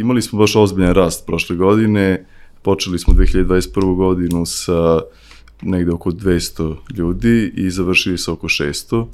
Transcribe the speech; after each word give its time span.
imali 0.00 0.22
smo 0.22 0.38
baš 0.38 0.56
ozbiljan 0.56 0.94
rast 0.94 1.26
prošle 1.26 1.56
godine, 1.56 2.26
počeli 2.62 2.98
smo 2.98 3.14
2021. 3.14 3.96
godinu 3.96 4.46
sa 4.46 5.00
negde 5.62 5.92
oko 5.92 6.10
200 6.10 6.76
ljudi 6.96 7.52
i 7.56 7.70
završili 7.70 8.18
sa 8.18 8.32
oko 8.32 8.48
600, 8.48 9.06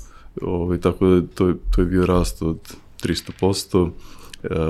ovaj, 0.42 0.78
tako 0.78 1.06
da 1.06 1.26
to 1.26 1.48
je, 1.48 1.54
to 1.74 1.80
je 1.80 1.86
bio 1.86 2.06
rast 2.06 2.42
od 2.42 2.58
300%. 3.02 3.90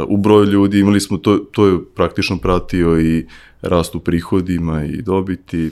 u 0.06 0.16
broju 0.16 0.44
ljudi 0.44 0.78
imali 0.78 1.00
smo, 1.00 1.18
to, 1.18 1.38
to 1.38 1.66
je 1.66 1.78
praktično 1.94 2.38
pratio 2.38 3.00
i 3.00 3.26
rast 3.62 3.94
u 3.94 4.00
prihodima 4.00 4.84
i 4.84 5.02
dobiti. 5.02 5.70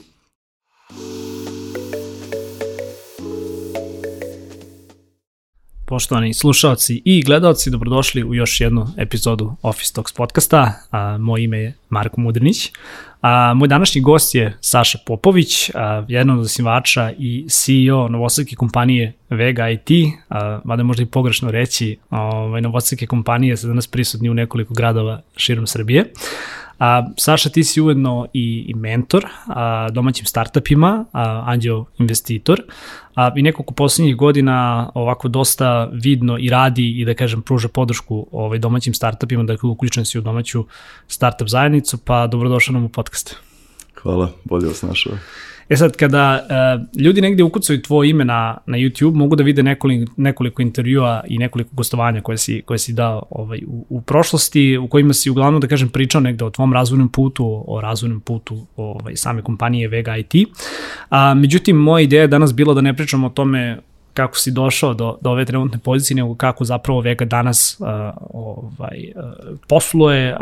Poštovani 5.91 6.35
slušalci 6.35 7.03
i 7.05 7.23
gledalci, 7.23 7.71
dobrodošli 7.71 8.25
u 8.25 8.35
još 8.35 8.61
jednu 8.61 8.87
epizodu 8.97 9.57
Office 9.63 9.95
Talks 9.95 10.13
podcasta. 10.13 10.73
A, 10.91 11.19
moje 11.19 11.45
ime 11.45 11.59
je 11.59 11.75
Marko 11.89 12.21
Mudrinić. 12.21 12.73
A, 13.23 13.55
moj 13.55 13.69
današnji 13.69 14.01
gost 14.01 14.35
je 14.35 14.57
Saša 14.61 14.99
Popović, 15.07 15.71
a, 15.75 16.05
jedan 16.09 16.31
od 16.31 16.45
osnivača 16.45 17.13
i 17.19 17.47
CEO 17.49 18.09
novosadske 18.09 18.57
kompanije 18.57 19.13
Vega 19.31 19.71
IT, 19.71 19.89
a, 20.29 20.61
mada 20.65 20.83
možda 20.83 21.03
i 21.03 21.07
pogrešno 21.07 21.51
reći, 21.51 21.97
ovaj, 22.11 22.61
novosadske 22.61 23.07
kompanije 23.07 23.57
su 23.57 23.67
danas 23.67 23.87
prisutni 23.87 24.31
u 24.31 24.35
nekoliko 24.35 24.75
gradova 24.75 25.23
širom 25.37 25.67
Srbije. 25.67 26.13
A, 26.81 27.11
Saša, 27.17 27.51
ti 27.51 27.65
si 27.65 27.81
ujedno 27.81 28.27
i, 28.33 28.65
i 28.69 28.75
mentor 28.75 29.27
a, 29.47 29.89
domaćim 29.91 30.27
startupima, 30.27 31.05
a, 31.13 31.43
anđeo 31.47 31.85
investitor 31.99 32.63
a, 33.15 33.31
i 33.37 33.43
nekoliko 33.43 33.75
poslednjih 33.75 34.17
godina 34.17 34.91
ovako 34.95 35.29
dosta 35.29 35.91
vidno 35.93 36.39
i 36.39 36.49
radi 36.49 37.01
i 37.01 37.05
da 37.05 37.15
kažem 37.15 37.43
pruža 37.43 37.69
podršku 37.69 38.27
ovaj, 38.33 38.59
domaćim 38.59 38.95
startupima, 38.95 39.43
dakle 39.43 39.71
uključen 39.71 40.05
si 40.05 40.19
u 40.19 40.23
domaću 40.23 40.65
startup 41.09 41.49
zajednicu, 41.49 41.99
pa 41.99 42.27
dobrodošao 42.27 42.73
nam 42.73 42.85
u 42.85 42.89
podcast. 42.89 43.37
Hvala, 43.95 44.33
bolje 44.45 44.67
vas 44.67 44.83
našao. 44.83 45.13
E 45.71 45.77
sad, 45.77 45.97
kada 45.97 46.41
uh, 46.43 47.01
ljudi 47.03 47.21
negde 47.21 47.43
ukucaju 47.43 47.83
tvoje 47.83 48.11
ime 48.11 48.25
na, 48.25 48.59
na 48.67 48.79
YouTube, 48.79 49.15
mogu 49.15 49.37
da 49.37 49.45
vide 49.45 49.63
nekoliko, 49.63 50.13
nekoliko 50.17 50.63
intervjua 50.63 51.25
i 51.29 51.39
nekoliko 51.39 51.71
gostovanja 51.73 52.21
koje 52.21 52.39
si, 52.39 52.63
koje 52.67 52.79
si 52.79 52.93
dao 52.93 53.23
ovaj, 53.31 53.61
u, 53.67 53.87
u 53.89 54.01
prošlosti, 54.01 54.79
u 54.79 54.89
kojima 54.89 55.13
si 55.13 55.31
uglavnom, 55.31 55.61
da 55.61 55.67
kažem, 55.67 55.89
pričao 55.89 56.21
negde 56.21 56.45
o 56.45 56.51
tvom 56.51 56.73
razvojnom 56.73 57.09
putu, 57.09 57.65
o 57.67 57.81
razvojnom 57.81 58.21
putu 58.21 58.67
ovaj, 58.77 59.17
same 59.17 59.43
kompanije 59.43 59.89
Vega 59.89 60.17
IT. 60.17 60.35
A, 61.11 61.35
međutim, 61.35 61.77
moja 61.77 62.03
ideja 62.03 62.23
je 62.23 62.29
danas 62.29 62.55
bila 62.55 62.75
da 62.75 62.81
ne 62.81 62.97
pričamo 62.97 63.27
o 63.27 63.31
tome 63.31 63.79
kako 64.15 64.39
si 64.39 64.51
došao 64.51 64.95
do, 64.95 65.19
do 65.21 65.31
ove 65.31 65.45
trenutne 65.45 65.79
pozicije, 65.79 66.15
nego 66.15 66.35
kako 66.35 66.65
zapravo 66.65 67.01
Vega 67.01 67.25
danas 67.25 67.77
uh, 67.81 67.87
ovaj, 68.31 69.13
uh, 69.17 69.59
posluje, 69.69 70.33
uh, 70.33 70.41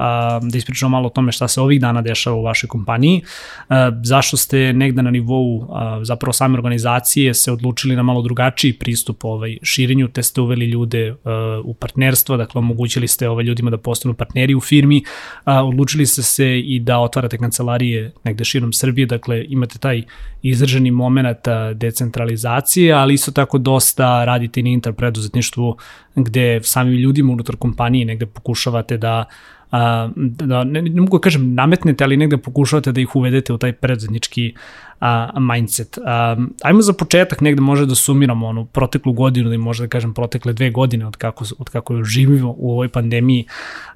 da 0.51 0.59
ispričamo 0.59 0.91
malo 0.91 1.07
o 1.07 1.11
tome 1.11 1.33
šta 1.33 1.49
se 1.49 1.61
ovih 1.61 1.81
dana 1.81 2.03
dešava 2.03 2.37
u 2.37 2.43
vašoj 2.43 2.69
kompaniji, 2.69 3.23
uh, 3.23 3.77
zašto 4.03 4.37
ste 4.37 4.73
negde 4.73 5.03
na 5.03 5.11
nivou 5.11 5.57
uh, 5.57 5.67
zapravo 6.03 6.33
same 6.33 6.55
organizacije 6.55 7.35
se 7.35 7.53
odlučili 7.53 7.97
na 7.97 8.03
malo 8.03 8.23
drugačiji 8.23 8.73
pristup 8.73 9.25
ovaj, 9.25 9.59
širenju, 9.63 10.09
te 10.09 10.23
ste 10.23 10.41
uveli 10.41 10.67
ljude 10.67 11.11
uh, 11.11 11.19
u 11.65 11.75
partnerstvo, 11.75 12.37
dakle 12.37 12.59
omogućili 12.59 13.09
ste 13.09 13.29
ovaj, 13.29 13.45
ljudima 13.45 13.71
da 13.71 13.79
postanu 13.79 14.15
partneri 14.15 14.55
u 14.55 14.61
firmi, 14.61 15.03
uh, 15.47 15.53
odlučili 15.65 16.07
ste 16.07 16.23
se 16.23 16.61
i 16.61 16.81
da 16.81 16.99
otvarate 16.99 17.39
kancelarije 17.39 18.13
negde 18.25 18.45
širom 18.45 18.73
Srbije, 18.73 19.07
dakle 19.07 19.45
imate 19.49 19.79
taj 19.79 20.03
izraženi 20.43 20.91
moment 20.91 21.29
decentralizacije, 21.75 22.93
ali 22.93 23.15
isto 23.15 23.33
tako 23.33 23.58
dosta 23.59 24.25
radite 24.25 24.63
na 24.63 24.69
interpreduzetništvu 24.69 25.77
gde 26.15 26.61
samim 26.63 26.95
ljudima 26.95 27.33
unutar 27.33 27.57
kompanije 27.57 28.05
negde 28.05 28.27
pokušavate 28.27 28.97
da 28.97 29.25
da, 29.71 30.65
ne, 30.65 30.83
ne 30.83 31.01
mogu 31.01 31.19
da 31.19 31.23
kažem 31.23 31.55
nametnete, 31.55 32.05
ali 32.05 32.17
negde 32.17 32.37
pokušavate 32.37 32.93
da 32.93 33.01
ih 33.01 33.17
uvedete 33.17 33.53
u 33.53 33.59
taj 33.59 33.73
preduzetnički 33.73 34.55
a, 35.01 35.41
mindset. 35.41 35.99
A, 36.05 36.37
ajmo 36.63 36.83
za 36.83 36.93
početak 36.93 37.41
negde 37.41 37.61
može 37.61 37.87
da 37.87 37.95
sumiramo 37.95 38.47
onu 38.47 38.65
proteklu 38.65 39.13
godinu, 39.13 39.51
da 39.51 39.59
može 39.59 39.85
da 39.85 39.89
kažem 39.89 40.15
protekle 40.15 40.53
dve 40.53 40.71
godine 40.71 41.07
od 41.07 41.17
kako, 41.17 41.45
od 41.59 41.69
kako 41.69 42.05
živimo 42.05 42.55
u 42.57 42.73
ovoj 42.73 42.89
pandemiji. 42.89 43.45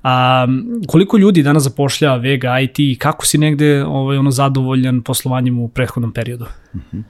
A, 0.03 0.47
koliko 0.89 1.17
ljudi 1.17 1.43
danas 1.43 1.63
zapošljava 1.63 2.17
Vega 2.17 2.61
IT 2.61 2.79
i 2.79 2.97
kako 2.99 3.27
si 3.27 3.39
negde 3.39 3.85
ovaj, 3.85 4.17
ono 4.17 4.31
zadovoljan 4.31 5.03
poslovanjem 5.03 5.59
u 5.59 5.69
prethodnom 5.69 6.13
periodu? 6.13 6.45
Mm 6.75 6.79
-hmm. 6.93 7.03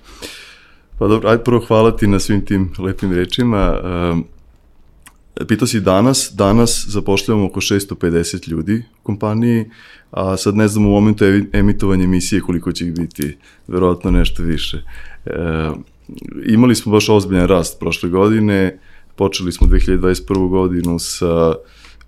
Pa 0.98 1.08
dobro, 1.08 1.28
ajde 1.28 1.44
prvo 1.44 1.60
hvala 1.66 1.96
ti 1.96 2.06
na 2.06 2.18
svim 2.18 2.44
tim 2.44 2.72
lepim 2.78 3.12
rečima. 3.12 3.74
Pitao 5.48 5.66
si 5.66 5.80
danas, 5.80 6.32
danas 6.34 6.84
zapošljavamo 6.88 7.46
oko 7.46 7.60
650 7.60 8.48
ljudi 8.48 8.84
u 9.00 9.02
kompaniji, 9.02 9.70
a 10.10 10.36
sad 10.36 10.56
ne 10.56 10.68
znam 10.68 10.86
u 10.86 10.90
momentu 10.90 11.24
emitovanja 11.52 12.04
emisije 12.04 12.40
koliko 12.40 12.72
će 12.72 12.86
ih 12.86 12.94
biti, 12.94 13.36
verovatno 13.68 14.10
nešto 14.10 14.42
više. 14.42 14.82
E, 15.26 15.70
imali 16.46 16.74
smo 16.74 16.92
baš 16.92 17.08
ozbiljan 17.08 17.46
rast 17.46 17.80
prošle 17.80 18.08
godine, 18.08 18.78
počeli 19.16 19.52
smo 19.52 19.66
2021. 19.66 20.48
godinu 20.48 20.98
sa 20.98 21.54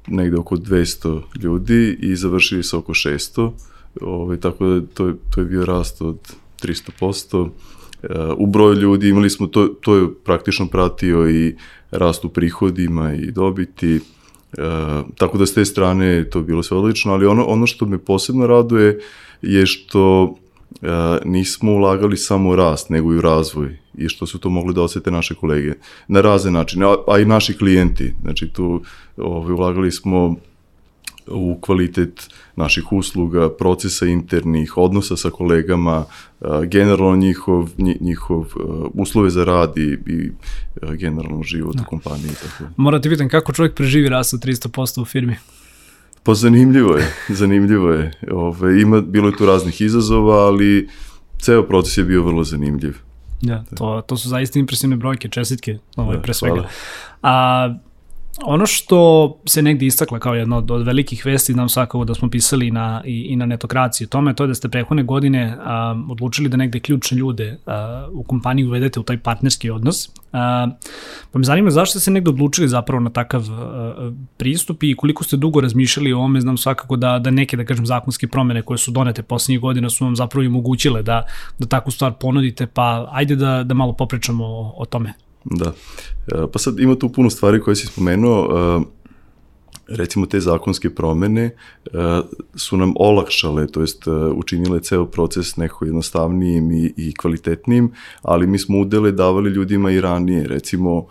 negde 0.07 0.37
oko 0.37 0.57
200 0.57 1.21
ljudi 1.43 1.99
i 2.01 2.17
završili 2.17 2.63
sa 2.63 2.79
oko 2.79 2.93
600, 2.93 3.51
Ove, 4.01 4.13
ovaj, 4.13 4.37
tako 4.37 4.67
da 4.67 4.87
to 4.95 5.07
je, 5.07 5.15
to 5.35 5.41
je 5.41 5.47
bio 5.47 5.65
rast 5.65 6.03
od 6.03 6.19
300%. 6.63 7.49
U 8.37 8.47
broju 8.47 8.75
ljudi 8.75 9.09
imali 9.09 9.31
smo, 9.31 9.47
to, 9.47 9.67
to 9.67 9.97
je 9.97 10.09
praktično 10.25 10.67
pratio 10.67 11.31
i 11.31 11.57
rast 11.91 12.25
u 12.25 12.29
prihodima 12.29 13.15
i 13.15 13.31
dobiti, 13.31 13.97
e, 13.97 14.01
tako 15.19 15.39
da 15.39 15.47
s 15.47 15.55
te 15.55 15.65
strane 15.65 16.31
to 16.31 16.43
bilo 16.43 16.63
sve 16.63 16.77
odlično, 16.77 17.13
ali 17.13 17.27
ono, 17.27 17.45
ono 17.45 17.67
što 17.67 17.87
me 17.87 17.99
posebno 17.99 18.47
raduje 18.47 19.01
je 19.43 19.67
što 19.67 20.35
e, 20.83 20.89
nismo 21.25 21.73
ulagali 21.73 22.17
samo 22.17 22.51
u 22.51 22.57
rast, 22.57 22.91
nego 22.91 23.13
i 23.13 23.17
u 23.17 23.21
razvoj 23.21 23.79
i 23.95 24.09
što 24.09 24.27
su 24.27 24.39
to 24.39 24.51
mogli 24.51 24.75
da 24.75 24.83
osete 24.83 25.11
naše 25.11 25.35
kolege 25.35 25.73
na 26.09 26.21
razne 26.21 26.51
načine, 26.51 26.87
a, 26.87 26.95
a 27.09 27.19
i 27.19 27.25
naši 27.25 27.59
klijenti. 27.59 28.15
Znači 28.23 28.49
tu 28.49 28.83
ovaj, 29.17 29.53
ulagali 29.53 29.93
smo 29.93 30.37
u 31.27 31.59
kvalitet 31.61 32.29
naših 32.57 32.93
usluga, 32.93 33.51
procesa 33.59 34.07
internih, 34.07 34.77
odnosa 34.77 35.17
sa 35.17 35.31
kolegama, 35.31 36.05
generalno 36.67 37.17
njihov, 37.17 37.71
njihov 38.01 38.47
uslove 38.95 39.31
za 39.31 39.45
rad 39.45 39.73
i, 39.77 39.99
i 40.07 40.31
generalno 40.97 41.43
život 41.43 41.77
da. 41.77 41.83
u 41.83 41.85
kompaniji. 41.85 42.31
Tako. 42.43 42.71
Moram 42.77 43.03
ti 43.03 43.09
pitan 43.09 43.29
kako 43.29 43.53
čovjek 43.53 43.75
preživi 43.75 44.09
rast 44.09 44.35
od 44.35 44.45
300% 44.45 45.03
u 45.03 45.05
firmi? 45.05 45.37
Pa 46.23 46.35
zanimljivo 46.35 46.97
je, 46.97 47.15
zanimljivo 47.41 47.91
je. 47.91 48.13
Ove, 48.31 48.81
ima, 48.81 49.01
bilo 49.01 49.29
je 49.29 49.37
tu 49.37 49.47
raznih 49.47 49.81
izazova, 49.81 50.35
ali 50.35 50.89
ceo 51.39 51.63
proces 51.63 51.99
je 51.99 52.05
bio 52.05 52.23
vrlo 52.23 52.45
zanimljiv. 52.45 52.97
Ja, 53.43 53.65
to, 53.77 54.03
to 54.07 54.17
su 54.17 54.29
zaista 54.29 54.59
impresivne 54.59 54.97
brojke, 54.97 55.29
čestitke, 55.29 55.79
ovaj, 55.97 56.17
da, 56.17 56.23
pre 56.23 56.35
svega. 56.35 56.55
Hvala. 56.55 56.69
A 57.23 57.75
Ono 58.43 58.67
što 58.67 59.39
se 59.47 59.63
negde 59.63 59.87
istakla 59.87 60.19
kao 60.19 60.35
jedno 60.35 60.57
od, 60.57 60.71
od 60.71 60.87
velikih 60.87 61.27
vesti, 61.27 61.55
nam 61.55 61.69
svakako 61.69 62.05
da 62.05 62.15
smo 62.15 62.31
pisali 62.31 62.71
na, 62.71 63.03
i, 63.05 63.21
i 63.21 63.37
na 63.37 63.47
netokraciji 63.47 64.05
o 64.05 64.09
tome, 64.09 64.35
to 64.35 64.45
je 64.45 64.49
da 64.49 64.55
ste 64.55 64.69
prehodne 64.69 65.03
godine 65.03 65.57
a, 65.65 66.05
odlučili 66.11 66.49
da 66.49 66.57
negde 66.57 66.81
ključne 66.81 67.19
ljude 67.19 67.59
a, 67.67 68.09
u 68.13 68.23
kompaniji 68.23 68.67
uvedete 68.67 69.01
u 69.01 69.03
taj 69.03 69.19
partnerski 69.19 69.71
odnos. 69.71 70.09
A, 70.33 70.69
pa 71.33 71.39
me 71.39 71.45
zanima 71.45 71.71
zašto 71.71 71.91
ste 71.91 72.05
se 72.05 72.11
negde 72.11 72.31
odlučili 72.31 72.69
zapravo 72.69 73.01
na 73.01 73.11
takav 73.11 73.43
a, 73.51 74.13
pristup 74.37 74.83
i 74.83 74.97
koliko 74.97 75.25
ste 75.25 75.37
dugo 75.37 75.61
razmišljali 75.61 76.13
o 76.13 76.21
ome, 76.21 76.41
znam 76.41 76.57
svakako 76.57 76.97
da, 76.97 77.19
da 77.19 77.31
neke, 77.31 77.57
da 77.57 77.65
kažem, 77.65 77.87
zakonske 77.87 78.29
promene 78.29 78.63
koje 78.63 78.79
su 78.79 78.91
donete 78.91 79.23
poslednjih 79.23 79.61
godina 79.61 79.91
su 79.91 80.05
vam 80.05 80.17
zapravo 80.17 80.45
i 80.45 80.47
omogućile 80.47 81.03
da, 81.03 81.23
da 81.59 81.67
takvu 81.67 81.91
stvar 81.91 82.13
ponudite, 82.13 82.67
pa 82.67 83.09
ajde 83.13 83.37
da, 83.37 83.63
da 83.65 83.75
malo 83.75 83.93
popričamo 83.93 84.45
o, 84.45 84.75
o 84.77 84.85
tome. 84.85 85.13
Da. 85.45 85.73
E, 86.27 86.47
pa 86.53 86.59
sad 86.59 86.79
ima 86.79 86.95
tu 86.95 87.09
puno 87.09 87.31
stvari 87.31 87.61
koje 87.61 87.77
si 87.77 87.87
spomenuo, 87.87 88.49
e, 88.59 88.85
recimo 89.89 90.27
te 90.27 90.41
zakonske 90.41 90.91
promene 90.91 91.43
e, 91.45 91.51
su 92.55 92.77
nam 92.77 92.93
olakšale, 92.97 93.67
to 93.67 93.81
jest 93.81 94.05
učinile 94.35 94.81
ceo 94.81 95.07
proces 95.07 95.57
nekako 95.57 95.85
jednostavnijim 95.85 96.71
i, 96.73 96.95
i 96.97 97.15
kvalitetnijim, 97.15 97.93
ali 98.23 98.47
mi 98.47 98.59
smo 98.59 98.79
udele 98.79 99.13
davali 99.13 99.51
ljudima 99.51 99.91
i 99.91 100.01
ranije, 100.01 100.47
recimo 100.49 101.07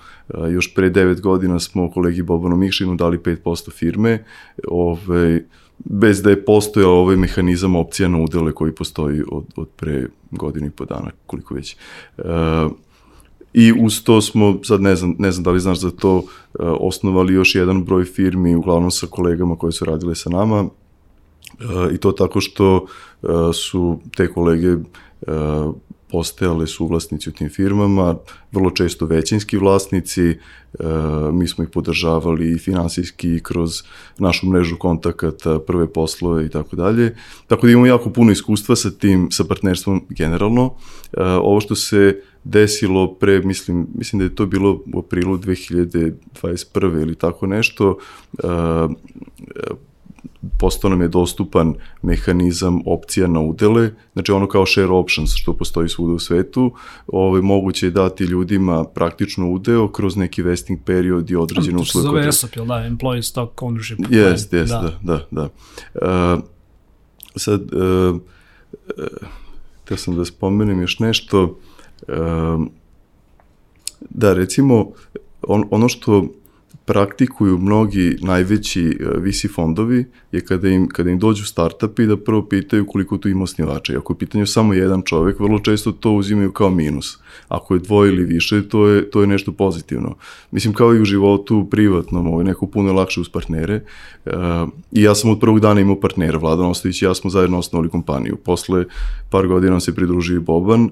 još 0.51 0.74
pre 0.74 0.89
9 0.89 1.21
godina 1.21 1.59
smo 1.59 1.91
kolegi 1.91 2.21
Bobanu 2.21 2.56
Mikšinu 2.56 2.95
dali 2.95 3.18
5% 3.18 3.71
firme, 3.71 4.25
ovaj, 4.68 5.44
bez 5.77 6.21
da 6.21 6.29
je 6.29 6.45
postojao 6.45 6.91
ovaj 6.91 7.15
mehanizam 7.15 7.75
opcija 7.75 8.09
na 8.09 8.18
udele 8.18 8.51
koji 8.51 8.71
postoji 8.71 9.24
od, 9.31 9.45
od 9.56 9.69
pre 9.75 10.07
godinu 10.31 10.68
i 10.68 10.69
po 10.69 10.86
dana, 10.86 11.12
koliko 11.25 11.53
već. 11.53 11.77
Uh, 12.18 12.24
I 13.53 13.73
uz 13.81 14.03
to 14.03 14.21
smo, 14.21 14.59
sad 14.63 14.81
ne 14.81 14.95
znam, 14.95 15.15
ne 15.19 15.31
znam 15.31 15.44
da 15.44 15.51
li 15.51 15.59
znaš 15.59 15.79
za 15.79 15.91
to, 15.91 16.15
uh, 16.17 16.23
osnovali 16.59 17.33
još 17.33 17.55
jedan 17.55 17.83
broj 17.83 18.05
firmi, 18.05 18.55
uglavnom 18.55 18.91
sa 18.91 19.07
kolegama 19.07 19.55
koje 19.55 19.71
su 19.71 19.85
radile 19.85 20.15
sa 20.15 20.29
nama, 20.29 20.61
uh, 20.61 20.69
i 21.94 21.97
to 21.97 22.11
tako 22.11 22.41
što 22.41 22.85
uh, 23.21 23.29
su 23.53 24.00
te 24.15 24.27
kolege 24.33 24.75
postojale 26.13 26.68
suvlasnici 26.68 27.30
u 27.30 27.33
tim 27.33 27.50
firmama, 27.50 28.15
vrlo 28.51 28.69
često 28.69 29.06
većinski 29.06 29.57
vlasnici, 29.57 30.21
e, 30.30 30.38
mi 31.31 31.48
smo 31.48 31.63
ih 31.63 31.69
podržavali 31.69 32.51
i 32.51 32.60
finansijski 32.60 33.39
kroz 33.44 33.81
našu 34.18 34.50
mrežu 34.50 34.77
kontakata, 34.77 35.60
prve 35.60 35.88
poslove 35.94 36.45
i 36.45 36.50
tako 36.50 36.75
dalje. 36.75 37.15
Tako 37.48 37.65
da 37.65 37.71
imamo 37.71 37.86
jako 37.86 38.10
puno 38.10 38.31
iskustva 38.31 38.75
sa 38.75 38.92
tim, 38.92 39.31
sa 39.31 39.44
partnerstvom 39.44 40.06
generalno. 40.10 40.74
E, 41.13 41.24
ovo 41.24 41.62
što 41.62 41.75
se 41.75 42.21
desilo 42.44 43.13
pre, 43.13 43.42
mislim, 43.42 43.88
mislim 43.95 44.19
da 44.19 44.25
je 44.25 44.36
to 44.36 44.45
bilo 44.45 44.83
u 44.94 45.00
aprilu 45.00 45.38
2021. 45.38 47.01
ili 47.01 47.15
tako 47.15 47.48
nešto, 47.48 47.98
e, 48.44 48.48
postao 50.59 50.89
nam 50.89 51.01
je 51.01 51.07
dostupan 51.07 51.73
mehanizam 52.01 52.81
opcija 52.85 53.27
na 53.27 53.39
udele, 53.39 53.91
znači 54.13 54.31
ono 54.31 54.47
kao 54.47 54.65
share 54.65 54.87
options 54.87 55.35
što 55.35 55.53
postoji 55.53 55.89
svuda 55.89 56.13
u 56.13 56.19
svetu, 56.19 56.73
ovaj, 57.07 57.41
moguće 57.41 57.85
je 57.87 57.91
dati 57.91 58.23
ljudima 58.23 58.83
praktično 58.83 59.49
udeo 59.49 59.87
kroz 59.87 60.15
neki 60.15 60.41
vesting 60.41 60.79
period 60.85 61.29
i 61.29 61.35
određenu 61.35 61.79
uslugu. 61.79 62.07
To 62.07 62.11
se 62.11 62.17
zove 62.17 62.27
ESOP, 62.27 62.55
jel 62.55 62.65
da, 62.65 62.73
Employee 62.73 63.21
Stock 63.21 63.61
Ownership. 63.61 64.05
Jest, 64.09 64.53
jest, 64.53 64.71
da, 64.71 64.99
da, 65.01 65.27
da. 65.31 65.49
da. 65.93 66.35
Uh, 66.35 66.43
sad, 67.35 67.61
uh, 67.73 68.15
uh, 69.91 69.97
sam 69.97 70.15
da 70.15 70.25
spomenem 70.25 70.81
još 70.81 70.99
nešto, 70.99 71.59
uh, 72.07 72.65
da 74.09 74.33
recimo 74.33 74.91
on, 75.41 75.63
ono 75.71 75.89
što 75.89 76.25
praktikuju 76.85 77.57
mnogi 77.57 78.18
najveći 78.21 78.97
e, 79.00 79.19
VC 79.19 79.53
fondovi 79.56 80.06
je 80.31 80.41
kada 80.41 80.69
im, 80.69 80.88
kada 80.88 81.09
im 81.09 81.19
dođu 81.19 81.45
startupi 81.45 82.06
da 82.06 82.18
prvo 82.18 82.45
pitaju 82.45 82.85
koliko 82.85 83.18
tu 83.18 83.30
ima 83.30 83.44
osnivača. 83.44 83.94
I 83.94 83.95
ako 83.95 84.13
je 84.13 84.18
pitanju 84.18 84.45
samo 84.45 84.74
jedan 84.74 85.01
čovek, 85.01 85.39
vrlo 85.39 85.59
često 85.59 85.91
to 85.91 86.12
uzimaju 86.12 86.51
kao 86.51 86.69
minus. 86.69 87.18
Ako 87.47 87.74
je 87.74 87.80
dvoje 87.80 88.09
ili 88.09 88.24
više, 88.24 88.69
to 88.69 88.88
je, 88.88 89.09
to 89.09 89.21
je 89.21 89.27
nešto 89.27 89.51
pozitivno. 89.51 90.15
Mislim, 90.51 90.74
kao 90.74 90.95
i 90.95 91.01
u 91.01 91.06
životu 91.06 91.68
privatnom, 91.71 92.27
ovo 92.27 92.39
je 92.39 92.45
neko 92.45 92.68
puno 92.68 92.94
lakše 92.94 93.21
uz 93.21 93.29
partnere. 93.29 93.83
Uh, 94.25 94.33
I 94.91 95.01
ja 95.01 95.15
sam 95.15 95.29
od 95.29 95.39
prvog 95.39 95.59
dana 95.59 95.81
imao 95.81 96.00
partnera, 96.00 96.38
Vladan 96.38 96.65
Ostović 96.65 97.01
i 97.01 97.06
ja 97.06 97.13
smo 97.13 97.29
zajedno 97.29 97.59
osnovali 97.59 97.89
kompaniju. 97.89 98.36
Posle 98.36 98.86
par 99.29 99.47
godina 99.47 99.79
se 99.79 99.95
pridružio 99.95 100.41
Boban 100.41 100.83
uh, 100.83 100.89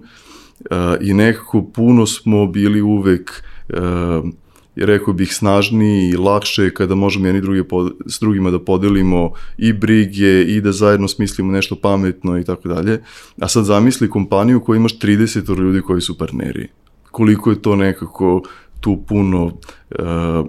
i 1.02 1.14
nekako 1.14 1.62
puno 1.62 2.06
smo 2.06 2.48
bili 2.48 2.82
uvek 2.82 3.44
uh, 3.70 4.30
rekao 4.76 5.14
bih, 5.14 5.36
snažniji 5.36 6.10
i 6.10 6.18
lakše 6.18 6.74
kada 6.74 6.96
možemo 6.96 7.26
jedni 7.26 7.42
druge 7.42 7.64
pod, 7.64 7.94
s 8.06 8.20
drugima 8.20 8.52
da 8.52 8.60
podelimo 8.60 9.32
i 9.58 9.74
brige 9.74 10.42
i 10.42 10.62
da 10.62 10.72
zajedno 10.72 11.08
smislimo 11.08 11.52
nešto 11.52 11.76
pametno 11.76 12.40
i 12.40 12.44
tako 12.44 12.70
dalje. 12.70 13.02
A 13.40 13.48
sad 13.48 13.66
zamisli 13.66 14.10
kompaniju 14.10 14.60
koja 14.60 14.78
imaš 14.78 15.00
30 15.00 15.60
ljudi 15.60 15.82
koji 15.82 16.02
su 16.02 16.18
partneri. 16.18 16.68
Koliko 17.12 17.50
je 17.50 17.62
to 17.62 17.76
nekako 17.76 18.42
tu 18.80 18.98
puno 19.08 19.46
uh, 19.46 19.56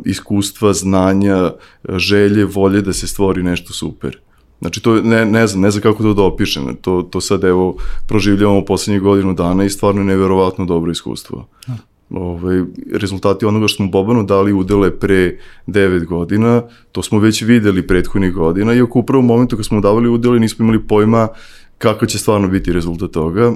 iskustva, 0.04 0.72
znanja, 0.72 1.52
želje, 1.88 2.44
volje 2.44 2.82
da 2.82 2.92
se 2.92 3.06
stvori 3.06 3.42
nešto 3.42 3.72
super. 3.72 4.18
Znači, 4.60 4.82
to 4.82 4.94
ne, 5.02 5.24
ne 5.24 5.46
znam, 5.46 5.62
ne 5.62 5.70
znam 5.70 5.82
kako 5.82 6.02
to 6.02 6.14
da 6.14 6.22
opišem. 6.22 6.76
To, 6.80 7.02
to 7.02 7.20
sad, 7.20 7.44
evo, 7.44 7.76
proživljavamo 8.08 8.64
poslednjih 8.64 9.02
godinu 9.02 9.34
dana 9.34 9.64
i 9.64 9.70
stvarno 9.70 10.00
je 10.00 10.04
neverovatno 10.04 10.64
dobro 10.64 10.92
iskustvo 10.92 11.48
ovaj, 12.12 12.62
rezultati 12.92 13.44
onoga 13.46 13.68
što 13.68 13.76
smo 13.76 13.86
Bobanu 13.86 14.22
dali 14.22 14.52
udele 14.52 14.98
pre 14.98 15.38
9 15.66 16.04
godina, 16.04 16.62
to 16.92 17.02
smo 17.02 17.18
već 17.18 17.42
videli 17.42 17.86
prethodnih 17.86 18.32
godina, 18.32 18.74
iako 18.74 18.98
u 18.98 19.06
prvom 19.06 19.26
momentu 19.26 19.56
kad 19.56 19.66
smo 19.66 19.80
davali 19.80 20.08
udele 20.08 20.40
nismo 20.40 20.62
imali 20.62 20.86
pojma 20.86 21.28
kako 21.78 22.06
će 22.06 22.18
stvarno 22.18 22.48
biti 22.48 22.72
rezultat 22.72 23.10
toga, 23.10 23.52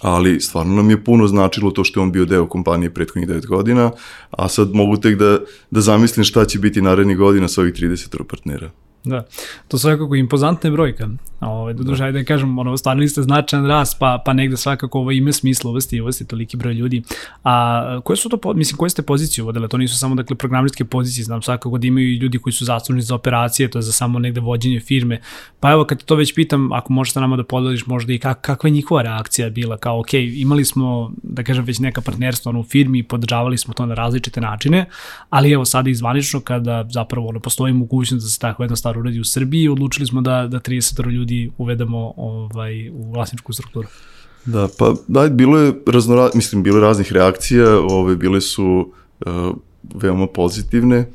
ali 0.00 0.40
stvarno 0.40 0.74
nam 0.74 0.90
je 0.90 1.04
puno 1.04 1.26
značilo 1.26 1.70
to 1.70 1.84
što 1.84 2.00
je 2.00 2.02
on 2.02 2.12
bio 2.12 2.24
deo 2.24 2.46
kompanije 2.46 2.94
prethodnih 2.94 3.28
9 3.28 3.46
godina, 3.46 3.90
a 4.30 4.48
sad 4.48 4.74
mogu 4.74 4.96
tek 4.96 5.18
da, 5.18 5.38
da 5.70 5.80
zamislim 5.80 6.24
šta 6.24 6.44
će 6.44 6.58
biti 6.58 6.82
narednih 6.82 7.16
godina 7.16 7.48
sa 7.48 7.60
ovih 7.60 7.74
30 7.74 8.22
partnera. 8.22 8.70
Da, 9.04 9.24
to 9.68 9.78
svakako 9.78 10.14
impozantna 10.14 10.70
brojka. 10.70 11.08
Ovaj, 11.40 11.74
da 11.74 11.82
duže, 11.82 12.04
ajde 12.04 12.18
da 12.18 12.24
kažem, 12.24 12.58
ono, 12.58 12.76
stvarno 12.76 13.08
ste 13.08 13.22
značajan 13.22 13.66
rast, 13.66 13.96
pa, 13.98 14.22
pa 14.24 14.32
negde 14.32 14.56
svakako 14.56 14.98
ovo 14.98 15.10
ime 15.10 15.32
smisla 15.32 15.70
uvesti, 15.70 16.00
uvesti 16.00 16.26
toliki 16.26 16.56
broj 16.56 16.74
ljudi. 16.74 17.02
A 17.44 18.00
koje 18.04 18.16
su 18.16 18.28
to, 18.28 18.54
mislim, 18.54 18.76
koje 18.78 18.90
ste 18.90 19.02
pozicije 19.02 19.42
uvodile? 19.42 19.68
To 19.68 19.76
nisu 19.76 19.98
samo, 19.98 20.14
dakle, 20.14 20.36
programerske 20.36 20.84
pozicije, 20.84 21.24
znam 21.24 21.42
svakako 21.42 21.78
da 21.78 21.86
imaju 21.86 22.12
i 22.12 22.16
ljudi 22.16 22.38
koji 22.38 22.52
su 22.52 22.64
zaslužni 22.64 23.02
za 23.02 23.14
operacije, 23.14 23.70
to 23.70 23.78
je 23.78 23.82
za 23.82 23.92
samo 23.92 24.18
negde 24.18 24.40
vođenje 24.40 24.80
firme. 24.80 25.20
Pa 25.60 25.70
evo, 25.70 25.84
kad 25.84 26.04
to 26.04 26.14
već 26.14 26.34
pitam, 26.34 26.72
ako 26.72 26.92
možete 26.92 27.20
nama 27.20 27.36
da 27.36 27.44
podeliš 27.44 27.86
možda 27.86 28.12
i 28.12 28.18
kak, 28.18 28.40
kakva 28.40 28.68
je 28.68 28.72
njihova 28.72 29.02
reakcija 29.02 29.50
bila, 29.50 29.76
kao, 29.76 30.00
ok, 30.00 30.14
imali 30.14 30.64
smo, 30.64 31.12
da 31.22 31.42
kažem, 31.42 31.64
već 31.64 31.78
neka 31.78 32.00
partnerstva 32.00 32.50
ono, 32.50 32.60
u 32.60 32.64
firmi 32.64 32.98
i 32.98 33.02
podržavali 33.02 33.58
smo 33.58 33.74
to 33.74 33.86
na 33.86 33.94
različite 33.94 34.40
načine, 34.40 34.86
ali 35.30 35.52
evo 35.52 35.64
sada 35.64 35.90
izvanično 35.90 36.40
kada 36.40 36.88
zapravo 36.90 37.32
ne 37.32 37.40
postoji 37.40 37.72
mogućnost 37.72 38.24
da 38.24 38.30
se 38.30 38.38
tako 38.38 38.62
jedna 38.62 38.76
stvar 38.92 38.98
uradi 38.98 39.20
u 39.20 39.24
Srbiji, 39.24 39.68
odlučili 39.68 40.06
smo 40.06 40.20
da, 40.20 40.46
da 40.46 40.60
30 40.60 41.10
ljudi 41.10 41.50
uvedemo 41.58 42.12
ovaj, 42.16 42.90
u 42.90 43.12
vlasničku 43.12 43.52
strukturu. 43.52 43.88
Da, 44.44 44.68
pa 44.78 44.94
da, 45.08 45.28
bilo 45.28 45.58
je 45.58 45.72
raznora, 45.86 46.30
mislim, 46.34 46.62
bilo 46.62 46.76
je 46.76 46.82
raznih 46.82 47.12
reakcija, 47.12 47.78
ove, 47.78 48.16
bile 48.16 48.40
su 48.40 48.92
uh, 49.26 49.54
veoma 49.94 50.26
pozitivne. 50.26 51.06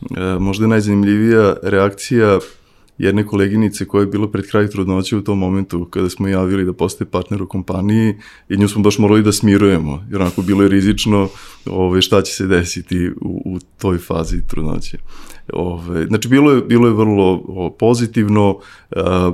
Uh, 0.00 0.40
možda 0.40 0.64
je 0.64 0.68
najzanimljivija 0.68 1.56
reakcija 1.62 2.38
jedne 3.02 3.26
koleginice 3.26 3.84
koja 3.84 4.00
je 4.00 4.06
bila 4.06 4.28
pred 4.30 4.50
kraj 4.50 4.68
trudnoće 4.68 5.16
u 5.16 5.22
tom 5.22 5.38
momentu 5.38 5.84
kada 5.84 6.10
smo 6.10 6.28
javili 6.28 6.64
da 6.64 6.72
postaje 6.72 7.10
partner 7.10 7.42
u 7.42 7.48
kompaniji 7.48 8.14
i 8.48 8.56
nju 8.56 8.68
smo 8.68 8.82
baš 8.82 8.98
morali 8.98 9.22
da 9.22 9.32
smirujemo, 9.32 10.06
jer 10.10 10.20
onako 10.20 10.42
bilo 10.42 10.62
je 10.62 10.68
rizično 10.68 11.28
ove, 11.66 12.02
šta 12.02 12.22
će 12.22 12.32
se 12.32 12.46
desiti 12.46 13.10
u, 13.20 13.42
u 13.44 13.58
toj 13.78 13.98
fazi 13.98 14.46
trudnoće. 14.46 14.98
Ove, 15.52 16.06
znači, 16.06 16.28
bilo 16.28 16.52
je, 16.52 16.62
bilo 16.62 16.86
je 16.86 16.94
vrlo 16.94 17.42
pozitivno, 17.78 18.58
a, 18.96 19.32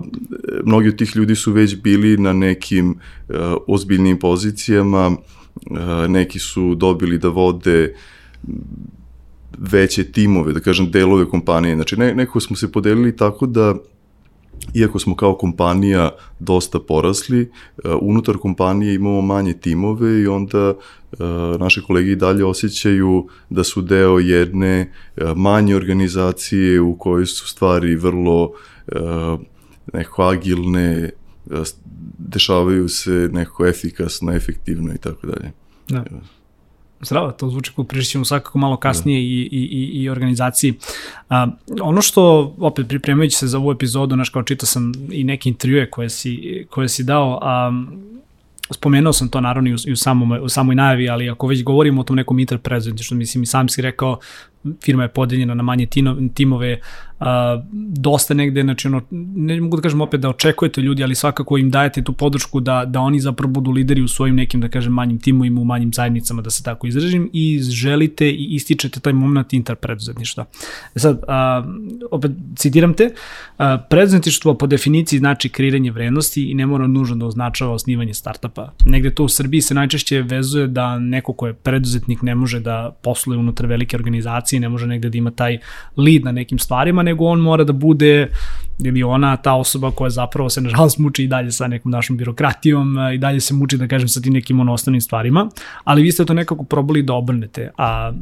mnogi 0.65 0.88
od 0.88 0.97
tih 0.97 1.17
ljudi 1.17 1.35
su 1.35 1.53
već 1.53 1.76
bili 1.76 2.17
na 2.17 2.32
nekim 2.32 2.94
a, 3.29 3.56
ozbiljnim 3.67 4.19
pozicijama, 4.19 5.17
a, 5.70 6.06
neki 6.09 6.38
su 6.38 6.75
dobili 6.75 7.19
da 7.19 7.29
vode 7.29 7.94
veće 9.58 10.12
timove, 10.12 10.52
da 10.52 10.60
kažem 10.60 10.90
delove 10.90 11.28
kompanije. 11.28 11.75
Znači 11.75 11.96
ne, 11.96 12.14
nekako 12.14 12.40
smo 12.40 12.56
se 12.56 12.72
podelili 12.72 13.16
tako 13.16 13.46
da 13.46 13.75
iako 14.75 14.99
smo 14.99 15.16
kao 15.16 15.34
kompanija 15.34 16.10
dosta 16.38 16.78
porasli, 16.81 17.40
uh, 17.84 17.93
unutar 18.00 18.37
kompanije 18.37 18.94
imamo 18.94 19.20
manje 19.20 19.52
timove 19.52 20.20
i 20.20 20.26
onda 20.26 20.75
uh, 21.12 21.19
naše 21.60 21.82
kolege 21.82 22.12
i 22.12 22.16
dalje 22.16 22.44
osjećaju 22.44 23.28
da 23.50 23.64
su 23.64 23.82
deo 23.82 24.19
jedne 24.19 24.93
uh, 25.16 25.37
manje 25.37 25.76
organizacije 25.76 26.81
u 26.81 26.99
kojoj 26.99 27.26
su 27.26 27.49
stvari 27.49 27.96
vrlo 27.96 28.52
neko 29.93 30.22
agilne, 30.22 31.10
dešavaju 32.19 32.88
se 32.88 33.29
neko 33.32 33.67
efikasno, 33.67 34.32
efektivno 34.32 34.94
i 34.94 34.98
tako 34.98 35.27
dalje. 35.27 35.53
Da. 35.88 36.05
Zdravo, 37.00 37.32
to 37.32 37.50
zvuči 37.50 37.72
kao 37.76 37.84
prišli 37.84 38.10
ćemo 38.10 38.24
svakako 38.24 38.58
malo 38.58 38.76
kasnije 38.76 39.20
i, 39.20 39.48
i, 39.52 39.58
i, 39.62 40.02
i 40.02 40.08
organizaciji. 40.08 40.74
A, 41.28 41.46
ono 41.81 42.02
što, 42.02 42.55
opet 42.58 42.88
pripremajući 42.88 43.36
se 43.36 43.46
za 43.46 43.58
ovu 43.58 43.72
epizodu, 43.72 44.17
naš 44.17 44.28
kao 44.28 44.43
čitao 44.43 44.67
sam 44.67 44.93
i 45.10 45.24
neke 45.24 45.48
intervjue 45.48 45.90
koje 45.90 46.10
si, 46.10 46.67
koje 46.70 46.88
si 46.88 47.05
dao, 47.05 47.38
a, 47.43 47.72
spomenuo 48.70 49.12
sam 49.12 49.28
to 49.28 49.40
naravno 49.40 49.70
i 49.70 49.74
u, 49.74 49.76
i 49.86 49.93
u, 49.93 49.96
samom, 49.96 50.32
u 50.43 50.48
samoj 50.48 50.74
najavi, 50.74 51.08
ali 51.08 51.31
ako 51.31 51.46
već 51.46 51.64
govorimo 51.64 52.00
o 52.00 52.05
tom 52.05 52.17
nekom 52.17 52.46
što 53.02 53.14
mislim 53.14 53.43
i 53.43 53.46
sam 53.46 53.69
si 53.69 53.82
rekao, 53.82 54.19
firma 54.82 55.02
je 55.02 55.08
podeljena 55.08 55.55
na 55.55 55.62
manje 55.62 55.86
timove, 56.34 56.81
a, 57.20 57.63
dosta 57.96 58.34
negde, 58.34 58.63
znači 58.63 58.89
ono, 58.89 59.03
ne 59.10 59.60
mogu 59.60 59.77
da 59.77 59.82
kažem 59.82 60.01
opet 60.01 60.20
da 60.20 60.29
očekujete 60.29 60.81
ljudi, 60.81 61.03
ali 61.03 61.15
svakako 61.15 61.58
im 61.58 61.70
dajete 61.70 62.05
tu 62.05 62.13
podršku 62.13 62.60
da, 62.60 62.84
da 62.84 63.01
oni 63.01 63.20
zapravo 63.20 63.53
budu 63.53 63.70
lideri 63.70 64.03
u 64.03 64.08
svojim 64.08 64.37
nekim, 64.37 64.60
da 64.60 64.69
kažem, 64.69 64.93
manjim 64.93 65.19
timovima, 65.19 65.60
u 65.60 65.65
manjim 65.65 65.93
zajednicama, 65.93 66.43
da 66.43 66.51
se 66.51 66.63
tako 66.63 66.87
izražim, 66.87 67.31
i 67.32 67.60
želite 67.63 68.31
i 68.31 68.55
ističete 68.55 69.01
taj 69.01 69.13
moment 69.13 69.53
interpreduzetništva. 69.53 70.44
E 70.94 70.98
sad, 70.98 71.22
a, 71.29 71.65
opet 72.10 72.31
citiram 72.56 72.94
te, 72.94 73.10
a, 73.58 73.79
preduzetništvo 73.91 74.55
po 74.55 74.67
definiciji 74.67 75.19
znači 75.19 75.48
kreiranje 75.48 75.91
vrednosti 75.91 76.51
i 76.51 76.55
ne 76.55 76.67
mora 76.67 76.87
nužno 76.87 77.17
da 77.17 77.27
označava 77.27 77.72
osnivanje 77.72 78.15
startapa. 78.15 78.72
Negde 78.87 79.15
to 79.15 79.25
u 79.25 79.29
Srbiji 79.29 79.60
se 79.60 79.75
najčešće 79.75 80.22
vezuje 80.22 80.67
da 80.67 80.98
neko 80.98 81.32
ko 81.32 81.46
je 81.46 81.55
preduzetnik 81.55 82.22
ne 82.22 82.34
može 82.34 82.60
da 82.60 82.96
posluje 83.03 83.39
unutar 83.39 83.67
velike 83.67 83.96
organizacije, 83.96 84.60
ne 84.60 84.69
može 84.69 84.87
negde 84.87 85.10
da 85.10 85.19
ima 85.19 85.31
taj 85.31 85.58
lead 85.96 86.25
na 86.25 86.32
nekim 86.32 86.58
stvarima, 86.58 87.03
nego 87.08 87.24
on 87.24 87.41
mora 87.41 87.65
da 87.65 87.72
bude 87.72 88.29
ili 88.84 89.03
ona 89.03 89.36
ta 89.36 89.55
osoba 89.55 89.91
koja 89.91 90.10
zapravo 90.10 90.50
se 90.50 90.60
nažalost 90.60 90.98
muči 90.98 91.24
i 91.24 91.29
dalje 91.29 91.53
sa 91.53 91.67
nekom 91.67 91.93
našom 91.93 92.17
birokratijom 92.17 92.96
i 93.15 93.19
dalje 93.19 93.41
se 93.41 93.55
muči 93.55 93.79
da 93.79 93.88
kažem 93.88 94.08
sa 94.08 94.20
tim 94.20 94.32
nekim 94.32 94.60
ono 94.60 94.72
osnovnim 94.72 95.00
stvarima, 95.00 95.48
ali 95.84 96.03
vi 96.03 96.12
ste 96.12 96.24
to 96.24 96.34
nekako 96.34 96.65
probali 96.65 97.03
da 97.03 97.15
obrnete. 97.15 97.70
A 97.79 98.12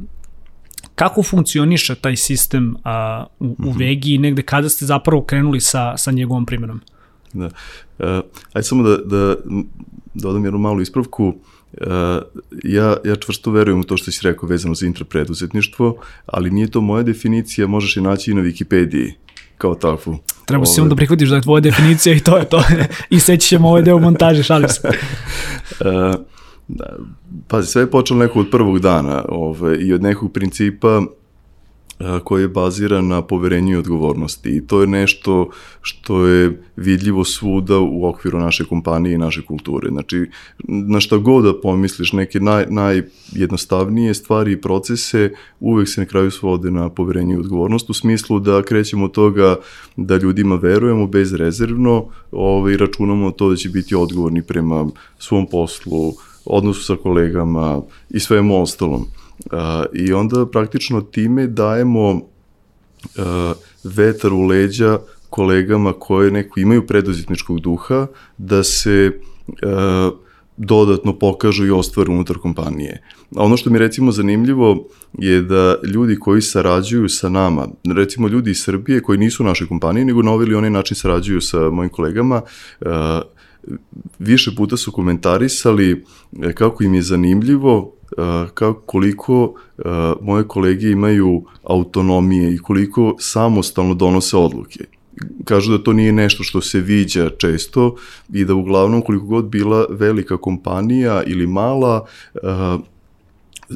kako 0.95 1.23
funkcioniše 1.23 1.95
taj 1.95 2.17
sistem 2.17 2.77
a, 2.85 3.27
u, 3.41 3.57
u 3.59 3.71
mhm. 3.71 3.79
Vegi 3.79 4.15
i 4.15 4.19
negde 4.19 4.43
kada 4.43 4.69
ste 4.69 4.87
zapravo 4.87 5.23
krenuli 5.23 5.61
sa, 5.61 5.97
sa 5.97 6.11
njegovom 6.11 6.47
primjenom? 6.47 6.81
Da. 7.33 7.47
Uh, 7.47 8.07
ajde 8.53 8.63
samo 8.63 8.83
da, 8.83 8.97
da 8.97 9.37
dodam 10.15 10.45
jednu 10.45 10.59
malu 10.59 10.81
ispravku. 10.81 11.27
Uh, 11.27 11.35
ja, 12.65 12.97
ja 13.05 13.17
čvrsto 13.17 13.51
verujem 13.51 13.81
u 13.81 13.85
to 13.85 13.97
što 13.97 14.11
si 14.11 14.21
rekao 14.23 14.49
vezano 14.49 14.75
za 14.75 14.87
intrapreduzetništvo, 14.87 15.97
ali 16.27 16.51
nije 16.51 16.71
to 16.71 16.81
moja 16.81 17.03
definicija, 17.03 17.67
možeš 17.67 17.97
je 17.97 18.03
naći 18.03 18.31
i 18.31 18.35
na 18.35 18.43
Wikipediji 18.43 19.13
kao 19.59 19.75
takvu. 19.75 20.19
Treba 20.45 20.63
Ove... 20.63 20.67
si 20.67 20.81
onda 20.81 20.97
prihvatiš 20.97 21.29
da 21.29 21.37
je 21.37 21.43
tvoja 21.43 21.61
definicija 21.61 22.15
i 22.15 22.21
to 22.21 22.37
je 22.37 22.45
to. 22.45 22.63
I 23.11 23.21
seći 23.21 23.49
ćemo 23.49 23.69
ovaj 23.69 23.83
deo 23.83 23.99
montaže, 23.99 24.43
šalim 24.43 24.69
se. 24.69 24.89
uh, 24.89 26.15
pazi, 27.49 27.69
sve 27.69 27.83
je 27.83 27.91
počelo 27.91 28.21
neko 28.21 28.41
od 28.41 28.51
prvog 28.51 28.79
dana 28.79 29.25
ove, 29.29 29.79
i 29.79 29.93
od 29.93 30.03
nekog 30.03 30.33
principa 30.33 31.03
koji 32.25 32.43
je 32.43 32.49
baziran 32.49 33.07
na 33.07 33.23
poverenju 33.23 33.73
i 33.75 33.79
odgovornosti 33.79 34.57
i 34.57 34.67
to 34.67 34.81
je 34.81 34.87
nešto 34.87 35.51
što 35.83 36.27
je 36.27 36.63
vidljivo 36.77 37.25
svuda 37.25 37.79
u 37.79 38.07
okviru 38.07 38.39
naše 38.39 38.65
kompanije 38.65 39.15
i 39.15 39.19
naše 39.19 39.43
kulture. 39.43 39.89
Znači, 39.89 40.31
na 40.69 41.01
šta 41.01 41.17
god 41.17 41.45
da 41.45 41.61
pomisliš, 41.61 42.13
neke 42.13 42.41
naj, 42.41 42.67
najjednostavnije 42.71 44.15
stvari 44.15 44.53
i 44.53 44.61
procese 44.61 45.33
uvek 45.61 45.89
se 45.89 46.01
na 46.01 46.07
kraju 46.07 46.31
svode 46.31 46.71
na 46.71 46.89
poverenje 46.89 47.35
i 47.35 47.39
odgovornost 47.39 47.91
u 47.91 47.95
smislu 47.95 48.41
da 48.41 48.63
krećemo 48.63 49.05
od 49.05 49.13
toga 49.13 49.57
da 49.97 50.17
ljudima 50.17 50.55
verujemo 50.57 51.07
bezrezervno 51.07 52.07
ovaj, 52.33 52.77
računamo 52.77 53.31
to 53.31 53.51
da 53.51 53.57
će 53.57 53.69
biti 53.69 53.95
odgovorni 53.95 54.43
prema 54.43 54.87
svom 55.19 55.47
poslu, 55.47 56.13
odnosu 56.45 56.85
sa 56.85 56.97
kolegama 56.97 57.83
i 58.11 58.21
svemu 58.21 58.63
ostalom. 58.63 59.07
I 59.93 60.13
onda 60.13 60.47
praktično 60.47 61.01
time 61.01 61.47
dajemo 61.47 62.21
vetar 63.85 64.33
u 64.33 64.43
leđa 64.43 64.99
kolegama 65.31 65.93
koje 65.93 66.31
neko 66.31 66.61
imaju 66.61 66.87
preduzetničkog 66.87 67.61
duha 67.61 68.07
da 68.39 68.65
se 68.65 69.21
dodatno 70.57 71.19
pokažu 71.19 71.67
i 71.67 71.71
ostvare 71.71 72.11
unutar 72.11 72.39
kompanije. 72.39 73.03
A 73.37 73.45
ono 73.45 73.57
što 73.57 73.71
mi 73.71 73.79
recimo 73.79 74.13
zanimljivo 74.13 74.89
je 75.13 75.43
da 75.43 75.77
ljudi 75.95 76.17
koji 76.17 76.43
sarađuju 76.43 77.09
sa 77.09 77.29
nama, 77.29 77.69
recimo 77.97 78.29
ljudi 78.29 78.51
iz 78.51 78.63
Srbije 78.63 79.03
koji 79.03 79.19
nisu 79.19 79.43
u 79.43 79.47
našoj 79.47 79.69
kompaniji, 79.69 80.05
nego 80.05 80.23
na 80.23 80.33
ovaj 80.33 80.47
ili 80.47 80.55
onaj 80.55 80.71
način 80.71 80.97
sarađuju 80.97 81.41
sa 81.41 81.71
mojim 81.71 81.91
kolegama, 81.91 82.43
više 84.19 84.55
puta 84.57 84.77
su 84.77 84.93
komentarisali 84.93 86.05
e, 86.43 86.53
kako 86.53 86.85
im 86.85 86.95
je 86.95 87.03
zanimljivo 87.03 87.96
kako 88.55 88.81
koliko 88.81 89.55
moje 90.21 90.49
kolege 90.49 90.91
imaju 90.91 91.45
autonomije 91.63 92.55
i 92.55 92.59
koliko 92.59 93.15
samostalno 93.19 93.95
donose 93.95 94.37
odluke. 94.37 94.85
Kažu 95.45 95.73
da 95.73 95.85
to 95.85 95.93
nije 95.93 96.13
nešto 96.13 96.45
što 96.45 96.61
se 96.61 96.81
viđa 96.81 97.31
često 97.39 97.95
i 98.33 98.45
da 98.45 98.55
uglavnom 98.55 99.03
koliko 99.03 99.27
god 99.27 99.45
bila 99.45 99.87
velika 99.91 100.37
kompanija 100.37 101.23
ili 101.27 101.47
mala, 101.47 102.07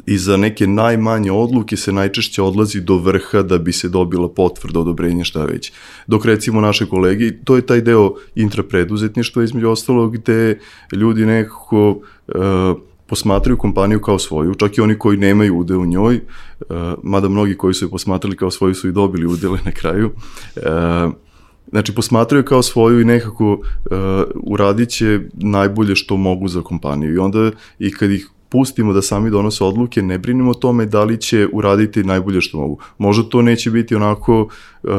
i 0.07 0.19
za 0.19 0.37
neke 0.37 0.67
najmanje 0.67 1.33
odluke 1.33 1.77
se 1.77 1.93
najčešće 1.93 2.43
odlazi 2.43 2.81
do 2.81 2.97
vrha 2.97 3.43
da 3.43 3.59
bi 3.59 3.73
se 3.73 3.89
dobila 3.89 4.29
potvrda 4.29 4.81
odobrenja 4.81 5.25
šta 5.25 5.45
već. 5.45 5.73
Dok 6.07 6.25
recimo 6.25 6.61
naše 6.61 6.87
kolege, 6.87 7.33
to 7.45 7.57
je 7.57 7.67
taj 7.67 7.81
deo 7.81 8.15
intrapreduzetništva 8.35 9.45
između 9.45 9.69
ostalog 9.69 10.17
gde 10.17 10.59
ljudi 10.93 11.27
nekako 11.27 11.91
uh, 11.91 12.79
posmatraju 13.11 13.57
kompaniju 13.57 14.01
kao 14.01 14.19
svoju, 14.19 14.55
čak 14.55 14.79
i 14.79 14.81
oni 14.81 14.99
koji 14.99 15.19
nemaju 15.19 15.59
ude 15.59 15.77
u 15.77 15.87
njoj, 15.87 16.21
uh, 16.61 16.77
mada 17.03 17.29
mnogi 17.29 17.57
koji 17.57 17.75
su 17.75 17.85
je 17.85 17.91
posmatrali 17.91 18.37
kao 18.37 18.51
svoju 18.51 18.75
su 18.75 18.89
i 18.89 18.93
dobili 18.93 19.27
udele 19.27 19.59
na 19.65 19.73
kraju, 19.73 20.11
uh, 20.57 21.13
Znači, 21.71 21.95
posmatraju 21.95 22.45
kao 22.45 22.63
svoju 22.63 23.01
i 23.01 23.05
nekako 23.05 23.53
uh, 23.53 23.61
uradit 24.35 24.89
će 24.89 25.21
najbolje 25.33 25.97
što 25.97 26.17
mogu 26.17 26.49
za 26.49 26.63
kompaniju. 26.63 27.15
I 27.15 27.19
onda, 27.19 27.51
i 27.79 27.93
kad 27.93 28.11
ih 28.11 28.29
pustimo 28.49 28.93
da 28.93 29.03
sami 29.03 29.31
donose 29.31 29.65
odluke, 29.65 30.03
ne 30.03 30.19
brinemo 30.19 30.51
o 30.51 30.55
tome 30.55 30.87
da 30.87 31.05
li 31.05 31.21
će 31.21 31.47
uraditi 31.53 32.05
najbolje 32.05 32.41
što 32.41 32.59
mogu. 32.59 32.79
Možda 32.99 33.29
to 33.29 33.43
neće 33.43 33.71
biti 33.71 33.95
onako 33.95 34.49
uh, 34.83 34.91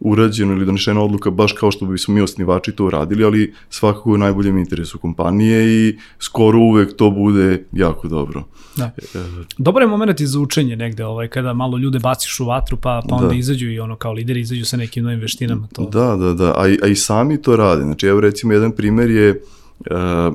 urađeno 0.00 0.52
ili 0.52 0.66
donešena 0.66 1.02
odluka 1.02 1.30
baš 1.30 1.52
kao 1.52 1.70
što 1.70 1.86
bi 1.86 1.98
smo 1.98 2.14
mi 2.14 2.20
osnivači 2.20 2.72
to 2.72 2.84
uradili, 2.84 3.24
ali 3.24 3.54
svakako 3.70 4.10
u 4.10 4.18
najboljem 4.18 4.58
interesu 4.58 4.98
kompanije 4.98 5.88
i 5.88 5.98
skoro 6.18 6.58
uvek 6.58 6.96
to 6.96 7.10
bude 7.10 7.64
jako 7.72 8.08
dobro. 8.08 8.44
Da. 8.76 8.84
E, 8.84 9.18
Dobar 9.58 9.82
je 9.82 9.88
moment 9.88 10.20
i 10.20 10.26
za 10.26 10.40
učenje 10.40 10.76
negde, 10.76 11.04
ovaj, 11.04 11.28
kada 11.28 11.52
malo 11.52 11.78
ljude 11.78 11.98
baciš 11.98 12.40
u 12.40 12.44
vatru, 12.44 12.76
pa, 12.76 13.02
pa 13.08 13.14
onda 13.14 13.28
da. 13.28 13.34
izađu 13.34 13.70
i 13.70 13.80
ono 13.80 13.96
kao 13.96 14.12
lideri 14.12 14.40
izađu 14.40 14.64
sa 14.64 14.76
nekim 14.76 15.04
novim 15.04 15.20
veštinama. 15.20 15.68
To. 15.72 15.84
Da, 15.84 16.16
da, 16.16 16.34
da, 16.34 16.50
a, 16.50 16.64
a 16.82 16.86
i 16.86 16.94
sami 16.94 17.42
to 17.42 17.56
rade. 17.56 17.82
Znači, 17.82 18.06
evo 18.06 18.20
recimo 18.20 18.52
jedan 18.52 18.72
primer 18.72 19.10
je 19.10 19.42
uh, 19.90 20.34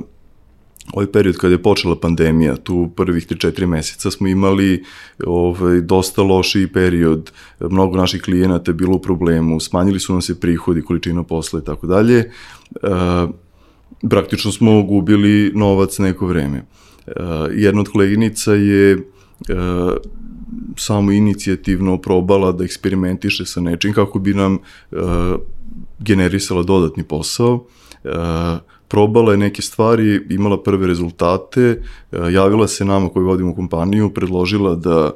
ovaj 0.93 1.11
period 1.11 1.37
kada 1.37 1.53
je 1.53 1.63
počela 1.63 1.95
pandemija, 1.99 2.55
tu 2.55 2.89
prvih 2.95 3.27
3-4 3.27 3.65
meseca 3.65 4.11
smo 4.11 4.27
imali 4.27 4.83
ovaj, 5.25 5.81
dosta 5.81 6.23
lošiji 6.23 6.67
period, 6.67 7.31
mnogo 7.59 7.97
naših 7.97 8.21
klijenata 8.21 8.71
je 8.71 8.75
bilo 8.75 8.95
u 8.95 9.01
problemu, 9.01 9.59
smanjili 9.59 9.99
su 9.99 10.13
nam 10.13 10.21
se 10.21 10.39
prihodi, 10.39 10.81
količina 10.81 11.23
posla 11.23 11.59
i 11.59 11.65
tako 11.65 11.87
dalje. 11.87 12.17
E, 12.19 12.29
praktično 14.09 14.51
smo 14.51 14.83
gubili 14.83 15.51
novac 15.55 15.99
neko 15.99 16.27
vreme. 16.27 16.57
E, 16.57 17.11
jedna 17.51 17.81
od 17.81 17.89
koleginica 17.89 18.53
je 18.53 18.91
e, 18.91 18.99
samo 20.77 21.11
inicijativno 21.11 21.97
probala 21.97 22.51
da 22.51 22.63
eksperimentiše 22.63 23.45
sa 23.45 23.61
nečim 23.61 23.93
kako 23.93 24.19
bi 24.19 24.33
nam 24.33 24.57
generisala 25.99 26.63
dodatni 26.63 27.03
posao. 27.03 27.65
E, 28.03 28.09
probala 28.89 29.31
je 29.31 29.37
neke 29.37 29.61
stvari, 29.61 30.21
imala 30.29 30.63
prve 30.63 30.87
rezultate, 30.87 31.61
e, 31.61 31.77
javila 32.31 32.67
se 32.67 32.85
nama 32.85 33.09
koji 33.09 33.25
vodimo 33.25 33.55
kompaniju, 33.55 34.09
predložila 34.13 34.75
da 34.75 35.11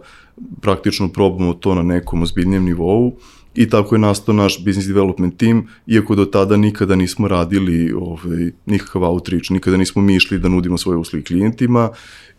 praktično 0.61 1.09
probamo 1.09 1.53
to 1.53 1.75
na 1.75 1.83
nekom 1.83 2.21
ozbiljnijem 2.21 2.63
nivou 2.63 3.13
i 3.55 3.69
tako 3.69 3.95
je 3.95 3.99
nastao 3.99 4.35
naš 4.35 4.63
business 4.65 4.87
development 4.87 5.37
team, 5.37 5.67
iako 5.87 6.15
do 6.15 6.25
tada 6.25 6.57
nikada 6.57 6.95
nismo 6.95 7.27
radili 7.27 7.93
ovaj, 7.93 8.51
nikakav 8.65 9.03
outreach, 9.03 9.51
nikada 9.51 9.77
nismo 9.77 10.01
mi 10.01 10.15
išli 10.15 10.39
da 10.39 10.49
nudimo 10.49 10.77
svoje 10.77 10.97
usluge 10.97 11.25
klijentima 11.25 11.89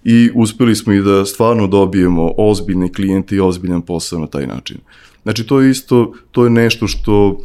i 0.05 0.31
uspeli 0.35 0.77
smo 0.77 0.93
i 0.93 1.03
da 1.03 1.25
stvarno 1.25 1.67
dobijemo 1.67 2.33
ozbiljne 2.37 2.93
klijente 2.93 3.37
i 3.37 3.41
ozbiljan 3.41 3.83
posao 3.83 4.19
na 4.19 4.27
taj 4.27 4.47
način. 4.47 4.79
Znači 5.23 5.47
to 5.47 5.61
je 5.61 5.71
isto, 5.71 6.13
to 6.31 6.45
je 6.45 6.51
nešto 6.51 6.87
što 6.87 7.41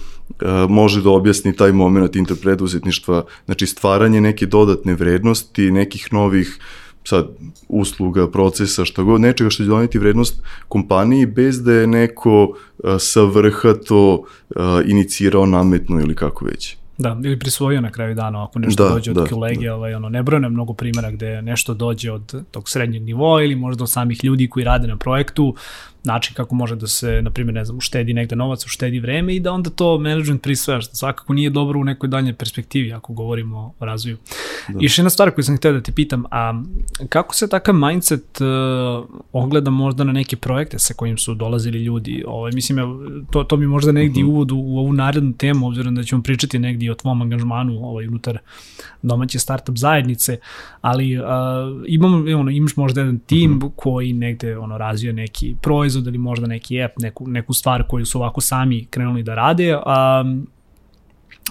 može 0.69 1.01
da 1.01 1.09
objasni 1.09 1.55
taj 1.55 1.71
moment 1.71 2.15
interpreduzetništva, 2.15 3.23
znači 3.45 3.67
stvaranje 3.67 4.21
neke 4.21 4.45
dodatne 4.45 4.93
vrednosti, 4.93 5.71
nekih 5.71 6.13
novih 6.13 6.59
sad 7.03 7.27
usluga, 7.67 8.31
procesa, 8.31 8.85
šta 8.85 9.03
god, 9.03 9.21
nečega 9.21 9.49
što 9.49 9.63
će 9.63 9.67
doneti 9.67 9.99
vrednost 9.99 10.43
kompaniji 10.67 11.25
bez 11.25 11.63
da 11.63 11.73
je 11.73 11.87
neko 11.87 12.57
e, 12.83 12.99
sa 12.99 13.23
vrha 13.23 13.73
to 13.87 14.23
e, 14.49 14.59
inicirao, 14.85 15.45
nametno 15.45 15.99
ili 15.99 16.15
kako 16.15 16.45
već. 16.45 16.77
Da, 16.97 17.17
ili 17.23 17.39
prisvojio 17.39 17.81
na 17.81 17.91
kraju 17.91 18.15
dana 18.15 18.43
ako 18.43 18.59
nešto 18.59 18.83
da, 18.83 18.89
dođe 18.89 19.11
od 19.11 19.17
da, 19.17 19.25
kolege, 19.25 19.65
da. 19.65 19.75
ovaj, 19.75 19.93
ono, 19.93 20.09
nebrojne 20.09 20.49
mnogo 20.49 20.73
primjera 20.73 21.11
gde 21.11 21.41
nešto 21.41 21.73
dođe 21.73 22.11
od 22.11 22.43
tog 22.51 22.69
srednjeg 22.69 23.03
nivoa 23.03 23.43
ili 23.43 23.55
možda 23.55 23.83
od 23.83 23.89
samih 23.89 24.23
ljudi 24.23 24.49
koji 24.49 24.63
rade 24.63 24.87
na 24.87 24.97
projektu, 24.97 25.55
način 26.03 26.35
kako 26.35 26.55
može 26.55 26.75
da 26.75 26.87
se, 26.87 27.21
na 27.21 27.29
primjer, 27.29 27.55
ne 27.55 27.65
znam, 27.65 27.77
uštedi 27.77 28.13
negde 28.13 28.35
novac, 28.35 28.65
uštedi 28.65 28.99
vreme 28.99 29.35
i 29.35 29.39
da 29.39 29.51
onda 29.51 29.69
to 29.69 29.99
management 29.99 30.41
prisvaja, 30.41 30.81
što 30.81 30.95
svakako 30.95 31.33
nije 31.33 31.49
dobro 31.49 31.79
u 31.79 31.83
nekoj 31.83 32.09
daljnoj 32.09 32.33
perspektivi 32.33 32.93
ako 32.93 33.13
govorimo 33.13 33.73
o 33.79 33.85
razvoju. 33.85 34.17
Da. 34.67 34.79
I 34.79 34.83
još 34.83 34.97
jedna 34.97 35.09
stvar 35.09 35.31
koju 35.31 35.43
sam 35.43 35.57
htio 35.57 35.73
da 35.73 35.81
ti 35.81 35.91
pitam, 35.91 36.23
a 36.31 36.63
kako 37.09 37.35
se 37.35 37.49
takav 37.49 37.75
mindset 37.75 38.41
uh, 38.41 39.05
ogleda 39.33 39.71
možda 39.71 40.03
na 40.03 40.11
neke 40.11 40.35
projekte 40.35 40.79
sa 40.79 40.93
kojim 40.93 41.17
su 41.17 41.35
dolazili 41.35 41.83
ljudi? 41.83 42.23
Ovaj, 42.27 42.51
mislim, 42.51 42.77
to, 43.31 43.43
to 43.43 43.57
mi 43.57 43.67
možda 43.67 43.91
negdje 43.91 44.23
uh 44.23 44.27
mhm. 44.27 44.31
-huh. 44.31 44.35
uvod 44.35 44.51
u, 44.51 44.57
u 44.57 44.77
ovu 44.77 44.93
narednu 44.93 45.33
temu, 45.33 45.67
obzirom 45.67 45.95
da 45.95 46.03
ćemo 46.03 46.23
pričati 46.23 46.59
negdje 46.59 46.91
o 46.91 46.95
tvom 46.95 47.21
angažmanu 47.21 47.73
ovaj, 47.83 48.07
unutar 48.07 48.37
domaće 49.01 49.39
startup 49.39 49.77
zajednice, 49.77 50.37
ali 50.81 51.17
uh, 51.17 51.25
imam, 51.87 52.13
ono, 52.39 52.51
imaš 52.51 52.75
možda 52.75 53.01
jedan 53.01 53.19
tim 53.19 53.51
uh 53.51 53.57
mhm. 53.57 53.65
-huh. 53.65 53.71
koji 53.75 54.13
negde 54.13 54.57
ono, 54.57 54.77
razvija 54.77 55.13
neki 55.13 55.55
proizvod 55.61 55.88
proizvod 55.89 56.07
ili 56.07 56.17
možda 56.17 56.47
neki 56.47 56.83
app, 56.83 56.99
neku, 56.99 57.27
neku 57.27 57.53
stvar 57.53 57.83
koju 57.87 58.05
su 58.05 58.17
ovako 58.17 58.41
sami 58.41 58.85
krenuli 58.85 59.23
da 59.23 59.35
rade, 59.35 59.73
a, 59.85 60.23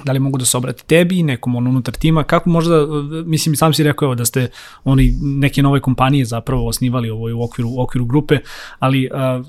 da 0.05 0.13
li 0.13 0.19
mogu 0.19 0.39
da 0.39 0.45
se 0.45 0.57
obrate 0.57 0.85
tebi, 0.87 1.23
nekom 1.23 1.57
on 1.57 1.67
unutar 1.67 1.95
tima, 1.95 2.25
kako 2.25 2.51
možda, 2.51 2.87
mislim, 3.27 3.57
sam 3.57 3.75
si 3.75 3.83
rekao 3.83 4.07
evo, 4.07 4.15
da 4.15 4.25
ste 4.25 4.51
oni 4.85 5.15
neke 5.21 5.63
nove 5.63 5.81
kompanije 5.81 6.25
zapravo 6.25 6.69
osnivali 6.69 7.11
ovo 7.11 7.41
u 7.41 7.45
okviru, 7.45 7.69
u 7.71 7.83
okviru 7.83 8.05
grupe, 8.05 8.39
ali 8.79 9.09
a, 9.13 9.43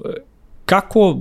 kako 0.66 1.18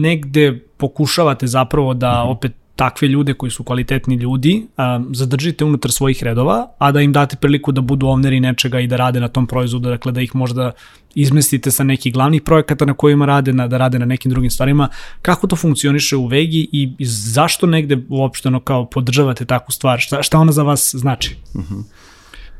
negde 0.00 0.64
pokušavate 0.76 1.46
zapravo 1.46 1.94
da 1.94 2.22
opet 2.22 2.52
takve 2.78 3.08
ljude 3.08 3.34
koji 3.34 3.50
su 3.50 3.64
kvalitetni 3.64 4.14
ljudi 4.14 4.66
zadržite 5.12 5.64
unutar 5.64 5.90
svojih 5.90 6.22
redova, 6.22 6.66
a 6.78 6.92
da 6.92 7.00
im 7.00 7.12
date 7.12 7.36
priliku 7.36 7.72
da 7.72 7.80
budu 7.80 8.06
ovneri 8.06 8.40
nečega 8.40 8.80
i 8.80 8.86
da 8.86 8.96
rade 8.96 9.20
na 9.20 9.28
tom 9.28 9.46
proizvodu, 9.46 9.88
dakle 9.88 10.12
da 10.12 10.20
ih 10.20 10.34
možda 10.34 10.72
izmestite 11.14 11.70
sa 11.70 11.84
nekih 11.84 12.12
glavnih 12.12 12.42
projekata 12.42 12.84
na 12.84 12.94
kojima 12.94 13.26
rade, 13.26 13.52
na, 13.52 13.66
da 13.68 13.78
rade 13.78 13.98
na 13.98 14.06
nekim 14.06 14.30
drugim 14.30 14.50
stvarima. 14.50 14.88
Kako 15.22 15.46
to 15.46 15.56
funkcioniše 15.56 16.16
u 16.16 16.26
Vegi 16.26 16.68
i, 16.72 17.06
zašto 17.06 17.66
negde 17.66 17.98
uopšteno 18.08 18.60
kao 18.60 18.86
podržavate 18.86 19.44
takvu 19.44 19.72
stvar? 19.72 19.98
Šta, 20.00 20.22
šta 20.22 20.38
ona 20.38 20.52
za 20.52 20.62
vas 20.62 20.94
znači? 20.94 21.36
Uh 21.54 21.60
mhm. 21.60 21.74
-huh. 21.74 21.82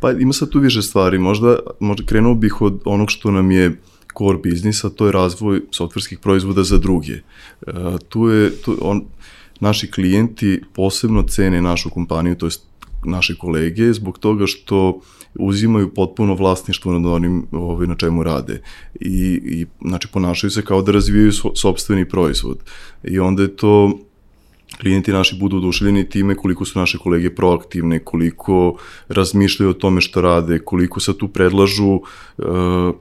Pa 0.00 0.10
ima 0.10 0.32
sad 0.32 0.50
tu 0.50 0.58
više 0.58 0.82
stvari. 0.82 1.18
Možda, 1.18 1.58
možda 1.80 2.06
krenuo 2.06 2.34
bih 2.34 2.60
od 2.60 2.80
onog 2.84 3.10
što 3.10 3.30
nam 3.30 3.50
je 3.50 3.76
core 4.18 4.38
biznisa, 4.38 4.90
to 4.90 5.06
je 5.06 5.12
razvoj 5.12 5.60
softverskih 5.70 6.18
proizvoda 6.18 6.62
za 6.62 6.78
druge. 6.78 7.12
Uh, 7.66 7.74
tu 8.08 8.28
je, 8.28 8.50
tu, 8.62 8.78
on, 8.80 9.04
naši 9.60 9.90
klijenti 9.90 10.60
posebno 10.74 11.22
cene 11.22 11.62
našu 11.62 11.90
kompaniju, 11.90 12.34
to 12.34 12.46
je 12.46 12.50
naše 13.04 13.34
kolege, 13.34 13.92
zbog 13.92 14.18
toga 14.18 14.46
što 14.46 15.00
uzimaju 15.34 15.94
potpuno 15.94 16.34
vlasništvo 16.34 16.92
nad 16.92 17.12
onim 17.12 17.46
ovaj, 17.52 17.86
na 17.86 17.94
čemu 17.94 18.22
rade. 18.22 18.62
I, 19.00 19.40
i 19.44 19.66
znači 19.80 20.08
ponašaju 20.12 20.50
se 20.50 20.62
kao 20.62 20.82
da 20.82 20.92
razvijaju 20.92 21.32
so, 21.32 21.54
sobstveni 21.54 22.08
proizvod. 22.08 22.58
I 23.04 23.18
onda 23.18 23.42
je 23.42 23.56
to 23.56 23.98
klijenti 24.80 25.12
naši 25.12 25.36
budu 25.36 25.56
oduševljeni 25.56 26.08
time 26.08 26.34
koliko 26.34 26.64
su 26.64 26.78
naše 26.78 26.98
kolege 26.98 27.34
proaktivne, 27.34 27.98
koliko 27.98 28.76
razmišljaju 29.08 29.70
o 29.70 29.74
tome 29.74 30.00
što 30.00 30.20
rade, 30.20 30.58
koliko 30.58 31.00
se 31.00 31.18
tu 31.18 31.28
predlažu 31.28 31.92
uh, 31.92 32.94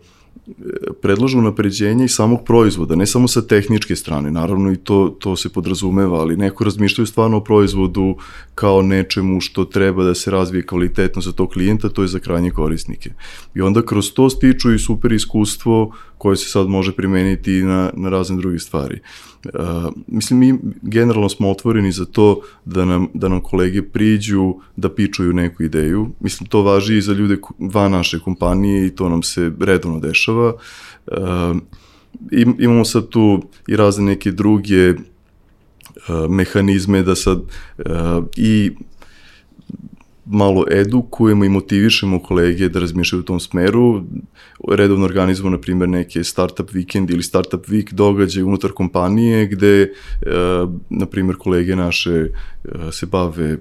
predlažu 1.02 1.42
napređenje 1.42 2.06
i 2.06 2.08
samog 2.08 2.40
proizvoda, 2.46 2.96
ne 2.96 3.06
samo 3.06 3.28
sa 3.28 3.42
tehničke 3.42 3.96
strane, 3.96 4.32
naravno 4.32 4.72
i 4.72 4.78
to, 4.78 5.16
to 5.20 5.36
se 5.36 5.50
podrazumeva, 5.50 6.20
ali 6.20 6.38
neko 6.38 6.64
razmišljaju 6.64 7.06
stvarno 7.06 7.38
o 7.38 7.44
proizvodu 7.44 8.16
kao 8.56 8.82
nečemu 8.82 9.42
što 9.42 9.66
treba 9.66 10.04
da 10.04 10.16
se 10.16 10.32
razvije 10.32 10.66
kvalitetno 10.66 11.22
za 11.22 11.32
tog 11.32 11.50
klijenta, 11.50 11.90
to 11.90 12.02
je 12.02 12.08
za 12.08 12.20
krajnje 12.20 12.52
korisnike. 12.52 13.12
I 13.56 13.62
onda 13.62 13.82
kroz 13.82 14.12
to 14.14 14.30
stiču 14.30 14.74
i 14.74 14.80
super 14.80 15.12
iskustvo 15.12 15.92
koje 16.18 16.38
se 16.38 16.50
sad 16.50 16.68
može 16.68 16.92
primeniti 16.92 17.52
na, 17.52 17.92
na 17.94 18.10
razne 18.10 18.38
druge 18.38 18.60
stvari. 18.60 19.00
Uh, 19.46 19.94
mislim, 20.08 20.40
mi 20.40 20.60
generalno 20.82 21.30
smo 21.30 21.52
otvoreni 21.52 21.92
za 21.92 22.06
to 22.06 22.42
da 22.66 22.86
nam, 22.86 23.08
da 23.14 23.28
nam 23.28 23.42
kolege 23.42 23.82
priđu 23.82 24.56
da 24.76 24.90
pičuju 24.90 25.34
neku 25.34 25.64
ideju. 25.64 26.10
Mislim, 26.20 26.50
to 26.50 26.62
važi 26.62 26.98
i 26.98 27.02
za 27.02 27.14
ljude 27.14 27.38
van 27.60 27.92
naše 27.92 28.20
kompanije 28.20 28.88
i 28.88 28.96
to 28.96 29.10
nam 29.10 29.24
se 29.24 29.52
redovno 29.60 30.00
dešava. 30.00 30.27
Uh, 30.32 31.58
im, 32.32 32.56
imamo 32.60 32.86
sad 32.86 33.10
tu 33.10 33.42
i 33.68 33.76
razne 33.76 34.06
neke 34.06 34.32
druge 34.32 34.90
uh, 34.92 34.98
mehanizme 36.30 37.04
da 37.04 37.16
sad 37.16 37.38
uh, 37.38 38.26
i 38.38 38.72
malo 40.30 40.66
edukujemo 40.72 41.46
i 41.46 41.50
motivišemo 41.50 42.20
kolege 42.24 42.70
da 42.70 42.80
razmišljaju 42.80 43.20
u 43.22 43.26
tom 43.26 43.40
smeru. 43.40 44.04
Redovno 44.70 45.06
organizujemo, 45.06 45.50
na 45.50 45.62
primjer, 45.62 45.90
neke 45.90 46.24
startup 46.24 46.70
weekend 46.70 47.12
ili 47.12 47.24
startup 47.24 47.66
week 47.66 47.94
događaje 47.94 48.44
unutar 48.44 48.72
kompanije 48.72 49.48
gde, 49.48 49.82
e, 49.82 49.90
na 50.90 51.06
primjer, 51.06 51.38
kolege 51.38 51.76
naše 51.76 52.12
e, 52.12 52.30
se 52.92 53.06
bave 53.06 53.58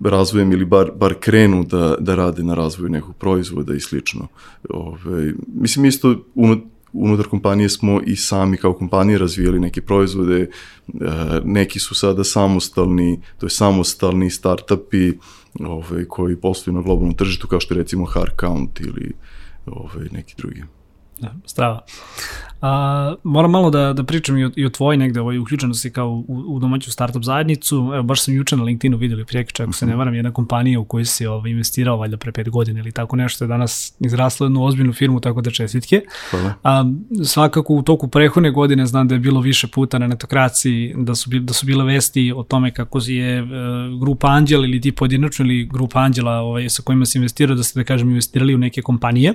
razvojem 0.00 0.52
ili 0.52 0.64
bar, 0.64 0.90
bar 0.96 1.14
krenu 1.20 1.64
da, 1.64 1.96
da 2.00 2.14
rade 2.14 2.42
na 2.42 2.54
razvoju 2.54 2.90
nekog 2.90 3.16
proizvoda 3.16 3.74
i 3.74 3.80
slično. 3.80 4.28
Ove, 4.70 5.32
mislim, 5.54 5.84
isto 5.84 6.24
unutar 6.92 7.26
kompanije 7.26 7.68
smo 7.68 8.00
i 8.06 8.16
sami 8.16 8.56
kao 8.56 8.72
kompanije 8.72 9.18
razvijali 9.18 9.60
neke 9.60 9.82
proizvode, 9.82 10.40
e, 10.40 10.48
neki 11.44 11.78
su 11.78 11.94
sada 11.94 12.24
samostalni, 12.24 13.20
to 13.38 13.46
je 13.46 13.50
samostalni 13.50 14.30
startupi, 14.30 15.12
ovaj, 15.60 16.04
koji 16.04 16.36
posluju 16.36 16.74
na 16.74 16.82
globalnom 16.82 17.14
tržištu, 17.14 17.46
kao 17.46 17.60
što 17.60 17.74
je 17.74 17.78
recimo 17.78 18.06
Count 18.40 18.80
ili 18.80 19.12
ovaj, 19.66 20.08
neki 20.12 20.34
drugi. 20.38 20.64
Da, 21.20 21.34
strava. 21.46 21.84
A, 22.62 23.14
moram 23.22 23.50
malo 23.50 23.70
da, 23.70 23.92
da 23.92 24.04
pričam 24.04 24.38
i 24.38 24.44
o, 24.44 24.50
i 24.56 24.66
o 24.66 24.70
tvojoj 24.70 24.96
negde 24.96 25.20
ovoj 25.20 25.38
uključenosti 25.38 25.90
kao 25.90 26.08
u, 26.08 26.24
u 26.46 26.58
domaću 26.58 26.92
startup 26.92 27.22
zajednicu. 27.24 27.76
Evo, 27.94 28.02
baš 28.02 28.24
sam 28.24 28.34
juče 28.34 28.56
na 28.56 28.62
LinkedInu 28.62 28.96
videli 28.96 29.24
prijekriče, 29.24 29.62
ako 29.62 29.72
se 29.72 29.86
ne 29.86 29.92
mhm. 29.92 29.98
varam, 29.98 30.14
jedna 30.14 30.32
kompanija 30.32 30.80
u 30.80 30.84
kojoj 30.84 31.04
si 31.04 31.26
ovaj, 31.26 31.50
investirao 31.50 31.96
valjda 31.96 32.16
pre 32.16 32.32
pet 32.32 32.50
godina 32.50 32.80
ili 32.80 32.92
tako 32.92 33.16
nešto 33.16 33.44
je 33.44 33.48
danas 33.48 33.94
izrasla 34.00 34.44
jednu 34.44 34.64
ozbiljnu 34.64 34.92
firmu, 34.92 35.20
tako 35.20 35.40
da 35.40 35.50
čestitke. 35.50 36.00
Hvala. 36.30 36.54
A, 36.64 36.84
svakako 37.24 37.74
u 37.74 37.82
toku 37.82 38.08
prehodne 38.08 38.50
godine 38.50 38.86
znam 38.86 39.08
da 39.08 39.14
je 39.14 39.18
bilo 39.18 39.40
više 39.40 39.66
puta 39.66 39.98
na 39.98 40.06
netokraciji 40.06 40.94
da 40.96 41.14
su, 41.14 41.30
da 41.30 41.52
su 41.52 41.66
bile 41.66 41.84
vesti 41.84 42.32
o 42.36 42.42
tome 42.42 42.70
kako 42.70 42.98
je 43.06 43.38
e, 43.38 43.44
grupa 44.00 44.28
Anđela 44.28 44.66
ili 44.66 44.80
ti 44.80 44.92
pojedinačno 44.92 45.44
ili 45.44 45.64
grupa 45.72 46.00
Anđela 46.00 46.32
ovaj, 46.32 46.68
sa 46.68 46.82
kojima 46.82 47.06
se 47.06 47.18
investirao 47.18 47.56
da 47.56 47.62
ste 47.62 47.80
da 47.80 47.84
kažem 47.84 48.08
investirali 48.08 48.54
u 48.54 48.58
neke 48.58 48.82
kompanije. 48.82 49.34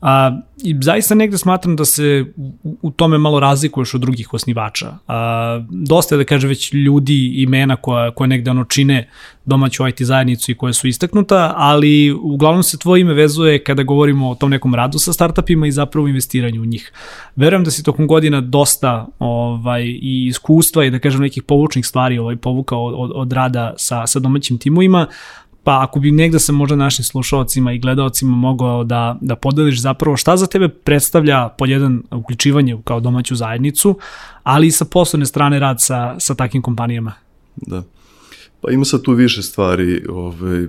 A, 0.00 0.40
I 0.62 0.76
zaista 0.80 1.14
negde 1.14 1.38
smatram 1.38 1.76
da 1.76 1.84
se 1.84 2.24
u, 2.36 2.76
u 2.82 2.90
tome 2.90 3.18
malo 3.18 3.40
razlikuješ 3.40 3.94
od 3.94 4.00
drugih 4.00 4.34
osnivača. 4.34 4.98
A, 5.08 5.60
dosta 5.70 6.14
je 6.14 6.18
da 6.18 6.24
kaže 6.24 6.48
već 6.48 6.72
ljudi, 6.72 7.32
imena 7.36 7.76
koja, 7.76 8.10
koja 8.10 8.28
negde 8.28 8.50
ono 8.50 8.64
čine 8.64 9.08
domaću 9.44 9.88
IT 9.88 10.02
zajednicu 10.02 10.50
i 10.50 10.54
koje 10.54 10.72
su 10.72 10.88
istaknuta, 10.88 11.52
ali 11.56 12.12
uglavnom 12.12 12.62
se 12.62 12.78
tvoje 12.78 13.00
ime 13.00 13.14
vezuje 13.14 13.64
kada 13.64 13.82
govorimo 13.82 14.30
o 14.30 14.34
tom 14.34 14.50
nekom 14.50 14.74
radu 14.74 14.98
sa 14.98 15.12
startupima 15.12 15.66
i 15.66 15.72
zapravo 15.72 16.08
investiranju 16.08 16.62
u 16.62 16.66
njih. 16.66 16.92
Verujem 17.36 17.64
da 17.64 17.70
si 17.70 17.82
tokom 17.82 18.06
godina 18.06 18.40
dosta 18.40 19.06
ovaj, 19.18 19.82
i 19.84 20.26
iskustva 20.26 20.84
i 20.84 20.90
da 20.90 20.98
kažem 20.98 21.20
nekih 21.20 21.42
povučnih 21.42 21.86
stvari 21.86 22.18
ovaj, 22.18 22.36
povukao 22.36 22.84
od, 22.84 22.94
od, 22.96 23.12
od 23.14 23.32
rada 23.32 23.74
sa, 23.76 24.06
sa 24.06 24.18
domaćim 24.18 24.58
timovima, 24.58 25.06
pa 25.66 25.82
ako 25.82 26.00
bi 26.00 26.10
negde 26.10 26.38
se 26.38 26.52
možda 26.52 26.76
našim 26.76 27.04
slušalcima 27.04 27.72
i 27.72 27.78
gledalcima 27.78 28.36
mogao 28.36 28.84
da, 28.84 29.18
da 29.20 29.36
podeliš 29.36 29.80
zapravo 29.80 30.16
šta 30.16 30.36
za 30.36 30.46
tebe 30.46 30.68
predstavlja 30.68 31.48
pod 31.48 31.68
jedan 31.68 32.02
uključivanje 32.10 32.76
kao 32.84 33.00
domaću 33.00 33.36
zajednicu, 33.36 33.98
ali 34.42 34.66
i 34.66 34.70
sa 34.70 34.84
poslovne 34.84 35.26
strane 35.26 35.58
rad 35.58 35.76
sa, 35.80 36.14
sa 36.18 36.34
takim 36.34 36.62
kompanijama. 36.62 37.12
Da. 37.56 37.82
Pa 38.60 38.70
ima 38.70 38.84
sad 38.84 39.02
tu 39.02 39.12
više 39.12 39.42
stvari. 39.42 40.04
Ovaj, 40.08 40.62
e, 40.62 40.68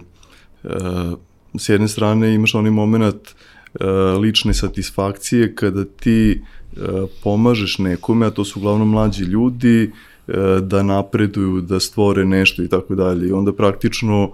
s 1.58 1.70
jedne 1.70 1.88
strane 1.88 2.34
imaš 2.34 2.56
onaj 2.56 2.72
moment 2.72 3.16
e, 3.80 3.86
lične 4.20 4.54
satisfakcije 4.54 5.56
kada 5.56 5.86
ti 5.86 6.32
e, 6.32 6.78
pomažeš 7.24 7.78
nekome, 7.78 8.26
a 8.26 8.30
to 8.30 8.46
su 8.46 8.60
uglavnom 8.60 8.90
mlađi 8.90 9.24
ljudi, 9.24 9.92
e, 10.28 10.34
da 10.62 10.84
napreduju, 10.84 11.62
da 11.62 11.80
stvore 11.80 12.26
nešto 12.26 12.64
i 12.64 12.68
tako 12.68 12.96
dalje. 12.96 13.28
I 13.28 13.32
onda 13.32 13.54
praktično 13.54 14.32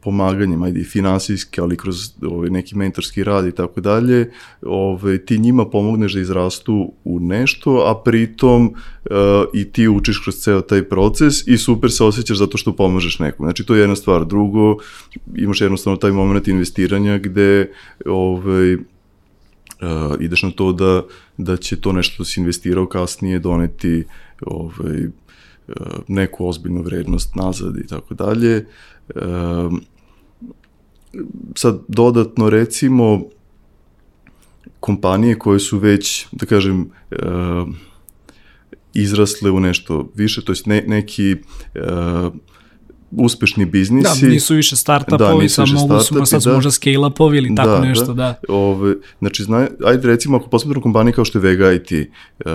pomaganjem, 0.00 0.62
ajde 0.62 0.84
finansijski, 0.84 1.60
ali 1.60 1.76
kroz 1.76 2.12
ovaj, 2.22 2.50
neki 2.50 2.76
mentorski 2.76 3.24
rad 3.24 3.46
i 3.46 3.52
tako 3.52 3.80
dalje, 3.80 4.30
ovaj, 4.62 5.18
ti 5.18 5.38
njima 5.38 5.66
pomogneš 5.66 6.14
da 6.14 6.20
izrastu 6.20 6.92
u 7.04 7.20
nešto, 7.20 7.70
a 7.70 8.02
pritom 8.04 8.66
uh, 8.66 9.16
i 9.54 9.64
ti 9.64 9.88
učiš 9.88 10.18
kroz 10.18 10.36
ceo 10.36 10.60
taj 10.60 10.82
proces 10.82 11.46
i 11.46 11.58
super 11.58 11.90
se 11.90 12.04
osjećaš 12.04 12.38
zato 12.38 12.58
što 12.58 12.76
pomažeš 12.76 13.18
nekom. 13.18 13.46
Znači 13.46 13.64
to 13.64 13.74
je 13.74 13.80
jedna 13.80 13.96
stvar. 13.96 14.26
Drugo, 14.26 14.76
imaš 15.34 15.60
jednostavno 15.60 15.96
taj 15.96 16.12
moment 16.12 16.48
investiranja 16.48 17.18
gde 17.18 17.72
ovaj, 18.06 18.74
uh, 18.74 18.80
ideš 20.20 20.42
na 20.42 20.50
to 20.50 20.72
da, 20.72 21.02
da 21.38 21.56
će 21.56 21.80
to 21.80 21.92
nešto 21.92 22.14
što 22.14 22.24
si 22.24 22.40
investirao 22.40 22.86
kasnije 22.86 23.38
doneti 23.38 24.04
ovaj, 24.46 25.06
neku 26.08 26.48
ozbiljnu 26.48 26.82
vrednost 26.82 27.34
nazad 27.34 27.76
i 27.76 27.86
tako 27.86 28.14
dalje. 28.14 28.66
Sad, 31.56 31.78
dodatno 31.88 32.50
recimo, 32.50 33.22
kompanije 34.80 35.38
koje 35.38 35.60
su 35.60 35.78
već, 35.78 36.26
da 36.32 36.46
kažem, 36.46 36.90
izrasle 38.94 39.50
u 39.50 39.60
nešto 39.60 40.10
više, 40.14 40.44
to 40.44 40.52
jest 40.52 40.66
ne, 40.66 40.84
neki 40.86 41.36
uspešni 43.10 43.64
biznisi. 43.64 44.26
Da, 44.26 44.30
nisu 44.30 44.54
više 44.54 44.76
startupovi, 44.76 45.44
da, 45.44 45.48
sad 45.48 45.68
mogu 45.68 46.00
su, 46.00 46.26
sad 46.26 46.42
da, 46.42 46.54
možda 46.54 46.70
scale-upovi 46.70 47.36
ili 47.36 47.54
tako 47.54 47.70
da, 47.70 47.80
nešto, 47.80 48.06
da. 48.06 48.14
da. 48.14 48.54
Ove, 48.54 48.94
znači, 49.18 49.44
zna, 49.44 49.68
ajde 49.84 50.08
recimo, 50.08 50.36
ako 50.36 50.48
posmetramo 50.48 50.82
kompanije 50.82 51.12
kao 51.12 51.24
što 51.24 51.38
je 51.38 51.42
Vega 51.42 51.72
IT, 51.72 51.90
uh, 51.90 52.52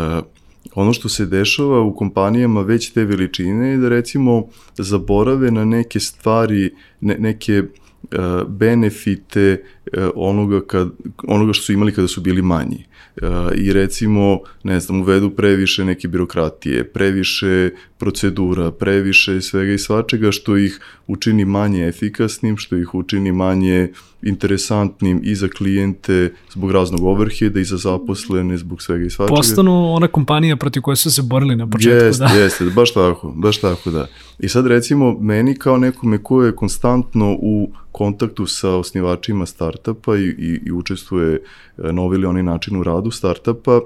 ono 0.75 0.93
što 0.93 1.09
se 1.09 1.25
dešava 1.25 1.81
u 1.81 1.95
kompanijama 1.95 2.61
već 2.61 2.89
te 2.89 3.05
veličine 3.05 3.69
je 3.69 3.77
da 3.77 3.89
recimo 3.89 4.47
zaborave 4.77 5.51
na 5.51 5.65
neke 5.65 5.99
stvari, 5.99 6.73
ne, 7.01 7.15
neke 7.19 7.63
uh, 7.63 8.47
benefite 8.47 9.63
uh, 9.97 10.03
onoga, 10.15 10.61
kad, 10.67 10.89
onoga 11.27 11.53
što 11.53 11.63
su 11.63 11.73
imali 11.73 11.93
kada 11.93 12.07
su 12.07 12.21
bili 12.21 12.41
manji. 12.41 12.85
Uh, 13.21 13.27
I 13.55 13.73
recimo, 13.73 14.39
ne 14.63 14.79
znam, 14.79 15.01
uvedu 15.01 15.29
previše 15.29 15.85
neke 15.85 16.07
birokratije, 16.07 16.83
previše 16.83 17.69
procedura, 17.97 18.71
previše 18.71 19.41
svega 19.41 19.73
i 19.73 19.77
svačega 19.77 20.31
što 20.31 20.57
ih 20.57 20.79
učini 21.07 21.45
manje 21.45 21.87
efikasnim, 21.87 22.57
što 22.57 22.77
ih 22.77 22.95
učini 22.95 23.31
manje 23.31 23.89
interesantnim 24.21 25.21
i 25.23 25.35
za 25.35 25.47
klijente 25.47 26.33
zbog 26.53 26.71
raznog 26.71 27.03
overheada 27.03 27.59
i 27.59 27.63
za 27.63 27.77
zaposlene 27.77 28.57
zbog 28.57 28.81
svega 28.81 29.05
i 29.05 29.09
svačega. 29.09 29.35
Postanu 29.35 29.93
ona 29.93 30.07
kompanija 30.07 30.55
protiv 30.55 30.81
koje 30.81 30.95
su 30.95 31.11
se 31.11 31.21
borili 31.21 31.55
na 31.55 31.69
početku. 31.69 32.05
Jeste, 32.05 32.23
da. 32.23 32.33
jeste, 32.41 32.65
baš 32.65 32.93
tako, 32.93 33.33
baš 33.35 33.57
tako 33.57 33.91
da. 33.91 34.07
I 34.39 34.49
sad 34.49 34.67
recimo 34.67 35.19
meni 35.19 35.55
kao 35.55 35.77
nekome 35.77 36.23
ko 36.23 36.43
je 36.43 36.55
konstantno 36.55 37.37
u 37.41 37.71
kontaktu 37.91 38.45
sa 38.45 38.69
osnivačima 38.69 39.45
startupa 39.45 40.17
i, 40.17 40.21
i, 40.21 40.59
i 40.65 40.71
učestvuje 40.71 41.41
na 41.77 42.01
ovaj 42.01 42.15
ili 42.15 42.25
onaj 42.25 42.43
način 42.43 42.77
u 42.77 42.83
radu 42.83 43.11
startupa, 43.11 43.79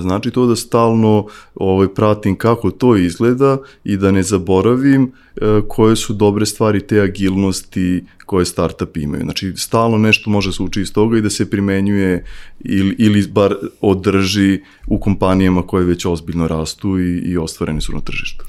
Znači 0.00 0.30
to 0.30 0.46
da 0.46 0.56
stalno 0.56 1.26
ovaj, 1.54 1.88
pratim 1.94 2.36
kako 2.36 2.70
to 2.70 2.96
izgleda 2.96 3.58
i 3.84 3.96
da 3.96 4.10
ne 4.10 4.22
zaboravim 4.22 5.12
e, 5.36 5.60
koje 5.68 5.96
su 5.96 6.12
dobre 6.12 6.46
stvari 6.46 6.86
te 6.86 7.00
agilnosti 7.00 8.04
koje 8.26 8.44
startup 8.44 8.96
imaju. 8.96 9.22
Znači 9.22 9.52
stalno 9.56 9.98
nešto 9.98 10.30
može 10.30 10.52
se 10.52 10.62
uči 10.62 10.80
iz 10.80 10.92
toga 10.92 11.18
i 11.18 11.20
da 11.20 11.30
se 11.30 11.50
primenjuje 11.50 12.24
ili, 12.60 12.96
ili 12.98 13.28
bar 13.28 13.54
održi 13.80 14.60
u 14.86 15.00
kompanijama 15.00 15.62
koje 15.62 15.84
već 15.84 16.06
ozbiljno 16.06 16.48
rastu 16.48 16.98
i, 16.98 17.18
i 17.18 17.38
ostvareni 17.38 17.80
su 17.80 17.92
na 17.92 18.00
tržištu. 18.00 18.44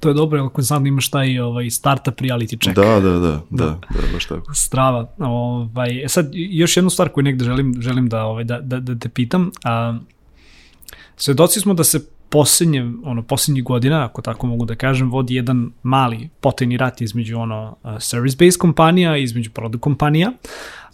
To 0.00 0.08
je 0.08 0.14
dobro, 0.14 0.44
ako 0.44 0.62
sad 0.62 0.86
imaš 0.86 1.10
taj 1.10 1.38
ovaj, 1.38 1.70
startup 1.70 2.20
reality 2.20 2.62
check. 2.62 2.76
Da, 2.76 3.00
da, 3.00 3.00
da, 3.00 3.18
da, 3.18 3.40
da, 3.50 3.66
da 3.90 4.12
baš 4.12 4.26
tako. 4.26 4.54
Strava. 4.54 5.10
Ovaj, 5.18 6.04
e 6.04 6.08
sad, 6.08 6.30
još 6.32 6.76
jednu 6.76 6.90
stvar 6.90 7.08
koju 7.08 7.24
negde 7.24 7.44
želim, 7.44 7.74
želim 7.80 8.08
da, 8.08 8.24
ovaj, 8.24 8.44
da, 8.44 8.60
da, 8.60 8.80
da 8.80 8.98
te 8.98 9.08
pitam. 9.08 9.50
A, 9.64 9.98
Svedoci 11.18 11.60
smo 11.60 11.74
da 11.74 11.84
se 11.84 12.00
poslednje, 12.28 12.92
ono, 13.04 13.22
poslednjih 13.22 13.64
godina, 13.64 14.04
ako 14.04 14.22
tako 14.22 14.46
mogu 14.46 14.64
da 14.64 14.74
kažem, 14.74 15.10
vodi 15.10 15.34
jedan 15.34 15.70
mali 15.82 16.28
potajni 16.40 16.76
rat 16.76 17.00
između 17.00 17.38
ono, 17.38 17.76
service-based 17.84 18.58
kompanija 18.58 19.16
i 19.16 19.22
između 19.22 19.50
product 19.50 19.82
kompanija. 19.82 20.32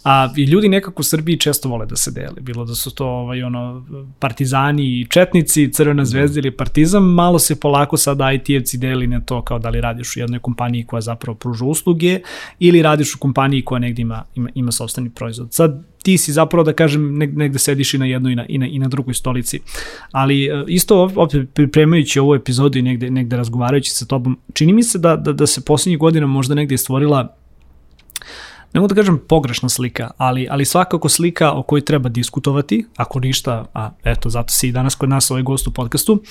A 0.05 0.29
i 0.37 0.43
ljudi 0.43 0.69
nekako 0.69 0.99
u 0.99 1.03
Srbiji 1.03 1.37
često 1.37 1.69
vole 1.69 1.85
da 1.85 1.95
se 1.95 2.11
dele, 2.11 2.41
bilo 2.41 2.65
da 2.65 2.75
su 2.75 2.91
to 2.95 3.07
ovaj, 3.07 3.43
ono, 3.43 3.85
partizani 4.19 4.83
i 4.83 5.05
četnici, 5.09 5.71
Crvena 5.73 6.05
zvezda 6.05 6.39
ili 6.39 6.51
partizam, 6.51 7.13
malo 7.13 7.39
se 7.39 7.59
polako 7.59 7.97
sad 7.97 8.17
IT-evci 8.17 8.77
deli 8.77 9.07
na 9.07 9.21
to 9.21 9.41
kao 9.41 9.59
da 9.59 9.69
li 9.69 9.81
radiš 9.81 10.15
u 10.15 10.19
jednoj 10.19 10.39
kompaniji 10.39 10.83
koja 10.83 11.01
zapravo 11.01 11.35
pruža 11.37 11.65
usluge 11.65 12.19
ili 12.59 12.81
radiš 12.81 13.15
u 13.15 13.19
kompaniji 13.19 13.61
koja 13.61 13.79
negde 13.79 14.01
ima, 14.01 14.23
ima, 14.35 14.49
ima 14.55 14.71
sobstveni 14.71 15.09
proizvod. 15.09 15.53
Sad 15.53 15.83
ti 16.03 16.17
si 16.17 16.33
zapravo 16.33 16.63
da 16.63 16.73
kažem 16.73 17.17
negde 17.17 17.59
sediš 17.59 17.93
i 17.93 17.97
na 17.97 18.05
jednoj 18.05 18.33
i 18.33 18.35
na, 18.35 18.45
i 18.47 18.57
na, 18.57 18.67
i 18.67 18.79
na 18.79 18.87
drugoj 18.87 19.13
stolici. 19.13 19.59
Ali 20.11 20.45
e, 20.45 20.63
isto 20.67 21.11
opet 21.15 21.49
pripremajući 21.53 22.19
ovu 22.19 22.35
epizodu 22.35 22.77
i 22.77 22.81
negde, 22.81 23.09
negde 23.09 23.37
razgovarajući 23.37 23.91
sa 23.91 24.05
tobom, 24.05 24.37
čini 24.53 24.73
mi 24.73 24.83
se 24.83 24.99
da, 24.99 25.15
da, 25.15 25.33
da 25.33 25.47
se 25.47 25.61
poslednjih 25.65 25.99
godina 25.99 26.27
možda 26.27 26.55
negde 26.55 26.77
stvorila 26.77 27.35
ne 28.75 28.81
mogu 28.81 28.93
da 28.93 28.95
kažem 28.95 29.19
pogrešna 29.27 29.69
slika, 29.69 30.11
ali, 30.17 30.47
ali 30.51 30.65
svakako 30.65 31.09
slika 31.09 31.51
o 31.51 31.63
kojoj 31.63 31.85
treba 31.85 32.09
diskutovati, 32.09 32.85
ako 32.95 33.19
ništa, 33.19 33.65
a 33.73 33.91
eto, 34.03 34.29
zato 34.29 34.53
si 34.53 34.67
i 34.67 34.71
danas 34.71 34.95
kod 34.95 35.09
nas 35.09 35.31
ovaj 35.31 35.43
gost 35.43 35.67
u 35.67 35.71
podcastu, 35.71 36.21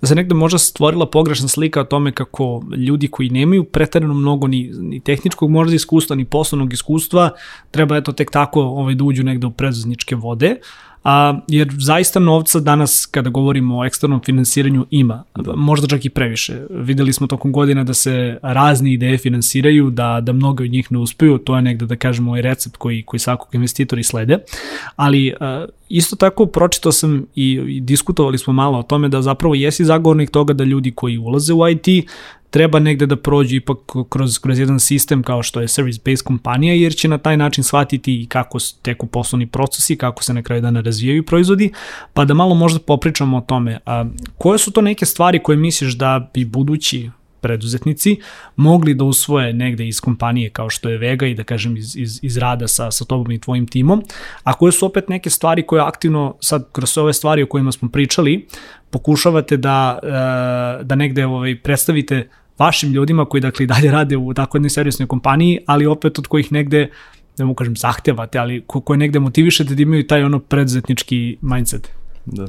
da 0.00 0.06
se 0.06 0.14
negde 0.14 0.34
možda 0.34 0.58
stvorila 0.58 1.10
pogrešna 1.10 1.48
slika 1.48 1.80
o 1.80 1.84
tome 1.84 2.12
kako 2.12 2.62
ljudi 2.76 3.08
koji 3.08 3.30
nemaju 3.30 3.64
pretarano 3.64 4.14
mnogo 4.14 4.46
ni, 4.46 4.70
ni 4.80 5.00
tehničkog 5.00 5.50
možda 5.50 5.74
iskustva, 5.74 6.16
ni 6.16 6.24
poslovnog 6.24 6.72
iskustva, 6.72 7.30
treba 7.70 7.96
eto 7.96 8.12
tek 8.12 8.30
tako 8.30 8.60
ovaj, 8.60 8.94
da 8.94 9.04
uđu 9.04 9.24
negde 9.24 9.46
u 9.46 9.50
predzazničke 9.50 10.14
vode, 10.16 10.56
a, 11.08 11.40
jer 11.48 11.68
zaista 11.78 12.20
novca 12.20 12.60
danas 12.60 13.06
kada 13.10 13.30
govorimo 13.30 13.78
o 13.78 13.84
eksternom 13.84 14.20
finansiranju 14.24 14.86
ima, 14.90 15.24
možda 15.56 15.86
čak 15.86 16.04
i 16.04 16.10
previše. 16.10 16.60
Videli 16.70 17.12
smo 17.12 17.26
tokom 17.26 17.52
godina 17.52 17.84
da 17.84 17.94
se 17.94 18.38
razne 18.42 18.92
ideje 18.92 19.18
finansiraju, 19.18 19.90
da, 19.90 20.20
da 20.22 20.32
mnogo 20.32 20.64
od 20.64 20.70
njih 20.70 20.92
ne 20.92 20.98
uspeju, 20.98 21.38
to 21.38 21.56
je 21.56 21.62
negde 21.62 21.86
da 21.86 21.96
kažemo 21.96 22.30
ovaj 22.30 22.42
recept 22.42 22.76
koji, 22.76 23.02
koji 23.02 23.20
svakog 23.20 23.54
investitori 23.54 24.02
slede, 24.02 24.38
ali 24.96 25.34
a, 25.40 25.66
isto 25.88 26.16
tako 26.16 26.46
pročitao 26.46 26.92
sam 26.92 27.26
i, 27.34 27.52
i 27.68 27.80
diskutovali 27.80 28.38
smo 28.38 28.52
malo 28.52 28.78
o 28.78 28.82
tome 28.82 29.08
da 29.08 29.22
zapravo 29.22 29.54
jesi 29.54 29.84
zagovornik 29.84 30.30
toga 30.30 30.52
da 30.52 30.64
ljudi 30.64 30.90
koji 30.90 31.18
ulaze 31.18 31.52
u 31.52 31.68
IT 31.68 32.10
treba 32.50 32.78
negde 32.78 33.06
da 33.06 33.16
prođu 33.16 33.56
ipak 33.56 33.78
kroz, 34.08 34.38
kroz 34.38 34.58
jedan 34.58 34.80
sistem 34.80 35.22
kao 35.22 35.42
što 35.42 35.60
je 35.60 35.68
service-based 35.68 36.22
kompanija, 36.22 36.74
jer 36.74 36.94
će 36.94 37.08
na 37.08 37.18
taj 37.18 37.36
način 37.36 37.64
shvatiti 37.64 38.22
i 38.22 38.26
kako 38.26 38.58
teku 38.82 39.06
poslovni 39.06 39.46
procesi, 39.46 39.96
kako 39.96 40.24
se 40.24 40.34
na 40.34 40.42
kraju 40.42 40.62
dana 40.62 40.80
razvijaju 40.80 41.26
proizvodi, 41.26 41.72
pa 42.14 42.24
da 42.24 42.34
malo 42.34 42.54
možda 42.54 42.78
popričamo 42.80 43.36
o 43.36 43.40
tome. 43.40 43.78
A, 43.86 44.04
koje 44.38 44.58
su 44.58 44.70
to 44.70 44.80
neke 44.80 45.06
stvari 45.06 45.42
koje 45.42 45.56
misliš 45.56 45.94
da 45.94 46.30
bi 46.34 46.44
budući 46.44 47.10
preduzetnici 47.46 48.16
mogli 48.56 48.94
da 48.94 49.04
usvoje 49.04 49.52
negde 49.52 49.86
iz 49.88 50.00
kompanije 50.00 50.50
kao 50.50 50.70
što 50.70 50.88
je 50.88 50.98
Vega 50.98 51.26
i 51.26 51.34
da 51.34 51.44
kažem 51.44 51.76
iz, 51.76 51.96
iz, 51.96 52.18
iz 52.22 52.36
rada 52.36 52.68
sa, 52.68 52.90
sa 52.90 53.04
tobom 53.04 53.32
i 53.32 53.40
tvojim 53.40 53.66
timom, 53.66 54.02
a 54.42 54.52
koje 54.52 54.72
su 54.72 54.86
opet 54.86 55.08
neke 55.08 55.30
stvari 55.30 55.62
koje 55.62 55.82
aktivno 55.82 56.34
sad 56.40 56.66
kroz 56.72 56.98
ove 56.98 57.12
stvari 57.12 57.42
o 57.42 57.46
kojima 57.46 57.72
smo 57.72 57.88
pričali 57.88 58.46
pokušavate 58.90 59.56
da, 59.56 59.98
e, 60.02 60.84
da 60.84 60.94
negde 60.94 61.26
ovaj, 61.26 61.58
predstavite 61.62 62.28
vašim 62.58 62.92
ljudima 62.92 63.24
koji 63.24 63.40
dakle 63.40 63.64
i 63.64 63.66
dalje 63.66 63.90
rade 63.90 64.16
u 64.16 64.34
tako 64.34 64.56
jednoj 64.56 64.70
servisnoj 64.70 65.06
kompaniji, 65.06 65.58
ali 65.66 65.86
opet 65.86 66.18
od 66.18 66.26
kojih 66.26 66.52
negde 66.52 66.88
ne 67.38 67.44
mogu 67.44 67.54
kažem 67.54 67.76
zahtevate, 67.76 68.38
ali 68.38 68.62
ko, 68.66 68.80
koje 68.80 68.96
negde 68.98 69.20
motivišete 69.20 69.74
da 69.74 69.82
imaju 69.82 70.06
taj 70.06 70.24
ono 70.24 70.38
preduzetnički 70.38 71.36
mindset. 71.40 71.90
Da. 72.26 72.46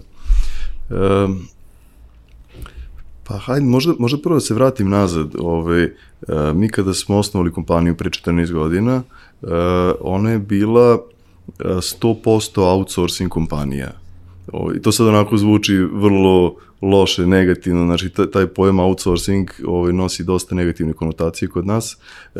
Um, 0.89 1.47
pa 3.27 3.37
hajde, 3.37 3.65
možda, 3.65 3.93
možda 3.99 4.17
prvo 4.17 4.35
da 4.35 4.39
se 4.39 4.53
vratim 4.53 4.89
nazad. 4.89 5.35
Ove, 5.39 5.93
uh, 6.27 6.35
mi 6.55 6.69
kada 6.69 6.93
smo 6.93 7.17
osnovali 7.17 7.51
kompaniju 7.51 7.95
pre 7.95 8.09
14 8.09 8.51
godina, 8.51 9.03
uh, 9.41 9.49
ona 10.01 10.31
je 10.31 10.39
bila 10.39 10.93
uh, 10.93 11.01
100% 11.59 12.61
outsourcing 12.61 13.31
kompanija. 13.31 13.91
Ove, 14.53 14.77
I 14.77 14.81
to 14.81 14.91
sad 14.91 15.07
onako 15.07 15.37
zvuči 15.37 15.75
vrlo 15.77 16.55
loše, 16.81 17.27
negativno, 17.27 17.85
znači 17.85 18.09
taj 18.33 18.47
pojam 18.47 18.79
outsourcing 18.79 19.49
ovaj, 19.65 19.93
nosi 19.93 20.23
dosta 20.23 20.55
negativne 20.55 20.93
konotacije 20.93 21.49
kod 21.49 21.65
nas, 21.65 21.97
e, 22.35 22.39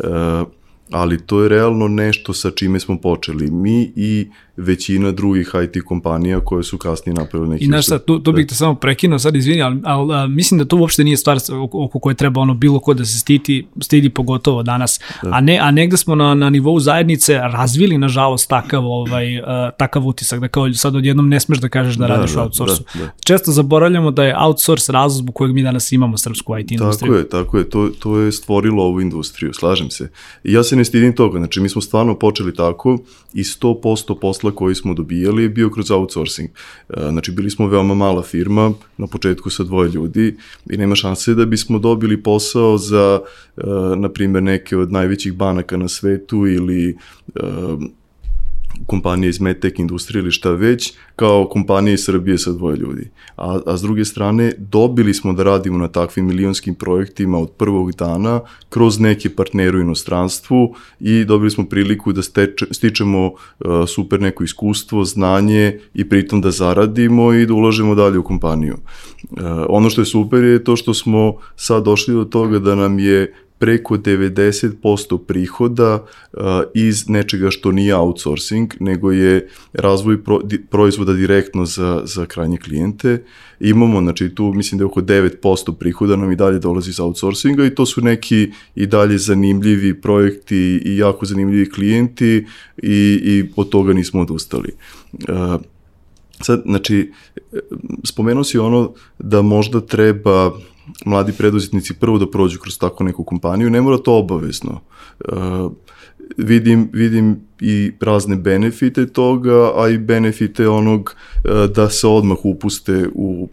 ali 0.90 1.26
to 1.26 1.42
je 1.42 1.48
realno 1.48 1.88
nešto 1.88 2.32
sa 2.32 2.50
čime 2.50 2.80
smo 2.80 2.98
počeli. 3.00 3.50
Mi 3.50 3.92
i 3.96 4.28
većina 4.58 5.12
drugih 5.12 5.50
IT 5.64 5.84
kompanija 5.84 6.40
koje 6.40 6.62
su 6.62 6.78
kasnije 6.78 7.14
napravili 7.14 7.50
neki... 7.50 7.64
I 7.64 7.66
znaš 7.66 7.84
šta, 7.84 7.98
tu, 7.98 8.18
tu 8.18 8.32
bih 8.32 8.46
te 8.46 8.54
samo 8.54 8.74
prekinuo, 8.74 9.18
sad 9.18 9.36
izvini, 9.36 9.62
ali, 9.62 9.80
ali 9.84 10.14
a, 10.14 10.26
mislim 10.26 10.58
da 10.58 10.64
to 10.64 10.76
uopšte 10.76 11.04
nije 11.04 11.16
stvar 11.16 11.38
oko, 11.64 11.84
oko 11.84 11.98
koje 11.98 12.14
treba 12.14 12.40
ono 12.40 12.54
bilo 12.54 12.80
ko 12.80 12.94
da 12.94 13.04
se 13.04 13.18
stiti, 13.18 13.66
stidi 13.80 14.10
pogotovo 14.10 14.62
danas, 14.62 15.00
da. 15.22 15.30
a, 15.32 15.40
ne, 15.40 15.58
a 15.58 15.70
negde 15.70 15.96
smo 15.96 16.14
na, 16.14 16.34
na 16.34 16.50
nivou 16.50 16.80
zajednice 16.80 17.38
razvili 17.38 17.98
nažalost 17.98 18.48
takav, 18.48 18.86
ovaj, 18.86 19.38
uh, 19.38 19.44
takav 19.78 20.06
utisak, 20.06 20.40
da 20.40 20.48
kao 20.48 20.72
sad 20.72 20.96
odjednom 20.96 21.28
ne 21.28 21.40
smeš 21.40 21.58
da 21.58 21.68
kažeš 21.68 21.94
da, 21.94 22.06
da 22.06 22.14
radiš 22.14 22.32
da, 22.32 22.40
u 22.40 22.42
outsourcu. 22.42 22.84
Da, 22.94 23.00
da. 23.00 23.10
Često 23.24 23.52
zaboravljamo 23.52 24.10
da 24.10 24.24
je 24.24 24.36
outsource 24.38 24.92
razlog 24.92 25.22
zbog 25.22 25.34
kojeg 25.34 25.54
mi 25.54 25.62
danas 25.62 25.92
imamo 25.92 26.18
srpsku 26.18 26.58
IT 26.58 26.70
industriju. 26.70 27.12
Tako 27.12 27.18
je, 27.18 27.28
tako 27.28 27.58
je, 27.58 27.70
to, 27.70 27.90
to 27.98 28.18
je 28.18 28.32
stvorilo 28.32 28.84
ovu 28.84 29.00
industriju, 29.00 29.54
slažem 29.54 29.90
se. 29.90 30.10
Ja 30.44 30.62
se 30.62 30.76
ne 30.78 30.84
stidim 30.84 31.12
toga, 31.12 31.38
znači 31.38 31.60
mi 31.60 31.68
smo 31.68 31.82
stvarno 31.82 32.18
počeli 32.18 32.54
tako 32.54 32.98
i 33.34 33.42
100% 33.42 34.20
posla 34.20 34.50
koji 34.50 34.74
smo 34.74 34.94
dobijali 34.94 35.42
je 35.42 35.48
bio 35.48 35.70
kroz 35.70 35.90
outsourcing. 35.90 36.48
E, 36.88 37.10
znači, 37.10 37.32
bili 37.32 37.50
smo 37.50 37.66
veoma 37.66 37.94
mala 37.94 38.22
firma, 38.22 38.72
na 38.96 39.06
početku 39.06 39.50
sa 39.50 39.64
dvoje 39.64 39.90
ljudi 39.90 40.36
i 40.70 40.76
nema 40.76 40.94
šanse 40.94 41.34
da 41.34 41.46
bismo 41.46 41.78
dobili 41.78 42.22
posao 42.22 42.78
za, 42.78 43.20
e, 43.56 43.62
na 43.96 44.08
primjer, 44.08 44.42
neke 44.42 44.76
od 44.76 44.92
najvećih 44.92 45.32
banaka 45.32 45.76
na 45.76 45.88
svetu 45.88 46.46
ili 46.46 46.96
e, 47.34 47.40
kompanije 48.86 49.30
iz 49.30 49.40
medtech 49.40 49.78
industrije 49.78 50.20
ili 50.20 50.30
šta 50.30 50.50
već, 50.50 50.92
kao 51.16 51.48
kompanije 51.48 51.94
iz 51.94 52.04
Srbije 52.04 52.38
sa 52.38 52.52
dvoje 52.52 52.76
ljudi. 52.76 53.10
A, 53.36 53.60
a 53.66 53.76
s 53.76 53.82
druge 53.82 54.04
strane, 54.04 54.52
dobili 54.58 55.14
smo 55.14 55.32
da 55.32 55.42
radimo 55.42 55.78
na 55.78 55.88
takvim 55.88 56.26
milionskim 56.26 56.74
projektima 56.74 57.38
od 57.38 57.50
prvog 57.50 57.92
dana 57.92 58.40
kroz 58.68 59.00
neke 59.00 59.30
partnere 59.30 59.78
u 59.78 59.80
inostranstvu 59.80 60.74
i 61.00 61.24
dobili 61.24 61.50
smo 61.50 61.64
priliku 61.64 62.12
da 62.12 62.22
steče, 62.22 62.66
stičemo 62.70 63.26
uh, 63.26 63.34
super 63.88 64.20
neko 64.20 64.44
iskustvo, 64.44 65.04
znanje 65.04 65.78
i 65.94 66.08
pritom 66.08 66.40
da 66.40 66.50
zaradimo 66.50 67.32
i 67.32 67.46
da 67.46 67.54
ulažemo 67.54 67.94
dalje 67.94 68.18
u 68.18 68.22
kompaniju. 68.22 68.76
Uh, 69.30 69.38
ono 69.68 69.90
što 69.90 70.00
je 70.00 70.06
super 70.06 70.44
je 70.44 70.64
to 70.64 70.76
što 70.76 70.94
smo 70.94 71.36
sad 71.56 71.84
došli 71.84 72.14
do 72.14 72.24
toga 72.24 72.58
da 72.58 72.74
nam 72.74 72.98
je 72.98 73.34
preko 73.58 73.96
90% 73.96 75.18
prihoda 75.26 76.04
iz 76.74 77.08
nečega 77.08 77.50
što 77.50 77.72
nije 77.72 77.96
outsourcing, 77.96 78.74
nego 78.80 79.12
je 79.12 79.48
razvoj 79.72 80.18
proizvoda 80.70 81.12
direktno 81.12 81.66
za, 81.66 82.02
za 82.04 82.26
krajnje 82.26 82.58
klijente. 82.58 83.24
Imamo, 83.60 84.00
znači 84.00 84.34
tu 84.34 84.52
mislim 84.54 84.78
da 84.78 84.82
je 84.82 84.86
oko 84.86 85.00
9% 85.00 85.74
prihoda 85.74 86.16
nam 86.16 86.32
i 86.32 86.36
dalje 86.36 86.58
dolazi 86.58 86.90
iz 86.90 87.00
outsourcinga 87.00 87.66
i 87.66 87.74
to 87.74 87.86
su 87.86 88.00
neki 88.00 88.50
i 88.74 88.86
dalje 88.86 89.18
zanimljivi 89.18 90.00
projekti 90.00 90.82
i 90.84 90.96
jako 90.96 91.26
zanimljivi 91.26 91.70
klijenti 91.70 92.46
i, 92.82 93.20
i 93.22 93.50
od 93.56 93.68
toga 93.68 93.92
nismo 93.92 94.20
odustali. 94.20 94.72
Sad, 96.40 96.62
znači, 96.66 97.12
spomenuo 98.04 98.44
si 98.44 98.58
ono 98.58 98.92
da 99.18 99.42
možda 99.42 99.80
treba 99.80 100.52
mladi 101.06 101.32
preduzetnici 101.32 101.94
prvo 101.94 102.18
da 102.18 102.30
prođu 102.30 102.58
kroz 102.58 102.78
tako 102.78 103.04
neku 103.04 103.24
kompaniju, 103.24 103.70
ne 103.70 103.80
mora 103.80 103.98
to 103.98 104.18
obavezno. 104.18 104.80
Uh, 105.32 105.72
vidim, 106.36 106.88
vidim 106.92 107.40
i 107.60 107.92
razne 108.00 108.36
benefite 108.36 109.06
toga, 109.06 109.72
a 109.76 109.88
i 109.88 109.98
benefite 109.98 110.68
onog 110.68 111.14
uh, 111.44 111.70
da 111.70 111.90
se 111.90 112.06
odmah 112.06 112.38
upuste 112.44 113.08
u, 113.14 113.48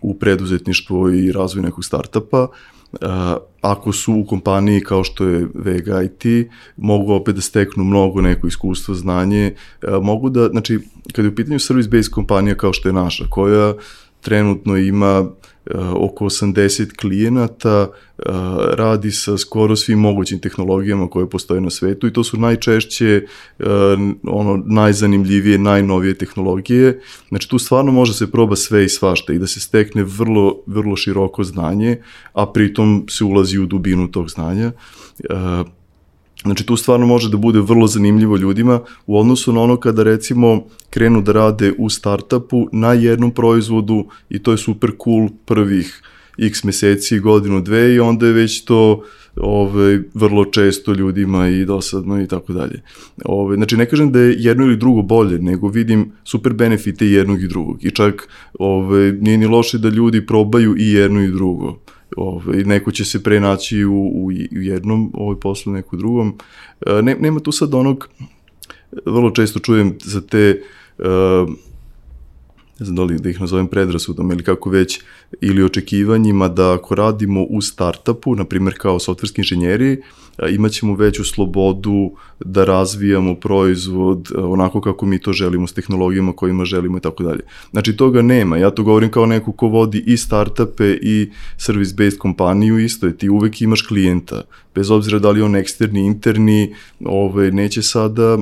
u 0.00 0.14
preduzetništvo 0.14 1.10
i 1.10 1.32
razvoj 1.32 1.62
nekog 1.62 1.84
startapa. 1.84 2.46
Uh, 2.92 3.08
ako 3.60 3.92
su 3.92 4.14
u 4.14 4.26
kompaniji 4.26 4.80
kao 4.80 5.04
što 5.04 5.24
je 5.24 5.48
Vega 5.54 6.02
IT, 6.02 6.50
mogu 6.76 7.12
opet 7.12 7.34
da 7.34 7.40
steknu 7.40 7.84
mnogo 7.84 8.20
neko 8.20 8.46
iskustvo, 8.46 8.94
znanje, 8.94 9.54
uh, 9.82 10.04
mogu 10.04 10.30
da, 10.30 10.48
znači, 10.48 10.78
kada 11.12 11.28
je 11.28 11.32
u 11.32 11.34
pitanju 11.34 11.58
service-based 11.58 12.10
kompanija 12.10 12.54
kao 12.54 12.72
što 12.72 12.88
je 12.88 12.92
naša, 12.92 13.24
koja 13.30 13.74
trenutno 14.20 14.76
ima 14.76 15.20
uh, 15.20 15.30
oko 15.94 16.24
80 16.24 16.96
klijenata, 16.96 17.82
uh, 17.82 18.24
radi 18.74 19.10
sa 19.10 19.38
skoro 19.38 19.76
svim 19.76 19.98
mogućim 19.98 20.38
tehnologijama 20.38 21.10
koje 21.10 21.30
postoje 21.30 21.60
na 21.60 21.70
svetu 21.70 22.06
i 22.06 22.12
to 22.12 22.24
su 22.24 22.36
najčešće 22.36 23.22
uh, 23.58 23.66
ono 24.22 24.62
najzanimljivije, 24.66 25.58
najnovije 25.58 26.14
tehnologije. 26.14 27.00
Znači 27.28 27.48
tu 27.48 27.58
stvarno 27.58 27.92
može 27.92 28.14
se 28.14 28.30
proba 28.30 28.56
sve 28.56 28.84
i 28.84 28.88
svašta 28.88 29.32
i 29.32 29.38
da 29.38 29.46
se 29.46 29.60
stekne 29.60 30.04
vrlo, 30.04 30.62
vrlo 30.66 30.96
široko 30.96 31.44
znanje, 31.44 32.02
a 32.32 32.46
pritom 32.46 33.06
se 33.10 33.24
ulazi 33.24 33.58
u 33.58 33.66
dubinu 33.66 34.10
tog 34.10 34.30
znanja. 34.30 34.72
Znači 36.42 36.66
tu 36.66 36.76
stvarno 36.76 37.06
može 37.06 37.30
da 37.30 37.36
bude 37.36 37.60
vrlo 37.60 37.86
zanimljivo 37.86 38.36
ljudima 38.36 38.80
u 39.06 39.18
odnosu 39.18 39.52
na 39.52 39.60
ono 39.60 39.76
kada 39.76 40.02
recimo 40.02 40.64
krenu 40.90 41.22
da 41.22 41.32
rade 41.32 41.72
u 41.78 41.90
startupu 41.90 42.68
na 42.72 42.92
jednom 42.92 43.30
proizvodu 43.30 44.04
i 44.30 44.42
to 44.42 44.50
je 44.50 44.58
super 44.58 44.90
cool 45.04 45.28
prvih 45.44 46.02
x 46.38 46.64
meseci, 46.64 47.18
godinu, 47.18 47.60
dve 47.60 47.94
i 47.94 48.00
onda 48.00 48.26
je 48.26 48.32
već 48.32 48.64
to 48.64 49.02
ove, 49.36 50.02
vrlo 50.14 50.44
često 50.44 50.92
ljudima 50.92 51.48
i 51.48 51.64
dosadno 51.64 52.22
i 52.22 52.26
tako 52.26 52.52
dalje. 52.52 52.82
Ove, 53.24 53.56
znači 53.56 53.76
ne 53.76 53.86
kažem 53.86 54.12
da 54.12 54.20
je 54.20 54.36
jedno 54.38 54.64
ili 54.64 54.76
drugo 54.76 55.02
bolje, 55.02 55.38
nego 55.38 55.68
vidim 55.68 56.12
super 56.24 56.52
benefite 56.52 57.06
jednog 57.06 57.42
i 57.42 57.48
drugog 57.48 57.84
i 57.84 57.90
čak 57.90 58.28
ove, 58.58 59.12
nije 59.12 59.38
ni 59.38 59.46
loše 59.46 59.78
da 59.78 59.88
ljudi 59.88 60.26
probaju 60.26 60.74
i 60.78 60.92
jedno 60.92 61.22
i 61.22 61.30
drugo 61.30 61.78
ovaj, 62.16 62.64
neko 62.64 62.92
će 62.92 63.04
se 63.04 63.22
prenaći 63.22 63.84
u, 63.84 63.94
u, 63.94 64.26
u 64.26 64.60
jednom 64.60 65.10
ovaj 65.14 65.36
poslu, 65.40 65.72
u 65.92 65.96
drugom. 65.96 66.38
E, 66.86 67.02
ne, 67.02 67.16
nema 67.20 67.40
tu 67.40 67.52
sad 67.52 67.74
onog, 67.74 68.08
vrlo 69.06 69.30
često 69.30 69.58
čujem 69.58 69.98
za 70.04 70.20
te, 70.20 70.62
uh, 70.98 71.04
ne 72.80 72.86
znam 72.86 72.96
da 72.96 73.02
li 73.02 73.18
da 73.18 73.30
ih 73.30 73.40
nazovem 73.40 73.66
predrasudom 73.66 74.30
ili 74.30 74.44
kako 74.44 74.70
već, 74.70 75.00
ili 75.40 75.62
očekivanjima 75.62 76.48
da 76.48 76.74
ako 76.74 76.94
radimo 76.94 77.42
u 77.42 77.62
startupu, 77.62 78.34
na 78.36 78.44
primjer 78.44 78.74
kao 78.78 78.98
softverski 78.98 79.40
inženjeri, 79.40 80.02
imat 80.50 80.72
ćemo 80.72 80.94
veću 80.94 81.24
slobodu 81.24 82.12
da 82.44 82.64
razvijamo 82.64 83.34
proizvod 83.34 84.28
onako 84.36 84.80
kako 84.80 85.06
mi 85.06 85.18
to 85.18 85.32
želimo 85.32 85.66
s 85.66 85.72
tehnologijama 85.72 86.32
kojima 86.32 86.64
želimo 86.64 86.98
i 86.98 87.00
tako 87.00 87.22
dalje. 87.22 87.40
Znači 87.70 87.96
toga 87.96 88.22
nema, 88.22 88.56
ja 88.56 88.70
to 88.70 88.82
govorim 88.82 89.10
kao 89.10 89.26
neko 89.26 89.52
ko 89.52 89.66
vodi 89.66 90.04
i 90.06 90.16
startupe 90.16 90.98
i 91.02 91.30
service-based 91.56 92.18
kompaniju, 92.18 92.78
isto 92.78 93.06
je, 93.06 93.16
ti 93.16 93.28
uvek 93.28 93.62
imaš 93.62 93.82
klijenta, 93.82 94.42
bez 94.74 94.90
obzira 94.90 95.18
da 95.18 95.30
li 95.30 95.42
on 95.42 95.56
eksterni, 95.56 96.06
interni, 96.06 96.74
ove, 97.04 97.50
neće 97.50 97.82
sada 97.82 98.38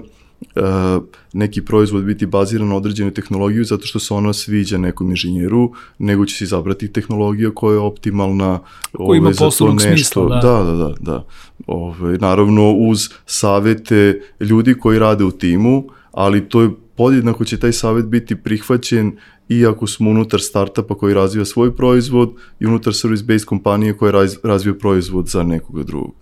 neki 1.33 1.65
proizvod 1.65 2.05
biti 2.05 2.27
baziran 2.27 2.69
na 2.69 2.77
određenu 2.77 3.11
tehnologiju 3.11 3.65
zato 3.65 3.87
što 3.87 3.99
se 3.99 4.15
ona 4.15 4.33
sviđa 4.33 4.79
nekom 4.79 5.11
inženjeru, 5.11 5.73
nego 5.99 6.27
će 6.27 6.37
se 6.37 6.45
izabrati 6.45 6.93
tehnologija 6.93 7.51
koja 7.55 7.73
je 7.73 7.79
optimalna 7.79 8.59
Ko 8.93 9.15
ima 9.15 9.33
za 9.33 9.51
to 9.59 9.73
nešto. 9.73 9.89
Smisla, 9.89 10.29
da. 10.29 10.41
da, 10.41 10.65
da, 10.65 10.75
da, 10.75 10.95
da. 11.01 11.27
Ove, 11.67 12.19
naravno 12.19 12.73
uz 12.73 13.09
savete 13.27 14.21
ljudi 14.41 14.75
koji 14.75 14.99
rade 14.99 15.25
u 15.25 15.31
timu, 15.31 15.85
ali 16.13 16.49
to 16.49 16.63
je 16.63 16.71
podjednako 16.97 17.45
će 17.45 17.61
taj 17.61 17.73
savet 17.73 18.07
biti 18.07 18.37
prihvaćen 18.37 19.17
i 19.49 19.67
ako 19.67 19.87
smo 19.87 20.11
unutar 20.11 20.41
startupa 20.41 20.95
koji 20.95 21.15
razvija 21.15 21.45
svoj 21.45 21.77
proizvod 21.77 22.33
i 22.61 22.67
unutar 22.67 22.93
service-based 22.93 23.45
kompanije 23.45 23.97
koja 23.97 24.27
razvija 24.43 24.75
proizvod 24.75 25.29
za 25.29 25.43
nekoga 25.43 25.83
drugog. 25.83 26.15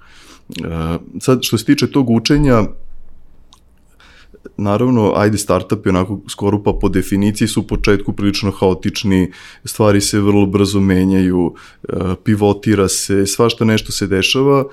Uh, 0.49 0.67
sad, 1.21 1.39
što 1.43 1.59
se 1.59 1.65
tiče 1.65 1.87
tog 1.87 2.11
učenja, 2.11 2.63
naravno, 4.57 5.13
ajde 5.17 5.39
startup 5.39 5.87
je 5.87 5.91
onako 5.91 6.21
skoro 6.29 6.63
pa 6.63 6.73
po 6.81 6.89
definiciji 6.89 7.49
su 7.49 7.61
u 7.61 7.67
početku 7.67 8.13
prilično 8.13 8.51
haotični, 8.51 9.33
stvari 9.65 10.01
se 10.01 10.21
vrlo 10.21 10.47
brzo 10.47 10.81
menjaju, 10.81 11.55
e, 11.89 11.93
pivotira 12.25 12.89
se, 12.89 13.27
svašta 13.27 13.65
nešto 13.65 13.93
se 13.93 14.07
dešava 14.07 14.65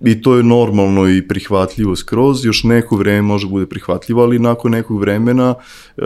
i 0.00 0.22
to 0.22 0.36
je 0.36 0.42
normalno 0.42 1.08
i 1.08 1.28
prihvatljivo 1.28 1.96
skroz, 1.96 2.44
još 2.44 2.64
neko 2.64 2.96
vreme 2.96 3.22
može 3.22 3.48
bude 3.48 3.66
prihvatljivo, 3.66 4.22
ali 4.22 4.38
nakon 4.38 4.72
nekog 4.72 5.00
vremena 5.00 5.54
uh, 5.96 6.04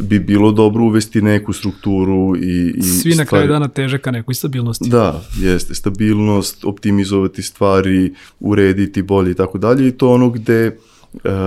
bi 0.00 0.18
bilo 0.18 0.52
dobro 0.52 0.84
uvesti 0.84 1.22
neku 1.22 1.52
strukturu 1.52 2.36
i, 2.36 2.74
i 2.76 2.82
Svi 2.82 3.14
na 3.14 3.24
kraju 3.24 3.48
dana 3.48 3.68
teže 3.68 3.98
ka 3.98 4.10
nekoj 4.10 4.34
stabilnosti. 4.34 4.90
Da, 4.90 5.24
jeste, 5.40 5.74
stabilnost, 5.74 6.64
optimizovati 6.64 7.42
stvari, 7.42 8.14
urediti 8.40 9.02
bolje 9.02 9.30
i 9.30 9.34
tako 9.34 9.58
dalje 9.58 9.88
i 9.88 9.92
to 9.92 10.10
ono 10.10 10.30
gde 10.30 10.68
uh, 10.68 10.74
E, 10.74 10.93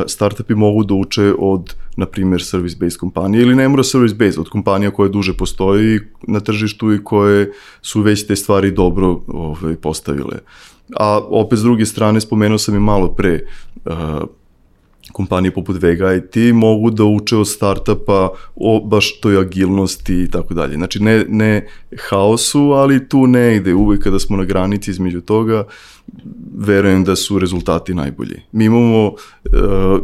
startupi 0.08 0.56
mogu 0.56 0.84
da 0.84 0.94
uče 0.94 1.34
od, 1.40 1.76
na 1.96 2.06
primjer, 2.06 2.42
service-based 2.42 2.98
kompanije 2.98 3.42
ili 3.42 3.56
ne 3.56 3.68
mora 3.68 3.84
service-based, 3.84 4.40
od 4.40 4.50
kompanija 4.50 4.92
koje 4.92 5.10
duže 5.10 5.34
postoji 5.34 6.00
na 6.28 6.40
tržištu 6.40 6.94
i 6.94 7.04
koje 7.04 7.52
su 7.82 8.02
već 8.02 8.28
te 8.28 8.36
stvari 8.36 8.72
dobro 8.72 9.22
ovaj, 9.28 9.76
postavile. 9.76 10.38
A 11.00 11.20
opet 11.30 11.60
s 11.60 11.62
druge 11.62 11.86
strane, 11.86 12.22
spomenuo 12.22 12.58
sam 12.58 12.76
i 12.76 12.80
malo 12.80 13.08
pre, 13.08 13.42
uh, 13.86 13.94
kompanije 15.12 15.52
poput 15.52 15.82
Vega 15.82 16.14
IT 16.14 16.36
mogu 16.54 16.90
da 16.90 17.04
uče 17.04 17.38
od 17.38 17.48
startupa 17.48 18.30
o 18.56 18.80
baš 18.80 19.20
toj 19.20 19.38
agilnosti 19.38 20.24
i 20.24 20.32
tako 20.32 20.54
dalje. 20.54 20.76
Znači 20.76 21.04
ne, 21.04 21.26
ne 21.30 21.68
haosu, 22.10 22.72
ali 22.72 23.10
tu 23.10 23.28
ne 23.28 23.56
ide. 23.56 23.74
Uvek 23.74 24.04
kada 24.04 24.20
smo 24.20 24.38
na 24.38 24.44
granici 24.44 24.92
između 24.92 25.22
toga, 25.22 25.64
verujem 26.58 27.04
da 27.04 27.15
su 27.15 27.39
rezultati 27.39 27.93
najbolji. 27.93 28.41
Mi 28.52 28.65
imamo 28.65 29.08
uh, 29.08 29.13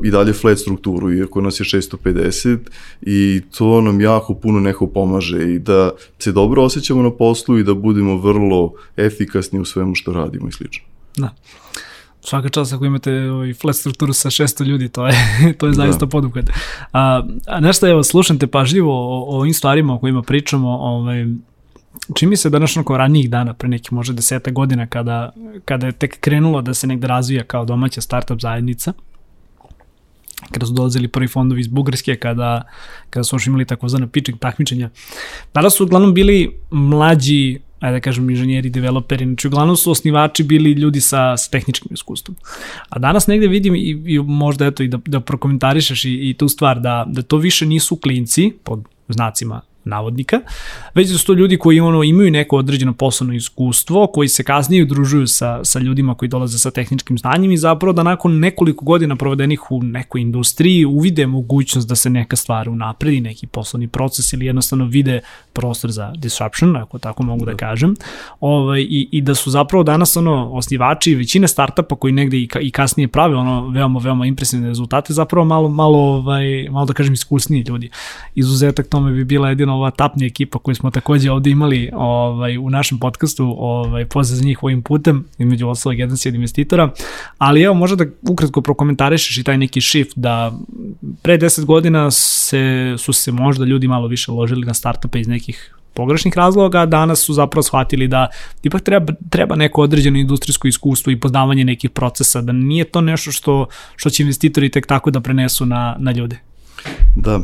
i 0.03 0.11
dalje 0.11 0.33
flat 0.33 0.57
strukturu, 0.57 1.13
iako 1.13 1.41
nas 1.41 1.59
je 1.59 1.63
650 1.63 2.57
i 3.01 3.41
to 3.57 3.81
nam 3.81 4.01
jako 4.01 4.33
puno 4.33 4.59
neko 4.59 4.87
pomaže 4.87 5.53
i 5.53 5.59
da 5.59 5.91
se 6.19 6.31
dobro 6.31 6.63
osjećamo 6.63 7.01
na 7.01 7.11
poslu 7.11 7.57
i 7.57 7.63
da 7.63 7.73
budemo 7.73 8.17
vrlo 8.17 8.73
efikasni 8.97 9.59
u 9.59 9.65
svemu 9.65 9.95
što 9.95 10.13
radimo 10.13 10.47
i 10.47 10.51
slično. 10.51 10.83
Da 11.17 11.35
svaka 12.23 12.49
čast 12.49 12.73
ako 12.73 12.85
imate 12.85 13.11
ovaj 13.31 13.53
flat 13.53 13.75
strukturu 13.75 14.13
sa 14.13 14.29
600 14.29 14.65
ljudi, 14.65 14.89
to 14.89 15.07
je, 15.07 15.13
to 15.57 15.67
je 15.67 15.73
zaista 15.73 16.05
da. 16.05 16.09
poduhvat. 16.09 16.49
A, 16.93 17.23
a 17.47 17.59
nešto, 17.59 17.87
evo, 17.87 18.03
slušam 18.03 18.39
te 18.39 18.47
pažljivo 18.47 18.93
o, 18.93 19.35
o 19.35 19.39
ovim 19.39 19.53
stvarima 19.53 19.93
o 19.93 19.99
kojima 19.99 20.21
pričamo, 20.21 20.69
ovaj, 20.69 21.25
čini 22.15 22.37
se 22.37 22.49
da 22.49 22.59
našo 22.59 22.83
kao 22.83 22.97
ranijih 22.97 23.29
dana, 23.29 23.53
pre 23.53 23.69
nekih 23.69 23.93
možda 23.93 24.13
deseta 24.13 24.51
godina, 24.51 24.87
kada, 24.87 25.31
kada 25.65 25.85
je 25.85 25.91
tek 25.91 26.19
krenulo 26.19 26.61
da 26.61 26.73
se 26.73 26.87
negde 26.87 27.07
razvija 27.07 27.43
kao 27.43 27.65
domaća 27.65 28.01
startup 28.01 28.41
zajednica, 28.41 28.93
kada 30.51 30.65
su 30.65 30.73
dolazili 30.73 31.07
prvi 31.07 31.27
fondovi 31.27 31.61
iz 31.61 31.67
Bugarske, 31.67 32.15
kada, 32.15 32.61
kada 33.09 33.23
su 33.23 33.35
još 33.35 33.47
imali 33.47 33.65
takozvane 33.65 34.07
pitching 34.07 34.39
takmičenja. 34.39 34.89
Tada 35.51 35.69
su 35.69 35.83
uglavnom 35.83 36.13
bili 36.13 36.59
mlađi 36.71 37.59
ajde 37.79 37.97
da 37.97 38.01
kažem, 38.01 38.29
inženjeri, 38.29 38.69
developeri, 38.69 39.25
znači 39.25 39.47
uglavnom 39.47 39.77
su 39.77 39.91
osnivači 39.91 40.43
bili 40.43 40.71
ljudi 40.71 41.01
sa, 41.01 41.37
sa 41.37 41.49
tehničkim 41.51 41.93
iskustvom. 41.93 42.37
A 42.89 42.99
danas 42.99 43.27
negde 43.27 43.47
vidim 43.47 43.75
i, 43.75 44.03
i 44.05 44.19
možda 44.19 44.65
eto 44.65 44.83
i 44.83 44.87
da, 44.87 44.99
da 45.05 45.19
prokomentarišeš 45.19 46.05
i, 46.05 46.29
i 46.29 46.33
tu 46.37 46.47
stvar 46.49 46.79
da, 46.79 47.05
da 47.07 47.21
to 47.21 47.37
više 47.37 47.65
nisu 47.65 47.95
klinci, 47.95 48.53
pod 48.63 48.83
znacima 49.09 49.61
navodnika, 49.85 50.39
već 50.95 51.09
da 51.09 51.17
su 51.17 51.25
to 51.25 51.33
ljudi 51.33 51.57
koji 51.57 51.79
ono, 51.79 52.03
imaju 52.03 52.31
neko 52.31 52.57
određeno 52.57 52.93
poslovno 52.93 53.33
iskustvo, 53.33 54.07
koji 54.07 54.27
se 54.29 54.43
kasnije 54.43 54.83
udružuju 54.83 55.27
sa, 55.27 55.63
sa 55.63 55.79
ljudima 55.79 56.15
koji 56.15 56.29
dolaze 56.29 56.59
sa 56.59 56.71
tehničkim 56.71 57.17
znanjem 57.17 57.51
i 57.51 57.57
zapravo 57.57 57.93
da 57.93 58.03
nakon 58.03 58.39
nekoliko 58.39 58.85
godina 58.85 59.15
provedenih 59.15 59.71
u 59.71 59.83
nekoj 59.83 60.21
industriji 60.21 60.85
uvide 60.85 61.27
mogućnost 61.27 61.87
da 61.87 61.95
se 61.95 62.09
neka 62.09 62.35
stvar 62.35 62.69
unapredi, 62.69 63.21
neki 63.21 63.47
poslovni 63.47 63.87
proces 63.87 64.33
ili 64.33 64.45
jednostavno 64.45 64.85
vide 64.85 65.19
prostor 65.53 65.91
za 65.91 66.13
disruption, 66.15 66.75
ako 66.75 66.99
tako 66.99 67.23
mogu 67.23 67.45
da, 67.45 67.51
da 67.51 67.57
kažem, 67.57 67.95
ovaj, 68.39 68.81
i, 68.81 69.09
i 69.11 69.21
da 69.21 69.35
su 69.35 69.51
zapravo 69.51 69.83
danas 69.83 70.17
ono, 70.17 70.49
osnivači 70.51 71.15
većine 71.15 71.47
startupa 71.47 71.95
koji 71.95 72.13
negde 72.13 72.37
i, 72.37 72.47
ka, 72.47 72.59
i 72.59 72.71
kasnije 72.71 73.07
prave 73.07 73.35
ono 73.35 73.69
veoma, 73.69 73.99
veoma 73.99 74.25
impresivne 74.25 74.67
rezultate, 74.67 75.13
zapravo 75.13 75.45
malo, 75.45 75.69
malo, 75.69 75.97
ovaj, 75.97 76.67
malo 76.69 76.85
da 76.85 76.93
kažem 76.93 77.13
iskusniji 77.13 77.63
ljudi. 77.67 77.89
Izuzetak 78.35 78.87
tome 78.87 79.11
bi 79.11 79.23
bila 79.23 79.49
jedina 79.49 79.72
ova 79.73 79.91
tapnja 79.91 80.25
ekipa 80.27 80.59
koju 80.59 80.75
smo 80.75 80.91
takođe 80.91 81.31
ovde 81.31 81.49
imali 81.49 81.89
ovaj, 81.93 82.57
u 82.57 82.69
našem 82.69 82.99
podcastu, 82.99 83.55
ovaj, 83.57 84.05
pozdrav 84.05 84.37
za 84.37 84.43
njih 84.43 84.63
ovim 84.63 84.81
putem, 84.81 85.25
između 85.37 85.67
ostalog 85.67 85.99
jedan 85.99 86.17
si 86.17 86.29
od 86.29 86.35
investitora, 86.35 86.89
ali 87.37 87.61
evo 87.61 87.73
možda 87.73 88.05
da 88.05 88.11
ukratko 88.29 88.61
prokomentarišeš 88.61 89.37
i 89.37 89.43
taj 89.43 89.57
neki 89.57 89.81
shift 89.81 90.11
da 90.15 90.53
pre 91.21 91.37
10 91.37 91.65
godina 91.65 92.11
se, 92.11 92.95
su 92.97 93.13
se 93.13 93.31
možda 93.31 93.65
ljudi 93.65 93.87
malo 93.87 94.07
više 94.07 94.31
ložili 94.31 94.65
na 94.65 94.73
startupe 94.73 95.19
iz 95.19 95.27
nekih 95.27 95.75
pogrešnih 95.93 96.37
razloga, 96.37 96.85
danas 96.85 97.19
su 97.19 97.33
zapravo 97.33 97.63
shvatili 97.63 98.07
da 98.07 98.27
ipak 98.63 98.81
treba, 98.81 99.13
treba 99.29 99.55
neko 99.55 99.81
određeno 99.81 100.19
industrijsko 100.19 100.67
iskustvo 100.67 101.11
i 101.11 101.19
poznavanje 101.19 101.63
nekih 101.63 101.89
procesa, 101.89 102.41
da 102.41 102.51
nije 102.51 102.83
to 102.83 103.01
nešto 103.01 103.31
što, 103.31 103.67
što 103.95 104.09
će 104.09 104.23
investitori 104.23 104.69
tek 104.69 104.87
tako 104.87 105.11
da 105.11 105.21
prenesu 105.21 105.65
na, 105.65 105.95
na 105.99 106.11
ljude. 106.11 106.39
Da, 107.15 107.39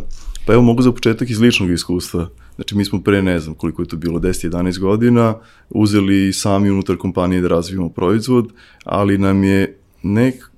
pa 0.50 0.54
evo 0.54 0.62
mogu 0.62 0.82
za 0.82 0.92
početak 0.92 1.30
iz 1.30 1.40
ličnog 1.40 1.72
iskustva. 1.72 2.30
Znači 2.56 2.76
mi 2.76 2.86
smo 2.86 3.02
pre 3.02 3.22
ne 3.22 3.40
znam 3.40 3.56
koliko 3.56 3.82
je 3.82 3.88
to 3.88 3.98
bilo 3.98 4.20
10-11 4.20 4.80
godina 4.80 5.36
uzeli 5.70 6.34
sami 6.34 6.72
unutar 6.72 6.98
kompanije 6.98 7.42
da 7.42 7.48
razvijemo 7.48 7.90
proizvod, 7.90 8.50
ali 8.84 9.18
nam 9.18 9.44
je 9.44 9.78
nek 10.04 10.50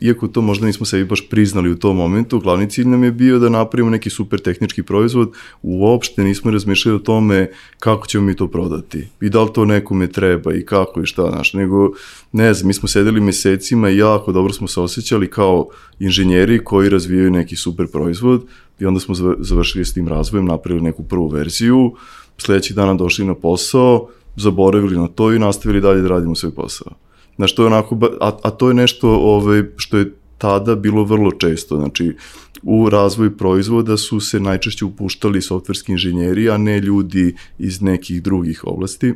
iako 0.00 0.28
to 0.28 0.40
možda 0.40 0.66
nismo 0.66 0.86
sebi 0.86 1.04
baš 1.04 1.28
priznali 1.28 1.70
u 1.70 1.78
tom 1.78 1.96
momentu, 1.96 2.38
glavni 2.38 2.70
cilj 2.70 2.88
nam 2.88 3.04
je 3.04 3.12
bio 3.12 3.38
da 3.38 3.48
napravimo 3.48 3.90
neki 3.90 4.10
super 4.10 4.40
tehnički 4.40 4.82
proizvod, 4.82 5.32
uopšte 5.62 6.24
nismo 6.24 6.50
razmišljali 6.50 6.96
o 6.96 6.98
tome 6.98 7.50
kako 7.78 8.06
ćemo 8.06 8.24
mi 8.24 8.36
to 8.36 8.48
prodati 8.48 9.08
i 9.20 9.28
da 9.28 9.42
li 9.42 9.52
to 9.54 9.64
nekome 9.64 10.06
treba 10.06 10.54
i 10.54 10.64
kako 10.64 11.02
i 11.02 11.06
šta, 11.06 11.30
znaš, 11.30 11.54
nego, 11.54 11.92
ne 12.32 12.54
znam, 12.54 12.66
mi 12.66 12.74
smo 12.74 12.88
sedeli 12.88 13.20
mesecima 13.20 13.90
i 13.90 13.96
jako 13.96 14.32
dobro 14.32 14.52
smo 14.52 14.68
se 14.68 14.80
osjećali 14.80 15.30
kao 15.30 15.68
inženjeri 15.98 16.64
koji 16.64 16.88
razvijaju 16.88 17.30
neki 17.30 17.56
super 17.56 17.86
proizvod 17.92 18.46
i 18.80 18.86
onda 18.86 19.00
smo 19.00 19.14
završili 19.38 19.84
s 19.84 19.94
tim 19.94 20.08
razvojem, 20.08 20.46
napravili 20.46 20.84
neku 20.84 21.02
prvu 21.02 21.28
verziju, 21.28 21.94
sledećih 22.38 22.76
dana 22.76 22.94
došli 22.94 23.24
na 23.24 23.34
posao, 23.34 24.08
zaboravili 24.36 24.96
na 24.96 25.08
to 25.08 25.32
i 25.32 25.38
nastavili 25.38 25.80
dalje 25.80 26.02
da 26.02 26.08
radimo 26.08 26.34
svoj 26.34 26.54
posao. 26.54 26.92
Znaš, 27.36 27.54
to 27.54 27.62
je 27.62 27.66
onako, 27.66 27.98
a, 28.20 28.32
a 28.42 28.50
to 28.50 28.68
je 28.68 28.74
nešto 28.74 29.10
ovaj, 29.10 29.62
što 29.76 29.98
je 29.98 30.12
tada 30.38 30.74
bilo 30.74 31.04
vrlo 31.04 31.30
često, 31.30 31.76
znači 31.76 32.16
u 32.62 32.90
razvoj 32.90 33.36
proizvoda 33.36 33.96
su 33.96 34.20
se 34.20 34.40
najčešće 34.40 34.84
upuštali 34.84 35.42
softverski 35.42 35.92
inženjeri, 35.92 36.50
a 36.50 36.56
ne 36.56 36.80
ljudi 36.80 37.34
iz 37.58 37.82
nekih 37.82 38.22
drugih 38.22 38.64
oblasti. 38.64 39.10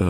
Uh, 0.00 0.06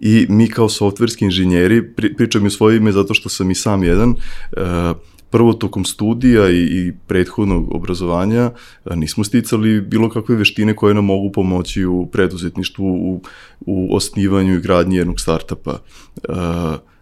I 0.00 0.26
mi 0.28 0.48
kao 0.48 0.68
softverski 0.68 1.24
inženjeri, 1.24 1.94
pri, 1.94 2.14
pričam 2.14 2.46
i 2.46 2.50
svoje 2.50 2.76
ime 2.76 2.92
zato 2.92 3.14
što 3.14 3.28
sam 3.28 3.50
i 3.50 3.54
sam 3.54 3.82
jedan, 3.82 4.10
uh, 4.10 4.96
prvo 5.30 5.52
tokom 5.52 5.84
studija 5.84 6.50
i, 6.50 6.62
i 6.62 6.92
prethodnog 7.06 7.74
obrazovanja 7.74 8.50
nismo 8.94 9.24
sticali 9.24 9.80
bilo 9.80 10.08
kakve 10.08 10.36
veštine 10.36 10.76
koje 10.76 10.94
nam 10.94 11.04
mogu 11.04 11.32
pomoći 11.32 11.84
u 11.84 12.06
preduzetništvu, 12.06 12.86
u, 12.86 13.22
u 13.60 13.96
osnivanju 13.96 14.54
i 14.54 14.60
gradnji 14.60 14.96
jednog 14.96 15.20
startapa. 15.20 15.78
Uh, 16.28 16.34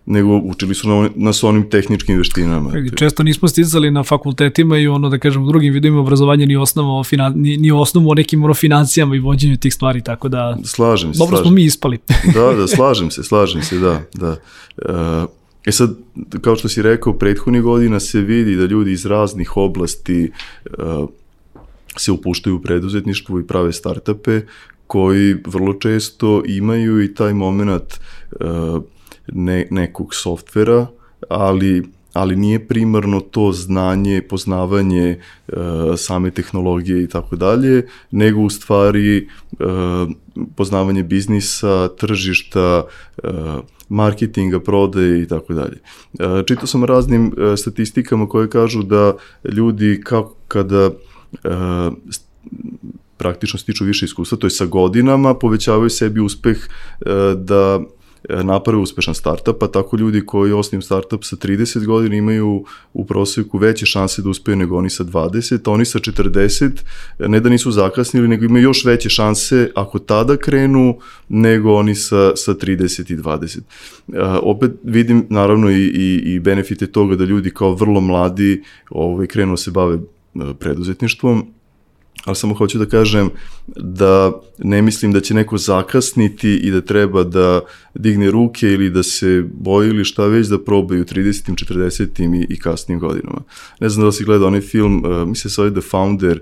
nego 0.06 0.36
učili 0.36 0.74
su 0.74 0.88
na, 0.88 1.10
nas 1.14 1.44
onim 1.44 1.70
tehničkim 1.70 2.18
veštinama. 2.18 2.72
Često 2.96 3.22
nismo 3.22 3.48
sticali 3.48 3.90
na 3.90 4.02
fakultetima 4.02 4.78
i 4.78 4.86
ono 4.88 5.08
da 5.08 5.18
kažem 5.18 5.42
u 5.42 5.46
drugim 5.46 5.74
vidovima 5.74 6.00
obrazovanja 6.00 6.46
ni 6.46 6.56
osnova 6.56 7.00
o 7.00 7.04
finan, 7.04 7.32
ni, 7.36 7.56
ni 7.56 7.72
osnovu 7.72 8.10
o 8.10 8.14
nekim 8.14 8.44
ono, 8.44 8.54
financijama 8.54 9.16
i 9.16 9.18
vođenju 9.18 9.56
tih 9.56 9.74
stvari, 9.74 10.04
tako 10.04 10.28
da 10.28 10.58
slažem 10.64 11.14
se. 11.14 11.18
Dobro 11.18 11.36
slažem. 11.36 11.44
smo 11.44 11.54
mi 11.54 11.64
ispali. 11.64 11.98
da, 12.34 12.52
da, 12.52 12.66
slažem 12.66 13.10
se, 13.10 13.22
slažem 13.22 13.62
se, 13.62 13.78
da, 13.78 14.02
da. 14.14 14.36
Uh, 14.76 15.30
E 15.66 15.72
sad, 15.72 15.96
kao 16.40 16.56
što 16.56 16.68
si 16.68 16.82
rekao, 16.82 17.18
prethodnih 17.18 17.62
godina 17.62 18.00
se 18.00 18.20
vidi 18.20 18.56
da 18.56 18.64
ljudi 18.64 18.92
iz 18.92 19.06
raznih 19.06 19.56
oblasti 19.56 20.30
uh, 20.78 21.08
se 21.96 22.12
upuštaju 22.12 22.56
u 22.56 22.62
preduzetništvo 22.62 23.40
i 23.40 23.46
prave 23.46 23.72
startupe 23.72 24.40
koji 24.86 25.36
vrlo 25.46 25.72
često 25.74 26.42
imaju 26.46 27.02
i 27.04 27.14
taj 27.14 27.34
moment 27.34 27.94
uh, 28.40 28.82
ne, 29.32 29.68
nekog 29.70 30.14
softvera, 30.14 30.86
ali 31.28 31.82
ali 32.16 32.36
nije 32.36 32.66
primarno 32.68 33.20
to 33.20 33.52
znanje, 33.52 34.22
poznavanje 34.22 35.08
e, 35.08 35.52
same 35.96 36.30
tehnologije 36.30 37.02
i 37.02 37.06
tako 37.06 37.36
dalje, 37.36 37.86
nego 38.10 38.40
u 38.40 38.50
stvari 38.50 39.16
e, 39.18 39.26
poznavanje 40.56 41.02
biznisa, 41.02 41.88
tržišta, 41.88 42.84
e, 43.22 43.28
marketinga, 43.88 44.60
prodaje 44.60 45.22
i 45.22 45.28
tako 45.28 45.54
dalje. 45.54 45.78
E, 46.18 46.42
čitao 46.46 46.66
sam 46.66 46.84
raznim 46.84 47.34
e, 47.38 47.56
statistikama 47.56 48.28
koje 48.28 48.50
kažu 48.50 48.82
da 48.82 49.16
ljudi 49.52 50.00
kako 50.04 50.34
kada 50.48 50.90
e, 51.44 51.50
praktično 53.16 53.58
stiču 53.58 53.84
više 53.84 54.04
iskustva, 54.04 54.38
to 54.38 54.46
je 54.46 54.50
sa 54.50 54.66
godinama, 54.66 55.34
povećavaju 55.34 55.90
sebi 55.90 56.20
uspeh 56.20 56.58
da 57.36 57.80
naprave 58.28 58.78
uspešan 58.78 59.14
startup, 59.14 59.58
pa 59.60 59.66
tako 59.66 59.96
ljudi 59.96 60.26
koji 60.26 60.52
osnim 60.52 60.82
startup 60.82 61.24
sa 61.24 61.36
30 61.36 61.86
godina 61.86 62.16
imaju 62.16 62.64
u 62.92 63.06
proseku 63.06 63.58
veće 63.58 63.86
šanse 63.86 64.22
da 64.22 64.30
uspeju 64.30 64.56
nego 64.56 64.76
oni 64.76 64.90
sa 64.90 65.04
20, 65.04 65.68
a 65.68 65.70
oni 65.70 65.84
sa 65.84 65.98
40 65.98 66.70
ne 67.18 67.40
da 67.40 67.48
nisu 67.48 67.70
zakasnili, 67.70 68.28
nego 68.28 68.44
imaju 68.44 68.62
još 68.62 68.84
veće 68.84 69.08
šanse 69.08 69.70
ako 69.74 69.98
tada 69.98 70.36
krenu 70.36 70.98
nego 71.28 71.74
oni 71.74 71.94
sa, 71.94 72.36
sa 72.36 72.54
30 72.54 73.12
i 73.12 73.16
20. 73.16 73.58
Uh, 74.06 74.14
e, 74.14 74.20
opet 74.42 74.70
vidim 74.82 75.26
naravno 75.30 75.70
i, 75.70 75.82
i, 75.84 76.34
i 76.34 76.40
benefite 76.40 76.86
toga 76.86 77.16
da 77.16 77.24
ljudi 77.24 77.50
kao 77.50 77.74
vrlo 77.74 78.00
mladi 78.00 78.62
ovaj, 78.90 79.26
krenu 79.26 79.52
da 79.52 79.56
se 79.56 79.70
bave 79.70 79.94
e, 79.94 79.98
preduzetništvom, 80.58 81.55
ali 82.26 82.36
samo 82.36 82.54
hoću 82.54 82.78
da 82.78 82.86
kažem 82.86 83.30
da 83.76 84.32
ne 84.58 84.82
mislim 84.82 85.12
da 85.12 85.20
će 85.20 85.34
neko 85.34 85.58
zakasniti 85.58 86.56
i 86.56 86.70
da 86.70 86.80
treba 86.80 87.24
da 87.24 87.60
digne 87.94 88.30
ruke 88.30 88.68
ili 88.68 88.90
da 88.90 89.02
se 89.02 89.44
boji 89.52 89.88
ili 89.88 90.04
šta 90.04 90.26
već 90.26 90.46
da 90.46 90.64
probaju 90.64 91.04
30. 91.04 91.64
40. 91.64 92.40
i, 92.40 92.54
i 92.54 92.58
kasnim 92.58 92.98
godinama. 92.98 93.40
Ne 93.80 93.88
znam 93.88 94.02
da 94.02 94.06
li 94.06 94.12
si 94.12 94.24
gledao 94.24 94.48
onaj 94.48 94.60
film, 94.60 95.04
uh, 95.04 95.28
mislim 95.28 95.50
se 95.50 95.54
zove 95.54 95.70
The 95.70 95.80
Founder, 95.80 96.40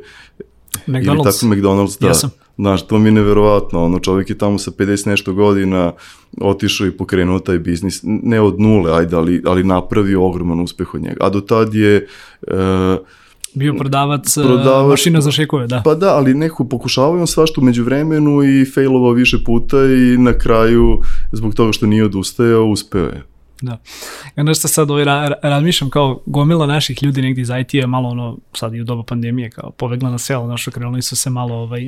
McDonald's. 0.87 1.07
ili 1.07 1.19
tako 1.25 1.47
McDonald's, 1.47 2.01
da. 2.01 2.09
Jesam. 2.09 2.31
Znaš, 2.57 2.87
to 2.87 2.99
mi 2.99 3.09
je 3.09 3.13
neverovatno, 3.13 3.85
ono, 3.85 3.99
čovjek 3.99 4.31
je 4.31 4.39
tamo 4.39 4.59
sa 4.59 4.71
50 4.71 5.09
nešto 5.09 5.33
godina 5.33 5.93
otišao 6.41 6.87
i 6.87 6.97
pokrenuo 6.97 7.39
taj 7.39 7.59
biznis, 7.59 8.01
ne 8.03 8.41
od 8.41 8.61
nule, 8.61 8.93
ajde, 8.99 9.17
ali, 9.17 9.43
ali 9.47 9.65
napravio 9.65 10.27
ogroman 10.27 10.61
uspeh 10.61 10.95
od 10.95 11.03
njega. 11.03 11.17
A 11.21 11.31
do 11.31 11.41
tad 11.41 11.75
je... 11.75 12.07
Uh, 12.43 12.55
Bio 13.55 13.75
prodavac, 13.75 14.35
prodavac 14.35 14.91
mašina 14.91 15.21
za 15.21 15.31
šekove, 15.31 15.67
da. 15.67 15.83
Pa 15.85 15.95
da, 15.95 16.15
ali 16.15 16.35
neko 16.35 16.65
pokušavaju 16.65 17.21
on 17.21 17.27
svašta 17.27 17.61
umeđu 17.61 17.85
vremenu 17.85 18.43
i 18.43 18.65
failovao 18.75 19.13
više 19.13 19.45
puta 19.45 19.77
i 19.77 20.19
na 20.19 20.39
kraju, 20.39 21.01
zbog 21.33 21.55
toga 21.55 21.73
što 21.73 21.87
nije 21.87 22.05
odustajao, 22.05 22.67
uspeo 22.67 23.05
je. 23.05 23.23
Da. 23.63 23.79
I 24.37 24.41
onda 24.41 24.55
što 24.55 24.69
sad 24.69 24.91
ovaj, 24.91 25.05
razmišljam 25.43 25.91
kao 25.91 26.21
gomila 26.27 26.67
naših 26.67 27.03
ljudi 27.03 27.23
negdje 27.23 27.43
iz 27.43 27.51
IT-a 27.61 27.87
malo 27.87 28.09
ono, 28.09 28.39
sad 28.53 28.75
i 28.75 28.81
u 28.81 28.85
doba 28.85 29.03
pandemije 29.03 29.51
kao 29.51 29.71
povegla 29.71 30.11
na 30.11 30.19
selo, 30.19 30.47
našo 30.47 30.71
krenuli 30.71 31.03
su 31.03 31.17
se 31.17 31.31
malo 31.31 31.55
ovaj, 31.55 31.83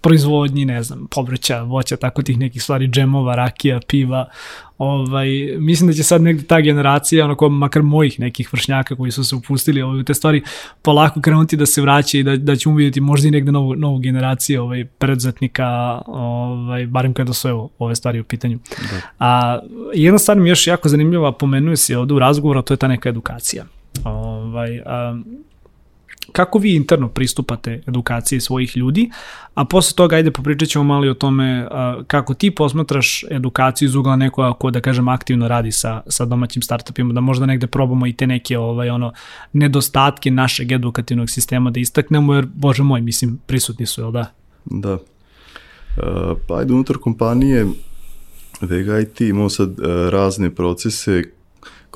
proizvodnji, 0.00 0.64
ne 0.64 0.82
znam, 0.82 1.06
povrća, 1.10 1.62
voća, 1.62 1.96
tako 1.96 2.22
tih 2.22 2.38
nekih 2.38 2.62
stvari, 2.62 2.88
džemova, 2.88 3.34
rakija, 3.34 3.80
piva, 3.88 4.28
ovaj, 4.78 5.28
mislim 5.58 5.86
da 5.86 5.92
će 5.92 6.02
sad 6.02 6.22
negde 6.22 6.42
ta 6.42 6.60
generacija, 6.60 7.24
onako 7.24 7.48
makar 7.48 7.82
mojih 7.82 8.20
nekih 8.20 8.52
vršnjaka 8.52 8.96
koji 8.96 9.10
su 9.10 9.24
se 9.24 9.36
upustili 9.36 9.82
ovaj, 9.82 10.00
u 10.00 10.04
te 10.04 10.14
stvari, 10.14 10.42
polako 10.82 11.20
krenuti 11.20 11.56
da 11.56 11.66
se 11.66 11.82
vraća 11.82 12.18
i 12.18 12.22
da, 12.22 12.36
da 12.36 12.56
ćemo 12.56 12.76
vidjeti 12.76 13.00
možda 13.00 13.28
i 13.28 13.30
negde 13.30 13.52
novu, 13.52 13.74
novu 13.74 13.98
generaciju 13.98 14.62
ovaj, 14.62 14.84
preduzetnika, 14.84 16.00
ovaj, 16.06 16.86
barem 16.86 17.14
kada 17.14 17.32
su 17.32 17.48
evo, 17.48 17.68
ove 17.78 17.94
stvari 17.94 18.20
u 18.20 18.24
pitanju. 18.24 18.58
Da. 18.68 19.00
A, 19.18 19.60
jedna 19.94 20.18
stvar 20.18 20.38
mi 20.38 20.48
je 20.48 20.50
još 20.50 20.66
jako 20.66 20.88
zanimljiva, 20.88 21.32
pomenuje 21.32 21.76
se 21.76 21.98
ovde 21.98 22.14
u 22.14 22.18
razgovoru, 22.18 22.62
to 22.62 22.74
je 22.74 22.78
ta 22.78 22.88
neka 22.88 23.08
edukacija. 23.08 23.64
Ovaj, 24.04 24.80
a, 24.86 25.18
kako 26.34 26.58
vi 26.58 26.74
interno 26.74 27.08
pristupate 27.08 27.82
edukaciji 27.86 28.40
svojih 28.40 28.76
ljudi, 28.76 29.10
a 29.54 29.64
posle 29.64 29.96
toga 29.96 30.16
ajde 30.16 30.30
popričat 30.30 30.68
ćemo 30.68 30.84
malo 30.84 31.06
i 31.06 31.08
o 31.08 31.14
tome 31.14 31.68
kako 32.06 32.34
ti 32.34 32.50
posmatraš 32.50 33.24
edukaciju 33.30 33.86
iz 33.86 33.94
ugla 33.94 34.16
nekoga 34.16 34.52
ko 34.52 34.70
da 34.70 34.80
kažem 34.80 35.08
aktivno 35.08 35.48
radi 35.48 35.72
sa, 35.72 36.02
sa 36.06 36.24
domaćim 36.24 36.62
startupima, 36.62 37.12
da 37.12 37.20
možda 37.20 37.46
negde 37.46 37.66
probamo 37.66 38.06
i 38.06 38.12
te 38.12 38.26
neke 38.26 38.58
ovaj, 38.58 38.90
ono, 38.90 39.12
nedostatke 39.52 40.30
našeg 40.30 40.72
edukativnog 40.72 41.30
sistema 41.30 41.70
da 41.70 41.80
istaknemo, 41.80 42.34
jer 42.34 42.46
bože 42.54 42.82
moj, 42.82 43.00
mislim, 43.00 43.38
prisutni 43.46 43.86
su, 43.86 44.00
jel 44.00 44.10
da? 44.10 44.26
Da. 44.64 44.92
Uh, 44.92 46.38
pa 46.48 46.58
ajde 46.58 46.72
unutar 46.72 46.96
kompanije 46.98 47.66
Vega 48.60 49.00
IT 49.00 49.20
imamo 49.20 49.48
sad 49.48 49.68
uh, 49.68 49.86
razne 50.10 50.54
procese 50.54 51.22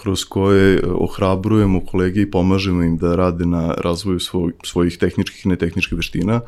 kroz 0.03 0.25
koje 0.25 0.77
e, 0.77 0.83
ohrabrujemo 0.87 1.81
kolege 1.85 2.23
i 2.23 2.31
pomažemo 2.31 2.83
im 2.83 2.97
da 2.97 3.17
rade 3.17 3.47
na 3.47 3.75
razvoju 3.79 4.21
svoj, 4.21 4.53
svojih 4.65 4.99
tehničkih 4.99 5.47
i 5.47 5.49
netehničkih 5.49 5.99
veština. 5.99 6.41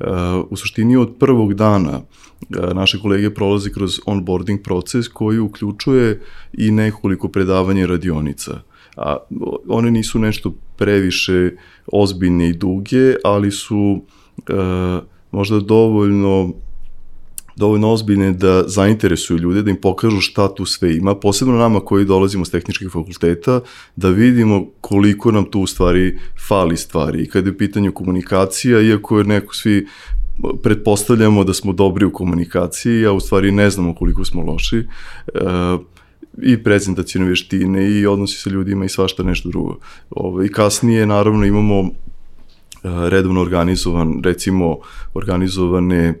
E, 0.00 0.04
u 0.50 0.56
suštini 0.56 0.96
od 0.96 1.16
prvog 1.18 1.54
dana 1.54 2.00
e, 2.00 2.74
naše 2.74 3.00
kolege 3.00 3.34
prolaze 3.34 3.72
kroz 3.72 4.00
onboarding 4.06 4.62
proces 4.62 5.08
koji 5.08 5.38
uključuje 5.38 6.20
i 6.52 6.70
nekoliko 6.70 7.28
predavanja 7.28 7.86
radionica. 7.86 8.60
A 8.96 9.16
one 9.68 9.90
nisu 9.90 10.18
nešto 10.18 10.54
previše 10.76 11.50
ozbiljne 11.92 12.48
i 12.48 12.52
duge, 12.52 13.14
ali 13.24 13.50
su 13.50 14.02
možda 15.30 15.60
dovoljno 15.60 16.52
dovoljno 17.58 17.92
ozbiljne 17.92 18.32
da 18.32 18.62
zainteresuju 18.66 19.38
ljude, 19.38 19.62
da 19.62 19.70
im 19.70 19.76
pokažu 19.76 20.20
šta 20.20 20.54
tu 20.54 20.64
sve 20.64 20.96
ima, 20.96 21.14
posebno 21.14 21.58
nama 21.58 21.80
koji 21.80 22.04
dolazimo 22.04 22.44
s 22.44 22.50
tehničkih 22.50 22.88
fakulteta, 22.92 23.60
da 23.96 24.08
vidimo 24.08 24.66
koliko 24.80 25.32
nam 25.32 25.44
tu 25.50 25.60
u 25.60 25.66
stvari 25.66 26.18
fali 26.48 26.76
stvari. 26.76 27.22
I 27.22 27.28
kada 27.28 27.48
je 27.48 27.54
u 27.54 27.58
pitanju 27.58 27.92
komunikacija, 27.92 28.80
iako 28.80 29.18
je 29.18 29.24
neko 29.24 29.54
svi 29.54 29.86
pretpostavljamo 30.62 31.44
da 31.44 31.54
smo 31.54 31.72
dobri 31.72 32.06
u 32.06 32.12
komunikaciji, 32.12 33.06
a 33.06 33.12
u 33.12 33.20
stvari 33.20 33.52
ne 33.52 33.70
znamo 33.70 33.94
koliko 33.94 34.24
smo 34.24 34.42
loši. 34.42 34.78
Uh, 35.34 35.80
i 36.42 36.62
prezentacijne 36.62 37.26
veštine 37.26 37.90
i 37.90 38.06
odnosi 38.06 38.38
sa 38.38 38.50
ljudima 38.50 38.84
i 38.84 38.88
svašta 38.88 39.22
nešto 39.22 39.48
drugo. 39.48 39.78
Ove, 40.10 40.28
ovaj, 40.28 40.46
I 40.46 40.52
kasnije 40.52 41.06
naravno 41.06 41.44
imamo 41.44 41.80
uh, 41.80 41.90
redovno 42.82 43.40
organizovan, 43.40 44.20
recimo 44.24 44.78
organizovane 45.14 46.14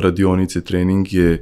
radionice, 0.00 0.60
treninge 0.60 1.38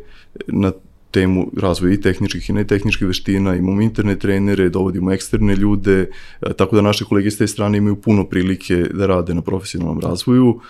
na 0.47 0.73
temu 1.11 1.51
razvoja 1.61 1.95
i 1.95 2.01
tehničkih 2.01 2.51
i 2.51 2.53
netehničkih 2.53 3.07
veština, 3.07 3.55
imamo 3.57 3.83
internet 3.83 4.21
trenere, 4.21 4.69
dovodimo 4.69 5.13
eksterne 5.13 5.57
ljude, 5.57 6.11
uh, 6.41 6.53
tako 6.53 6.77
da 6.77 6.83
naše 6.83 7.05
kolege 7.05 7.31
s 7.31 7.39
te 7.39 7.47
strane 7.47 7.79
imaju 7.79 7.97
puno 7.97 8.25
prilike 8.25 8.77
da 8.77 9.07
rade 9.07 9.35
na 9.35 9.43
profesionalnom 9.43 10.01
razvoju. 10.01 10.61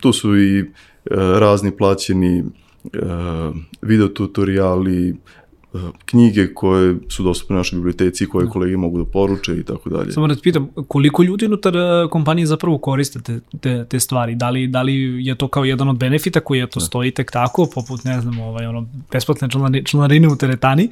Tu 0.00 0.12
su 0.12 0.36
i 0.36 0.64
razni 1.10 1.70
plaćeni 1.70 2.44
videotutoriali, 3.82 5.14
knjige 6.04 6.54
koje 6.54 6.96
su 7.08 7.22
dostupne 7.22 7.56
našoj 7.56 7.76
biblioteci, 7.76 8.26
koje 8.26 8.44
da. 8.44 8.50
kolege 8.50 8.76
mogu 8.76 8.98
da 8.98 9.04
poruče 9.04 9.56
i 9.56 9.62
tako 9.62 9.90
dalje. 9.90 10.12
Samo 10.12 10.26
da 10.26 10.34
te 10.34 10.40
pitam, 10.40 10.68
koliko 10.88 11.22
ljudi 11.22 11.46
unutar 11.46 11.76
e, 11.76 12.08
kompanije 12.10 12.46
zapravo 12.46 12.78
koriste 12.78 13.20
te, 13.20 13.40
te, 13.60 13.84
te 13.84 14.00
stvari? 14.00 14.34
Da 14.34 14.50
li, 14.50 14.66
da 14.66 14.82
li 14.82 15.26
je 15.26 15.34
to 15.34 15.48
kao 15.48 15.64
jedan 15.64 15.88
od 15.88 15.96
benefita 15.96 16.40
koji 16.40 16.58
je 16.58 16.66
to 16.66 16.80
da. 16.80 16.86
stoji 16.86 17.10
tek 17.10 17.30
tako, 17.30 17.68
poput, 17.74 18.04
ne 18.04 18.20
znam, 18.20 18.38
ovaj, 18.38 18.66
ono, 18.66 18.86
besplatne 19.12 19.48
članarine 19.84 20.28
u 20.28 20.36
teretani, 20.36 20.88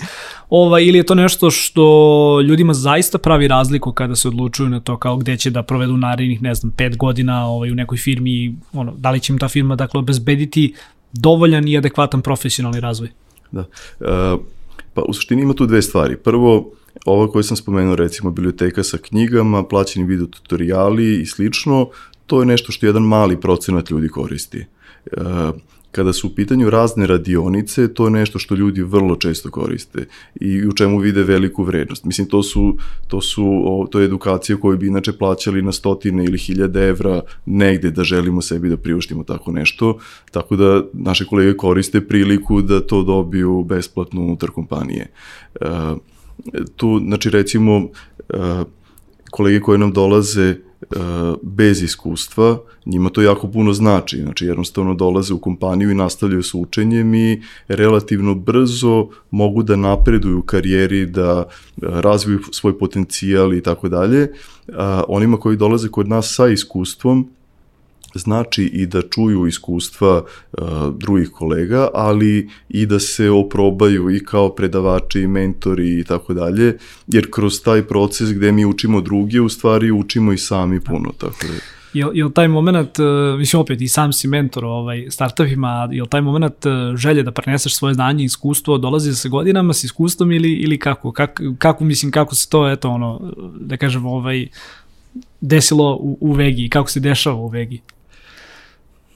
ovaj, 0.50 0.84
ili 0.84 0.98
je 0.98 1.06
to 1.06 1.14
nešto 1.14 1.50
što 1.50 2.40
ljudima 2.40 2.74
zaista 2.74 3.18
pravi 3.18 3.48
razliku 3.48 3.92
kada 3.92 4.16
se 4.16 4.28
odlučuju 4.28 4.68
na 4.68 4.80
to 4.80 4.96
kao 4.96 5.16
gde 5.16 5.36
će 5.36 5.50
da 5.50 5.62
provedu 5.62 5.96
narednih, 5.96 6.42
ne 6.42 6.54
znam, 6.54 6.72
pet 6.76 6.96
godina 6.96 7.46
ovaj, 7.46 7.70
u 7.70 7.74
nekoj 7.74 7.98
firmi, 7.98 8.56
ono, 8.72 8.94
da 8.96 9.10
li 9.10 9.20
će 9.20 9.32
im 9.32 9.38
ta 9.38 9.48
firma, 9.48 9.76
dakle, 9.76 9.98
obezbediti 9.98 10.74
dovoljan 11.12 11.68
i 11.68 11.78
adekvatan 11.78 12.22
profesionalni 12.22 12.80
razvoj? 12.80 13.08
Da. 13.52 13.64
Uh, 14.00 14.40
Pa 14.94 15.02
u 15.02 15.12
suštini 15.12 15.42
ima 15.42 15.54
tu 15.54 15.66
dve 15.66 15.82
stvari. 15.82 16.16
Prvo, 16.16 16.72
ovo 17.06 17.28
koje 17.28 17.42
sam 17.42 17.56
spomenuo, 17.56 17.96
recimo 17.96 18.30
biblioteka 18.30 18.82
sa 18.82 18.98
knjigama, 18.98 19.64
plaćeni 19.64 20.06
video 20.06 20.26
tutoriali 20.26 21.20
i 21.20 21.26
slično, 21.26 21.88
to 22.26 22.40
je 22.40 22.46
nešto 22.46 22.72
što 22.72 22.86
jedan 22.86 23.02
mali 23.02 23.40
procenat 23.40 23.90
ljudi 23.90 24.08
koristi. 24.08 24.58
E, 24.58 24.66
kada 25.92 26.12
su 26.12 26.26
u 26.26 26.30
pitanju 26.30 26.70
razne 26.70 27.06
radionice, 27.06 27.94
to 27.94 28.04
je 28.04 28.10
nešto 28.10 28.38
što 28.38 28.54
ljudi 28.54 28.82
vrlo 28.82 29.16
često 29.16 29.50
koriste 29.50 30.06
i 30.40 30.66
u 30.66 30.72
čemu 30.72 30.98
vide 30.98 31.22
veliku 31.22 31.62
vrednost. 31.62 32.04
Mislim, 32.04 32.28
to 32.28 32.42
su, 32.42 32.76
to 33.08 33.20
su, 33.20 33.62
o, 33.64 33.86
to 33.90 34.00
je 34.00 34.04
edukacija 34.04 34.56
koju 34.56 34.78
bi 34.78 34.86
inače 34.86 35.12
plaćali 35.12 35.62
na 35.62 35.72
stotine 35.72 36.24
ili 36.24 36.38
hiljade 36.38 36.88
evra 36.88 37.20
negde 37.46 37.90
da 37.90 38.04
želimo 38.04 38.42
sebi 38.42 38.68
da 38.68 38.76
priuštimo 38.76 39.24
tako 39.24 39.52
nešto, 39.52 39.98
tako 40.30 40.56
da 40.56 40.82
naše 40.92 41.24
kolege 41.24 41.56
koriste 41.56 42.00
priliku 42.00 42.62
da 42.62 42.80
to 42.80 43.02
dobiju 43.02 43.64
besplatno 43.64 44.20
unutar 44.20 44.50
kompanije. 44.50 45.06
E, 45.60 45.66
tu, 46.76 47.00
znači, 47.06 47.30
recimo, 47.30 47.88
e, 48.28 48.64
kolege 49.30 49.60
koje 49.60 49.78
nam 49.78 49.92
dolaze 49.92 50.56
bez 51.42 51.82
iskustva, 51.82 52.58
njima 52.86 53.10
to 53.10 53.22
jako 53.22 53.48
puno 53.48 53.72
znači, 53.72 54.22
znači 54.22 54.46
jednostavno 54.46 54.94
dolaze 54.94 55.34
u 55.34 55.38
kompaniju 55.38 55.90
i 55.90 55.94
nastavljaju 55.94 56.42
sa 56.42 56.58
učenjem 56.58 57.14
i 57.14 57.42
relativno 57.68 58.34
brzo 58.34 59.08
mogu 59.30 59.62
da 59.62 59.76
napreduju 59.76 60.38
u 60.38 60.42
karijeri, 60.42 61.06
da 61.06 61.44
e, 61.46 61.46
razviju 61.80 62.40
svoj 62.52 62.78
potencijal 62.78 63.54
i 63.54 63.62
tako 63.62 63.88
dalje. 63.88 64.32
Onima 65.08 65.36
koji 65.36 65.56
dolaze 65.56 65.88
kod 65.88 66.08
nas 66.08 66.34
sa 66.34 66.48
iskustvom, 66.48 67.28
znači 68.14 68.64
i 68.64 68.86
da 68.86 69.02
čuju 69.02 69.46
iskustva 69.46 70.22
uh, 70.22 70.64
drugih 70.98 71.30
kolega, 71.30 71.88
ali 71.94 72.48
i 72.68 72.86
da 72.86 72.98
se 72.98 73.30
oprobaju 73.30 74.10
i 74.10 74.24
kao 74.24 74.54
predavači 74.54 75.20
i 75.20 75.26
mentori 75.26 76.00
i 76.00 76.04
tako 76.04 76.34
dalje, 76.34 76.78
jer 77.06 77.30
kroz 77.30 77.62
taj 77.62 77.82
proces 77.82 78.32
gde 78.32 78.52
mi 78.52 78.64
učimo 78.64 79.00
druge, 79.00 79.40
u 79.40 79.48
stvari 79.48 79.90
učimo 79.90 80.32
i 80.32 80.38
sami 80.38 80.80
puno, 80.80 81.12
tako 81.18 81.46
da... 81.46 81.80
Jel, 81.92 82.10
jel 82.14 82.30
taj 82.30 82.48
moment, 82.48 82.98
uh, 82.98 83.38
mislim 83.38 83.60
opet 83.60 83.80
i 83.80 83.88
sam 83.88 84.12
si 84.12 84.28
mentor 84.28 84.64
ovaj, 84.64 85.06
startupima, 85.10 85.88
jel 85.92 86.06
taj 86.06 86.20
moment 86.20 86.66
uh, 86.66 86.96
želje 86.96 87.22
da 87.22 87.32
preneseš 87.32 87.76
svoje 87.76 87.94
znanje 87.94 88.22
i 88.22 88.26
iskustvo 88.26 88.78
dolazi 88.78 89.14
sa 89.14 89.28
godinama, 89.28 89.72
s 89.72 89.84
iskustvom 89.84 90.32
ili, 90.32 90.52
ili 90.52 90.78
kako? 90.78 91.12
Kak, 91.12 91.40
kako, 91.58 91.84
mislim, 91.84 92.12
kako 92.12 92.34
se 92.34 92.48
to, 92.48 92.70
eto, 92.70 92.90
ono, 92.90 93.32
da 93.60 93.76
kažem, 93.76 94.06
ovaj, 94.06 94.48
desilo 95.40 95.96
u, 95.96 96.18
u 96.20 96.32
Vegi, 96.32 96.68
kako 96.68 96.90
se 96.90 97.00
dešava 97.00 97.36
u 97.36 97.48
Vegi? 97.48 97.80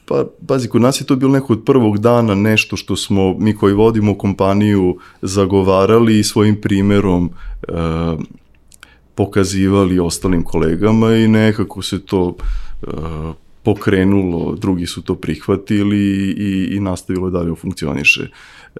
Pa, 0.07 0.25
pazi, 0.47 0.69
kod 0.69 0.83
nas 0.83 1.01
je 1.01 1.07
to 1.07 1.17
bilo 1.17 1.33
neko 1.33 1.53
od 1.53 1.63
prvog 1.65 1.99
dana 1.99 2.35
nešto 2.35 2.77
što 2.77 2.97
smo, 2.97 3.35
mi 3.39 3.55
koji 3.57 3.75
vodimo 3.75 4.19
kompaniju, 4.19 4.99
zagovarali 5.23 6.19
i 6.19 6.25
svojim 6.25 6.61
primerom 6.61 7.31
e, 7.69 7.73
pokazivali 9.15 10.01
ostalim 10.01 10.43
kolegama 10.43 11.15
i 11.15 11.29
nekako 11.29 11.83
se 11.83 12.07
to 12.07 12.37
e, 12.83 12.87
pokrenulo, 13.63 14.55
drugi 14.55 14.87
su 14.87 15.03
to 15.03 15.15
prihvatili 15.15 15.99
i, 16.39 16.77
i 16.77 16.81
nastavilo 16.81 17.31
dalje 17.31 17.49
da 17.49 17.55
funkcioniše. 17.55 18.23
E, 18.23 18.79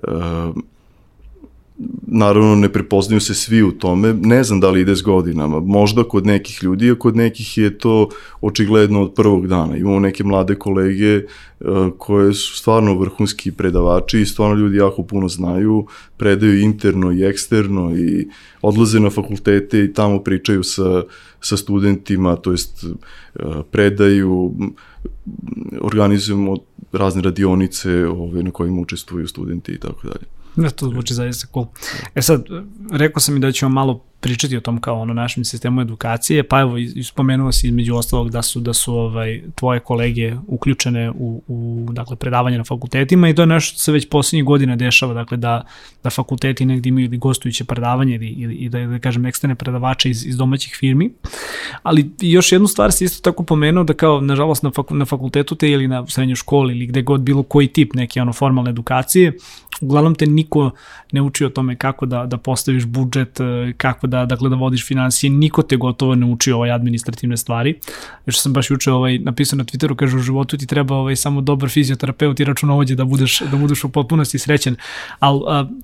naravno 2.07 2.55
ne 2.55 2.73
prepoznaju 2.73 3.21
se 3.21 3.35
svi 3.35 3.63
u 3.63 3.73
tome, 3.73 4.15
ne 4.21 4.45
znam 4.45 4.61
da 4.61 4.71
li 4.71 4.81
ide 4.81 4.97
s 4.97 5.03
godinama, 5.03 5.61
možda 5.61 6.05
kod 6.05 6.27
nekih 6.27 6.63
ljudi, 6.63 6.91
a 6.91 6.95
kod 6.95 7.17
nekih 7.17 7.59
je 7.59 7.79
to 7.79 8.09
očigledno 8.41 9.03
od 9.03 9.15
prvog 9.15 9.47
dana. 9.47 9.77
Imamo 9.77 10.01
neke 10.01 10.25
mlade 10.25 10.55
kolege 10.55 11.17
uh, 11.17 11.89
koje 11.99 12.35
su 12.35 12.57
stvarno 12.57 12.99
vrhunski 12.99 13.53
predavači 13.53 14.21
i 14.21 14.27
stvarno 14.27 14.55
ljudi 14.55 14.77
jako 14.77 15.03
puno 15.03 15.29
znaju, 15.29 15.87
predaju 16.17 16.61
interno 16.61 17.13
i 17.13 17.25
eksterno 17.25 17.97
i 17.97 18.29
odlaze 18.63 19.01
na 19.01 19.11
fakultete 19.11 19.85
i 19.85 19.93
tamo 19.93 20.19
pričaju 20.19 20.63
sa, 20.63 21.03
sa 21.41 21.57
studentima, 21.57 22.37
to 22.37 22.51
jest 22.51 22.85
uh, 22.85 22.95
predaju, 23.71 24.55
organizujemo 25.81 26.57
razne 26.93 27.23
radionice 27.23 28.07
ove, 28.07 28.43
na 28.43 28.51
kojima 28.51 28.81
učestvuju 28.81 29.29
studenti 29.29 29.73
i 29.73 29.79
tako 29.79 30.07
dalje. 30.09 30.44
Da, 30.57 30.71
to 30.71 30.89
zvuči 30.89 31.15
zaista 31.15 31.47
cool. 31.55 31.67
E 32.15 32.23
sad, 32.23 32.45
rekao 32.93 33.21
sam 33.21 33.37
i 33.37 33.41
da 33.41 33.53
ćemo 33.53 33.69
malo 33.69 34.05
pričati 34.21 34.57
o 34.57 34.61
tom 34.61 34.81
kao 34.81 35.01
ono 35.01 35.15
našem 35.15 35.45
sistemu 35.45 35.81
edukacije, 35.81 36.43
pa 36.49 36.61
evo 36.61 36.75
spomenuo 37.05 37.53
si 37.53 37.67
između 37.67 37.97
ostalog 37.97 38.31
da 38.31 38.43
su 38.43 38.61
da 38.61 38.73
su 38.73 38.95
ovaj 38.95 39.43
tvoje 39.55 39.81
kolege 39.81 40.37
uključene 40.47 41.11
u, 41.11 41.43
u 41.49 41.89
dakle 41.93 42.17
predavanje 42.17 42.59
na 42.59 42.65
fakultetima 42.65 43.29
i 43.29 43.35
to 43.35 43.43
je 43.43 43.47
nešto 43.47 43.73
što 43.73 43.79
se 43.79 43.93
već 43.93 44.09
poslednjih 44.09 44.45
godina 44.45 44.77
dešava, 44.77 45.15
dakle 45.15 45.37
da 45.37 45.63
da 46.05 46.11
fakulteti 46.11 46.67
negde 46.67 46.89
imaju 46.89 47.05
ili 47.05 47.17
gostujuće 47.17 47.65
predavanje 47.65 48.15
ili, 48.15 48.27
ili, 48.29 48.69
da, 48.69 48.87
da 48.87 48.99
kažem 48.99 49.27
eksterne 49.27 49.55
predavače 49.55 50.11
iz, 50.11 50.27
iz 50.27 50.37
domaćih 50.37 50.77
firmi. 50.79 51.11
Ali 51.83 52.11
još 52.21 52.53
jednu 52.53 52.69
stvar 52.69 52.93
se 52.93 53.05
isto 53.05 53.31
tako 53.31 53.43
pomenuo 53.43 53.85
da 53.85 53.95
kao 53.95 54.21
nažalost 54.21 54.63
na, 54.63 54.71
faku, 54.71 54.95
na 54.95 55.05
fakultetu 55.05 55.55
te 55.55 55.71
ili 55.71 55.89
na 55.89 56.07
srednjoj 56.07 56.37
školi 56.37 56.75
ili 56.75 56.87
gde 56.87 57.03
god 57.03 57.21
bilo 57.21 57.43
koji 57.43 57.69
tip 57.69 57.95
neke 57.95 58.23
ono 58.23 58.33
formalne 58.33 58.71
edukacije, 58.71 59.33
uglavnom 59.81 60.15
te 60.15 60.27
niko 60.27 60.71
ne 61.13 61.23
uči 61.23 61.45
o 61.45 61.49
tome 61.49 61.77
kako 61.77 62.07
da, 62.07 62.27
da 62.27 62.39
postaviš 62.39 62.85
budžet, 62.85 63.41
kako 63.77 64.07
da 64.07 64.14
da, 64.15 64.27
dakle, 64.27 64.49
da 64.49 64.57
vodiš 64.57 64.87
financije, 64.87 65.31
niko 65.31 65.63
te 65.63 65.77
gotovo 65.77 66.15
ne 66.15 66.27
uči 66.27 66.53
ovaj 66.53 66.71
administrativne 66.71 67.37
stvari. 67.37 67.75
Još 68.27 68.39
sam 68.41 68.53
baš 68.53 68.71
juče 68.71 68.93
ovaj, 68.93 69.19
napisao 69.19 69.57
na 69.57 69.65
Twitteru, 69.65 69.97
kaže 69.97 70.17
u 70.17 70.21
životu 70.21 70.57
ti 70.57 70.67
treba 70.67 70.97
ovaj, 70.97 71.17
samo 71.17 71.41
dobar 71.41 71.71
fizioterapeut 71.71 72.41
i 72.41 72.45
računovođe 72.45 72.95
da 72.95 73.05
budeš, 73.05 73.41
da 73.41 73.57
budeš 73.57 73.85
u 73.85 73.89
potpunosti 73.89 74.39
srećen. 74.39 74.77
Ali 75.19 75.41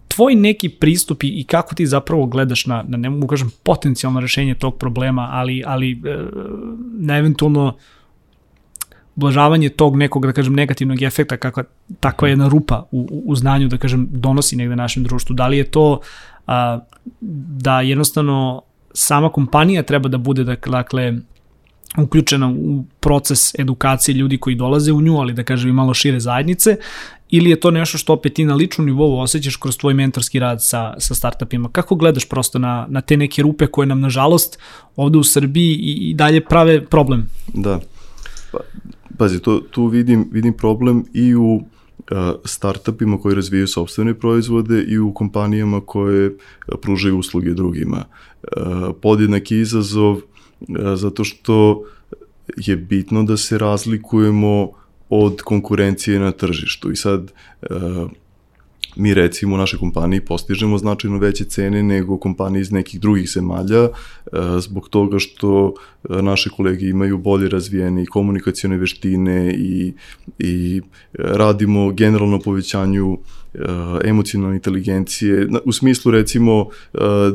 tvoj 0.08 0.34
neki 0.34 0.68
pristup 0.68 1.24
i 1.24 1.44
kako 1.44 1.74
ti 1.74 1.86
zapravo 1.86 2.26
gledaš 2.26 2.66
na, 2.66 2.84
na 2.88 2.96
ne 2.96 3.10
mogu 3.10 3.26
kažem, 3.26 3.50
potencijalno 3.62 4.20
rešenje 4.20 4.54
tog 4.54 4.78
problema, 4.78 5.28
ali, 5.32 5.62
ali 5.66 5.92
e, 5.92 5.96
na 6.98 7.18
eventualno 7.18 7.74
ublažavanje 9.16 9.68
tog 9.68 9.96
nekog, 9.96 10.26
da 10.26 10.32
kažem, 10.32 10.54
negativnog 10.54 11.02
efekta 11.02 11.36
kakva 11.36 11.64
takva 12.00 12.28
jedna 12.28 12.48
rupa 12.48 12.86
u, 12.90 13.22
u 13.24 13.36
znanju, 13.36 13.68
da 13.68 13.76
kažem, 13.76 14.08
donosi 14.10 14.56
negde 14.56 14.76
našem 14.76 15.04
društvu. 15.04 15.36
Da 15.36 15.48
li 15.48 15.58
je 15.58 15.64
to 15.64 16.00
a, 16.50 16.78
da 17.60 17.80
jednostavno 17.80 18.62
sama 18.92 19.28
kompanija 19.28 19.82
treba 19.82 20.08
da 20.08 20.18
bude 20.18 20.44
dakle 20.44 21.14
uključena 21.98 22.48
u 22.48 22.84
proces 23.00 23.54
edukacije 23.58 24.14
ljudi 24.14 24.38
koji 24.38 24.56
dolaze 24.56 24.92
u 24.92 25.00
nju, 25.00 25.16
ali 25.16 25.32
da 25.32 25.44
kažem 25.44 25.70
i 25.70 25.72
malo 25.72 25.94
šire 25.94 26.20
zajednice, 26.20 26.76
ili 27.30 27.50
je 27.50 27.60
to 27.60 27.70
nešto 27.70 27.98
što 27.98 28.12
opet 28.12 28.34
ti 28.34 28.44
na 28.44 28.54
ličnom 28.54 28.86
nivou 28.86 29.20
osjećaš 29.20 29.56
kroz 29.56 29.76
tvoj 29.76 29.94
mentorski 29.94 30.38
rad 30.38 30.64
sa, 30.64 30.94
sa 30.98 31.14
startupima? 31.14 31.68
Kako 31.72 31.94
gledaš 31.94 32.28
prosto 32.28 32.58
na, 32.58 32.86
na 32.88 33.00
te 33.00 33.16
neke 33.16 33.42
rupe 33.42 33.66
koje 33.66 33.86
nam 33.86 34.00
nažalost 34.00 34.58
ovde 34.96 35.18
u 35.18 35.24
Srbiji 35.24 35.74
i, 35.74 36.10
i 36.10 36.14
dalje 36.14 36.44
prave 36.44 36.84
problem? 36.86 37.28
Da, 37.54 37.80
pa, 38.52 38.58
pazi, 39.18 39.38
to, 39.40 39.60
tu 39.70 39.86
vidim, 39.86 40.28
vidim 40.32 40.52
problem 40.56 41.04
i 41.14 41.34
u 41.34 41.62
startupima 42.44 43.20
koji 43.20 43.34
razvijaju 43.34 43.66
sobstvene 43.66 44.14
proizvode 44.14 44.82
i 44.82 44.98
u 44.98 45.14
kompanijama 45.14 45.80
koje 45.80 46.36
pružaju 46.82 47.18
usluge 47.18 47.50
drugima. 47.50 48.04
Podjednak 49.02 49.50
je 49.50 49.60
izazov 49.60 50.20
zato 50.94 51.24
što 51.24 51.84
je 52.56 52.76
bitno 52.76 53.22
da 53.22 53.36
se 53.36 53.58
razlikujemo 53.58 54.70
od 55.08 55.42
konkurencije 55.42 56.20
na 56.20 56.32
tržištu. 56.32 56.92
I 56.92 56.96
sad, 56.96 57.32
mi 58.96 59.14
recimo 59.14 59.54
u 59.54 59.58
našoj 59.58 59.78
kompaniji 59.78 60.20
postižemo 60.20 60.78
značajno 60.78 61.18
veće 61.18 61.44
cene 61.44 61.82
nego 61.82 62.18
kompanije 62.18 62.60
iz 62.60 62.72
nekih 62.72 63.00
drugih 63.00 63.30
zemalja 63.30 63.88
zbog 64.60 64.88
toga 64.88 65.18
što 65.18 65.74
naše 66.08 66.50
kolege 66.50 66.88
imaju 66.88 67.18
bolje 67.18 67.48
razvijene 67.48 68.06
komunikacione 68.06 68.76
veštine 68.76 69.54
i, 69.54 69.92
i 70.38 70.80
radimo 71.12 71.90
generalno 71.90 72.38
povećanju 72.38 73.18
emocionalne 74.04 74.56
inteligencije, 74.56 75.48
u 75.64 75.72
smislu 75.72 76.12
recimo 76.12 76.66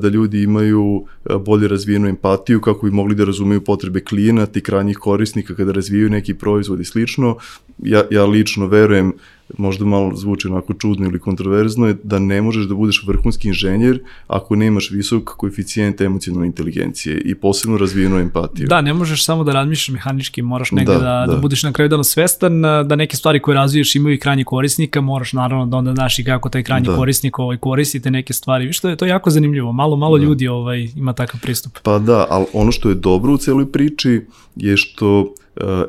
da 0.02 0.08
ljudi 0.08 0.44
imaju 0.44 1.06
bolje 1.46 1.68
razvijenu 1.68 2.08
empatiju 2.08 2.62
kako 2.62 2.86
bi 2.86 2.92
mogli 2.92 3.16
da 3.16 3.26
razumeju 3.26 3.64
potrebe 3.64 4.00
klijenata 4.00 4.60
i 4.60 4.62
krajnjih 4.62 4.98
korisnika 4.98 5.56
kada 5.56 5.72
razvijaju 5.72 6.10
neki 6.10 6.34
proizvod 6.34 6.80
i 6.80 6.86
slično. 6.86 7.38
Ja, 7.78 8.04
ja 8.12 8.26
lično 8.26 8.68
verujem 8.68 9.14
možda 9.58 9.86
malo 9.86 10.16
zvuči 10.16 10.48
onako 10.48 10.74
čudno 10.74 11.06
ili 11.06 11.20
kontroverzno, 11.20 11.88
je 11.88 11.98
da 12.04 12.20
ne 12.20 12.42
možeš 12.42 12.66
da 12.66 12.76
budeš 12.76 13.04
vrhunski 13.08 13.48
inženjer 13.48 14.00
ako 14.28 14.56
nemaš 14.56 14.92
visok 14.92 15.24
koeficijent 15.24 16.02
emocionalne 16.02 16.48
inteligencije 16.48 17.22
i 17.26 17.36
posebno 17.36 17.78
razvijenu 17.78 18.20
empatiju. 18.20 18.68
Da, 18.68 18.82
ne 18.82 18.94
možeš 18.94 19.26
samo 19.26 19.44
da 19.44 19.54
razmišljaš 19.54 19.94
mehanički, 19.94 20.42
moraš 20.42 20.72
negde 20.72 20.94
da, 20.94 21.00
da, 21.00 21.26
da. 21.28 21.34
da 21.34 21.38
budeš 21.38 21.64
na 21.64 21.72
kraju 21.72 21.90
dana 21.90 22.04
svestan 22.04 22.62
da 22.62 22.96
neke 22.96 23.18
stvari 23.18 23.40
koje 23.40 23.56
razviješ 23.56 23.96
imaju 23.96 24.16
i 24.16 24.20
krajnji 24.20 24.44
korisnika, 24.44 25.02
moraš 25.02 25.34
naravno 25.34 25.66
da 25.66 25.78
onda 25.78 25.94
znaš 25.94 26.20
i 26.20 26.24
kako 26.24 26.50
taj 26.50 26.64
krajnji 26.64 26.88
da. 26.88 26.96
korisnik 26.96 27.40
ovaj, 27.40 27.58
koristite 27.58 28.12
neke 28.12 28.34
stvari. 28.34 28.66
Viš, 28.66 28.80
to 28.80 28.90
je, 28.90 28.96
to 28.96 29.06
je 29.06 29.10
jako 29.10 29.30
zanimljivo, 29.30 29.72
malo, 29.72 29.96
malo 29.96 30.18
da. 30.18 30.24
ljudi 30.24 30.48
ovaj, 30.48 30.88
ima 30.96 31.14
takav 31.14 31.42
pristup. 31.42 31.78
Pa 31.84 32.00
da, 32.00 32.26
ali 32.30 32.46
ono 32.54 32.72
što 32.72 32.90
je 32.90 32.96
dobro 32.96 33.34
u 33.34 33.38
celoj 33.38 33.72
priči 33.72 34.22
je 34.56 34.78
što 34.78 35.34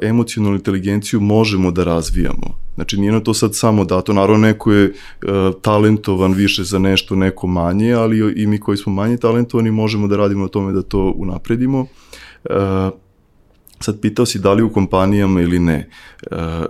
emocionalnu 0.02 0.56
inteligenciju 0.56 1.20
možemo 1.20 1.70
da 1.70 1.84
razvijamo 1.84 2.66
Znači 2.76 2.96
nije 3.00 3.12
na 3.12 3.20
to 3.20 3.34
sad 3.34 3.54
samo 3.54 3.84
dato, 3.84 4.12
naravno 4.12 4.46
neko 4.46 4.72
je 4.72 4.86
uh, 4.86 5.30
talentovan 5.62 6.32
više 6.32 6.64
za 6.64 6.78
nešto, 6.78 7.16
neko 7.16 7.46
manje, 7.46 7.92
ali 7.92 8.42
i 8.42 8.46
mi 8.46 8.60
koji 8.60 8.78
smo 8.78 8.92
manje 8.92 9.16
talentovani 9.16 9.70
možemo 9.70 10.08
da 10.08 10.16
radimo 10.16 10.42
na 10.42 10.48
tome 10.48 10.72
da 10.72 10.82
to 10.82 11.14
unapredimo. 11.16 11.80
Uh, 11.80 12.56
sad 13.80 14.00
pitao 14.00 14.26
si 14.26 14.38
da 14.38 14.52
li 14.52 14.62
u 14.62 14.72
kompanijama 14.72 15.40
ili 15.40 15.58
ne. 15.58 15.90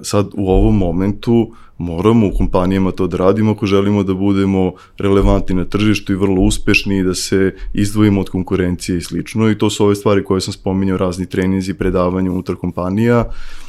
Sad 0.03 0.27
u 0.35 0.51
ovom 0.51 0.79
momentu 0.79 1.55
moramo 1.79 2.27
u 2.27 2.37
kompanijama 2.39 2.91
to 2.91 3.07
da 3.07 3.17
radimo 3.17 3.53
ako 3.53 3.67
želimo 3.67 4.03
da 4.03 4.15
budemo 4.15 4.73
relevantni 4.99 5.55
na 5.57 5.65
tržištu 5.65 6.13
i 6.13 6.17
vrlo 6.17 6.43
uspešni 6.43 6.99
i 6.99 7.03
da 7.03 7.15
se 7.15 7.55
izdvojimo 7.75 8.21
od 8.21 8.31
konkurencije 8.31 8.99
i 8.99 9.01
slično 9.01 9.51
i 9.51 9.59
to 9.59 9.71
su 9.71 9.85
ove 9.85 9.95
stvari 9.95 10.25
koje 10.25 10.41
sam 10.41 10.53
spominjao, 10.53 10.99
razni 10.99 11.27
treninzi, 11.27 11.75
predavanja 11.75 12.31
unutar 12.31 12.57
kompanija. 12.57 13.25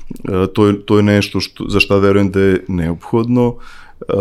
E, 0.10 0.48
to 0.54 0.68
je, 0.68 0.86
to 0.86 0.98
je 0.98 1.04
nešto 1.04 1.40
što, 1.40 1.70
za 1.70 1.80
šta 1.80 1.98
verujem 1.98 2.32
da 2.32 2.40
je 2.40 2.66
neophodno. 2.68 3.56
E, 4.02 4.14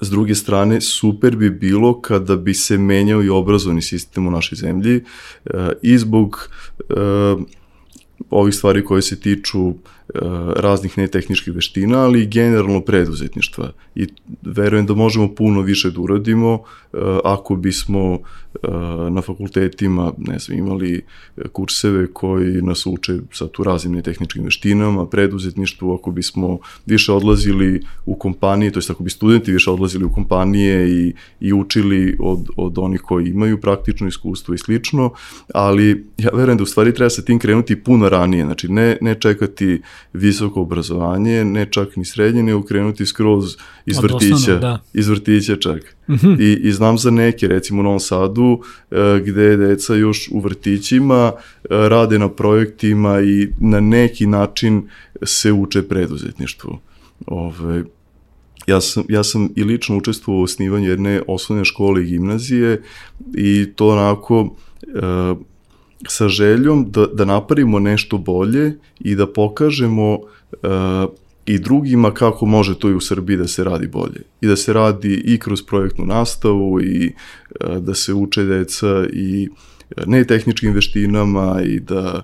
s 0.00 0.10
druge 0.10 0.34
strane, 0.34 0.80
super 0.80 1.36
bi 1.36 1.50
bilo 1.50 2.00
kada 2.00 2.36
bi 2.36 2.54
se 2.54 2.78
menjao 2.78 3.22
i 3.22 3.28
obrazovni 3.28 3.82
sistem 3.82 4.26
u 4.26 4.30
našoj 4.30 4.56
zemlji 4.56 4.94
e, 5.44 5.72
i 5.82 5.98
zbog 5.98 6.48
ovih 8.30 8.54
stvari 8.54 8.84
koje 8.84 9.02
se 9.02 9.20
tiču 9.20 9.74
raznih 10.56 10.98
netehničkih 10.98 11.54
veština, 11.54 11.98
ali 11.98 12.22
i 12.22 12.26
generalno 12.26 12.80
preduzetništva. 12.80 13.72
I 13.94 14.06
verujem 14.42 14.86
da 14.86 14.94
možemo 14.94 15.34
puno 15.34 15.60
više 15.60 15.90
da 15.90 16.00
uradimo 16.00 16.62
ako 17.24 17.56
bismo 17.56 18.18
na 19.10 19.22
fakultetima, 19.22 20.12
ne 20.18 20.38
znam, 20.38 20.58
imali 20.58 21.02
kurseve 21.52 22.06
koji 22.12 22.62
nas 22.62 22.86
uče 22.86 23.18
sa 23.32 23.48
tu 23.48 23.64
raznim 23.64 24.02
tehničkim 24.02 24.44
veštinama, 24.44 25.06
preduzetništvu, 25.06 25.94
ako 25.94 26.10
bismo 26.10 26.58
više 26.86 27.12
odlazili 27.12 27.82
u 28.06 28.14
kompanije, 28.14 28.70
to 28.70 28.78
jest 28.78 28.90
ako 28.90 29.02
bi 29.02 29.10
studenti 29.10 29.52
više 29.52 29.70
odlazili 29.70 30.04
u 30.04 30.12
kompanije 30.12 30.90
i, 30.90 31.14
i 31.40 31.52
učili 31.52 32.16
od, 32.20 32.48
od 32.56 32.78
onih 32.78 33.00
koji 33.00 33.28
imaju 33.28 33.60
praktično 33.60 34.08
iskustvo 34.08 34.54
i 34.54 34.58
slično, 34.58 35.10
ali 35.54 36.06
ja 36.18 36.30
verujem 36.32 36.58
da 36.58 36.62
u 36.62 36.66
stvari 36.66 36.94
treba 36.94 37.10
sa 37.10 37.22
tim 37.22 37.38
krenuti 37.38 37.82
puno 37.82 38.08
ranije, 38.08 38.44
znači 38.44 38.68
ne, 38.68 38.98
ne 39.00 39.14
čekati 39.14 39.80
visoko 40.12 40.60
obrazovanje, 40.60 41.44
ne 41.44 41.66
čak 41.70 41.96
ni 41.96 42.04
srednje, 42.04 42.42
ne 42.42 42.54
ukrenuti 42.54 43.06
skroz 43.06 43.56
iz 43.86 43.98
vrtića, 43.98 44.56
da. 44.58 44.78
iz 44.94 45.08
vrtića 45.08 45.56
čak. 45.56 45.96
Mm 46.08 46.14
-hmm. 46.14 46.40
I, 46.40 46.68
I 46.68 46.72
znam 46.72 46.98
za 46.98 47.10
neke, 47.10 47.48
recimo 47.48 47.80
u 47.80 47.82
Novom 47.82 48.00
Sadu, 48.00 48.60
e, 48.90 49.20
gde 49.24 49.56
deca 49.56 49.94
još 49.94 50.28
u 50.32 50.40
vrtićima 50.40 51.32
e, 51.34 51.66
rade 51.70 52.18
na 52.18 52.28
projektima 52.28 53.20
i 53.20 53.48
na 53.60 53.80
neki 53.80 54.26
način 54.26 54.88
se 55.22 55.52
uče 55.52 55.82
preduzetništvu. 55.82 56.78
Ove, 57.26 57.84
ja 58.66 58.80
sam, 58.80 59.04
ja 59.08 59.24
sam 59.24 59.48
i 59.56 59.64
lično 59.64 59.96
učestvovao 59.96 60.40
u 60.40 60.44
osnivanju 60.44 60.88
jedne 60.88 61.22
osnovne 61.26 61.64
škole 61.64 62.02
i 62.02 62.06
gimnazije 62.06 62.82
i 63.34 63.66
to 63.76 63.88
onako 63.88 64.56
e, 64.82 64.88
sa 66.06 66.28
željom 66.28 66.90
da, 66.90 67.06
da 67.06 67.24
napravimo 67.24 67.78
nešto 67.78 68.18
bolje 68.18 68.78
i 69.00 69.14
da 69.14 69.26
pokažemo 69.26 70.18
e, 70.52 70.68
i 71.46 71.58
drugima 71.58 72.14
kako 72.14 72.46
može 72.46 72.78
to 72.78 72.88
i 72.88 72.94
u 72.94 73.00
Srbiji 73.00 73.36
da 73.36 73.48
se 73.48 73.64
radi 73.64 73.86
bolje. 73.86 74.22
I 74.40 74.46
da 74.46 74.56
se 74.56 74.72
radi 74.72 75.22
i 75.24 75.38
kroz 75.38 75.62
projektnu 75.62 76.06
nastavu 76.06 76.80
i 76.80 77.14
e, 77.60 77.80
da 77.80 77.94
se 77.94 78.14
uče 78.14 78.44
deca 78.44 79.06
i 79.12 79.48
e, 79.96 80.02
ne 80.06 80.24
tehničkim 80.24 80.72
veštinama 80.72 81.60
i 81.64 81.80
da 81.80 82.22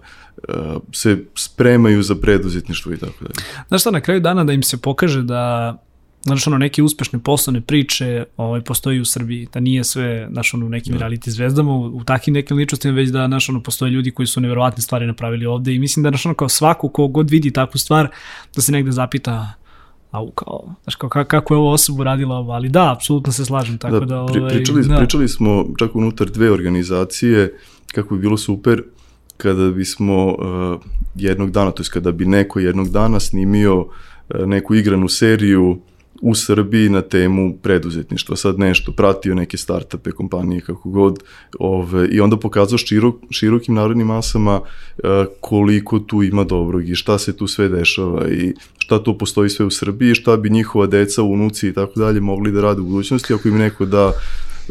e, 0.48 0.52
se 0.92 1.24
spremaju 1.34 2.02
za 2.02 2.14
preduzetništvo 2.14 2.92
i 2.92 2.96
tako 2.96 3.24
dalje. 3.24 3.46
Znaš 3.68 3.80
šta, 3.80 3.90
na 3.90 4.00
kraju 4.00 4.20
dana 4.20 4.44
da 4.44 4.52
im 4.52 4.62
se 4.62 4.76
pokaže 4.76 5.22
da 5.22 5.76
znaš, 6.24 6.46
ono, 6.46 6.58
neke 6.58 6.82
uspešne 6.82 7.18
poslovne 7.18 7.60
priče 7.60 8.24
ovaj, 8.36 8.60
postoji 8.60 9.00
u 9.00 9.04
Srbiji, 9.04 9.48
da 9.52 9.60
nije 9.60 9.84
sve, 9.84 10.28
znaš, 10.32 10.54
ono, 10.54 10.66
u 10.66 10.68
nekim 10.68 10.98
da. 10.98 10.98
reality 10.98 11.28
zvezdama, 11.30 11.72
u, 11.72 11.96
u 11.96 12.04
takim 12.04 12.34
nekim 12.34 12.56
ličnostima, 12.56 12.94
već 12.94 13.10
da, 13.10 13.26
znaš, 13.26 13.48
ono, 13.48 13.62
postoje 13.62 13.90
ljudi 13.90 14.10
koji 14.10 14.26
su 14.26 14.40
neverovatne 14.40 14.82
stvari 14.82 15.06
napravili 15.06 15.46
ovde 15.46 15.74
i 15.74 15.78
mislim 15.78 16.02
da, 16.02 16.08
znaš, 16.08 16.26
ono, 16.26 16.34
kao 16.34 16.48
svako 16.48 16.88
ko 16.88 17.06
god 17.08 17.30
vidi 17.30 17.50
takvu 17.50 17.78
stvar, 17.78 18.08
da 18.54 18.62
se 18.62 18.72
negde 18.72 18.92
zapita, 18.92 19.52
au, 20.10 20.30
kao, 20.30 20.74
znaš, 20.82 20.94
kao, 20.94 21.10
kako 21.10 21.54
je 21.54 21.58
ovo 21.58 21.72
osobu 21.72 22.04
radila 22.04 22.36
ovo, 22.36 22.52
ali 22.52 22.68
da, 22.68 22.92
apsolutno 22.92 23.32
se 23.32 23.44
slažem, 23.44 23.78
tako 23.78 24.00
da, 24.00 24.06
da 24.06 24.20
ovaj, 24.20 24.48
pričali, 24.48 24.88
da. 24.88 24.96
pričali 24.96 25.28
smo 25.28 25.66
čak 25.78 25.96
unutar 25.96 26.30
dve 26.30 26.50
organizacije, 26.50 27.58
kako 27.94 28.14
bi 28.14 28.20
bilo 28.20 28.36
super 28.36 28.82
kada 29.36 29.70
bismo 29.70 30.26
uh, 30.26 30.80
jednog 31.14 31.50
dana, 31.50 31.70
to 31.70 31.82
je 31.82 31.86
kada 31.92 32.12
bi 32.12 32.24
neko 32.26 32.60
jednog 32.60 32.88
dana 32.88 33.20
snimio 33.20 33.80
uh, 33.80 33.88
neku 34.46 34.74
igranu 34.74 35.08
seriju 35.08 35.78
u 36.22 36.34
Srbiji 36.34 36.88
na 36.88 37.02
temu 37.02 37.56
preduzetništva, 37.62 38.36
sad 38.36 38.58
nešto, 38.58 38.92
pratio 38.92 39.34
neke 39.34 39.56
startupe, 39.56 40.10
kompanije, 40.10 40.60
kako 40.60 40.90
god, 40.90 41.18
ove, 41.58 42.08
i 42.08 42.20
onda 42.20 42.36
pokazao 42.36 42.78
širok, 42.78 43.14
širokim 43.30 43.74
narodnim 43.74 44.06
masama 44.06 44.60
e, 44.98 45.00
koliko 45.40 45.98
tu 45.98 46.22
ima 46.22 46.44
dobrog 46.44 46.88
i 46.88 46.94
šta 46.94 47.18
se 47.18 47.36
tu 47.36 47.46
sve 47.46 47.68
dešava 47.68 48.28
i 48.28 48.54
šta 48.78 48.98
to 48.98 49.18
postoji 49.18 49.50
sve 49.50 49.66
u 49.66 49.70
Srbiji 49.70 50.14
šta 50.14 50.36
bi 50.36 50.50
njihova 50.50 50.86
deca, 50.86 51.22
unuci 51.22 51.68
i 51.68 51.72
tako 51.72 52.00
dalje 52.00 52.20
mogli 52.20 52.52
da 52.52 52.60
rade 52.60 52.80
u 52.80 52.84
budućnosti 52.84 53.34
ako 53.34 53.48
im 53.48 53.58
neko 53.58 53.86
da 53.86 54.12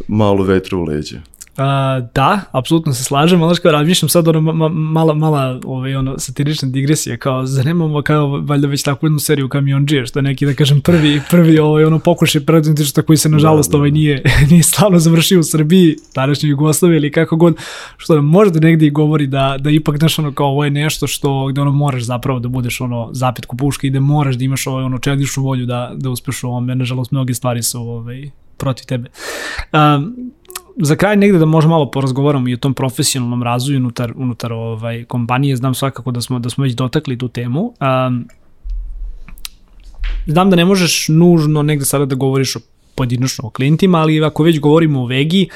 malo 0.07 0.43
vetra 0.43 0.77
u 0.77 0.83
leđe. 0.83 1.32
A, 1.57 2.01
da, 2.15 2.41
apsolutno 2.51 2.93
se 2.93 3.03
slažem, 3.03 3.43
ali 3.43 3.57
kao 3.57 3.71
razmišljam 3.71 4.09
sad 4.09 4.27
ono 4.27 4.41
ma, 4.41 4.69
mala, 4.69 5.13
mala 5.13 5.59
ovaj, 5.65 5.95
ono, 5.95 6.19
satirična 6.19 6.69
digresija, 6.69 7.17
kao 7.17 7.45
zanimamo 7.45 8.01
kao 8.01 8.27
valjda 8.27 8.67
već 8.67 8.83
takvu 8.83 9.05
jednu 9.05 9.19
seriju 9.19 9.49
kamionđije, 9.49 10.05
što 10.05 10.19
je 10.19 10.23
neki 10.23 10.45
da 10.45 10.53
kažem 10.53 10.81
prvi, 10.81 11.21
prvi 11.29 11.59
ovaj, 11.59 11.85
ono 11.85 11.99
pokušaj 11.99 12.45
preduzetništva 12.45 13.03
koji 13.03 13.17
se 13.17 13.29
nažalost 13.29 13.69
da, 13.69 13.71
da, 13.71 13.77
ovaj, 13.77 13.89
da. 13.89 13.93
nije, 13.93 14.23
nije 14.49 14.63
slavno 14.63 14.99
završio 14.99 15.39
u 15.39 15.43
Srbiji, 15.43 15.95
današnjoj 16.15 16.49
Jugoslaviji 16.49 16.97
ili 16.97 17.11
kako 17.11 17.35
god, 17.35 17.57
što 17.97 18.15
nam 18.15 18.25
možda 18.25 18.59
negde 18.59 18.85
i 18.85 18.91
govori 18.91 19.27
da, 19.27 19.55
da 19.59 19.69
ipak 19.69 19.97
znaš 19.97 20.19
ono 20.19 20.31
kao 20.31 20.47
ovo 20.47 20.63
je 20.63 20.71
nešto 20.71 21.07
što 21.07 21.47
gde 21.47 21.61
ono 21.61 21.71
moraš 21.71 22.03
zapravo 22.03 22.39
da 22.39 22.47
budeš 22.47 22.81
ono 22.81 23.09
zapet 23.11 23.45
ko 23.45 23.55
puška 23.55 23.87
i 23.87 23.89
da 23.89 23.99
moraš 23.99 24.35
da 24.35 24.43
imaš 24.43 24.67
ovaj, 24.67 24.83
ono 24.83 24.99
čeličnu 24.99 25.43
volju 25.43 25.65
da, 25.65 25.91
da 25.95 26.09
uspeš 26.09 26.43
u 26.43 26.47
ovome, 26.47 26.75
nažalost 26.75 27.11
mnoge 27.11 27.33
stvari 27.33 27.63
su 27.63 27.81
ovaj, 27.81 28.29
protiv 28.57 28.85
tebe. 28.85 29.09
Um, 29.73 30.31
za 30.75 30.95
kraj 30.95 31.17
negde 31.17 31.39
da 31.39 31.45
možemo 31.45 31.73
malo 31.73 31.91
porazgovaramo 31.91 32.47
i 32.47 32.53
o 32.53 32.57
tom 32.57 32.73
profesionalnom 32.73 33.43
razvoju 33.43 33.77
unutar, 33.77 34.13
unutar 34.15 34.53
ovaj, 34.53 35.03
kompanije, 35.03 35.55
znam 35.55 35.73
svakako 35.73 36.11
da 36.11 36.21
smo, 36.21 36.39
da 36.39 36.49
smo 36.49 36.63
već 36.63 36.73
dotakli 36.73 37.17
tu 37.17 37.27
temu. 37.27 37.61
Um, 37.61 38.27
znam 40.25 40.49
da 40.49 40.55
ne 40.55 40.65
možeš 40.65 41.07
nužno 41.09 41.61
negde 41.61 41.85
sada 41.85 42.05
da 42.05 42.15
govoriš 42.15 42.55
o 42.55 42.59
pojedinačno 42.95 43.47
o 43.47 43.49
klijentima, 43.49 43.97
ali 43.97 44.23
ako 44.23 44.43
već 44.43 44.59
govorimo 44.59 45.01
o 45.01 45.05
Vegi, 45.05 45.49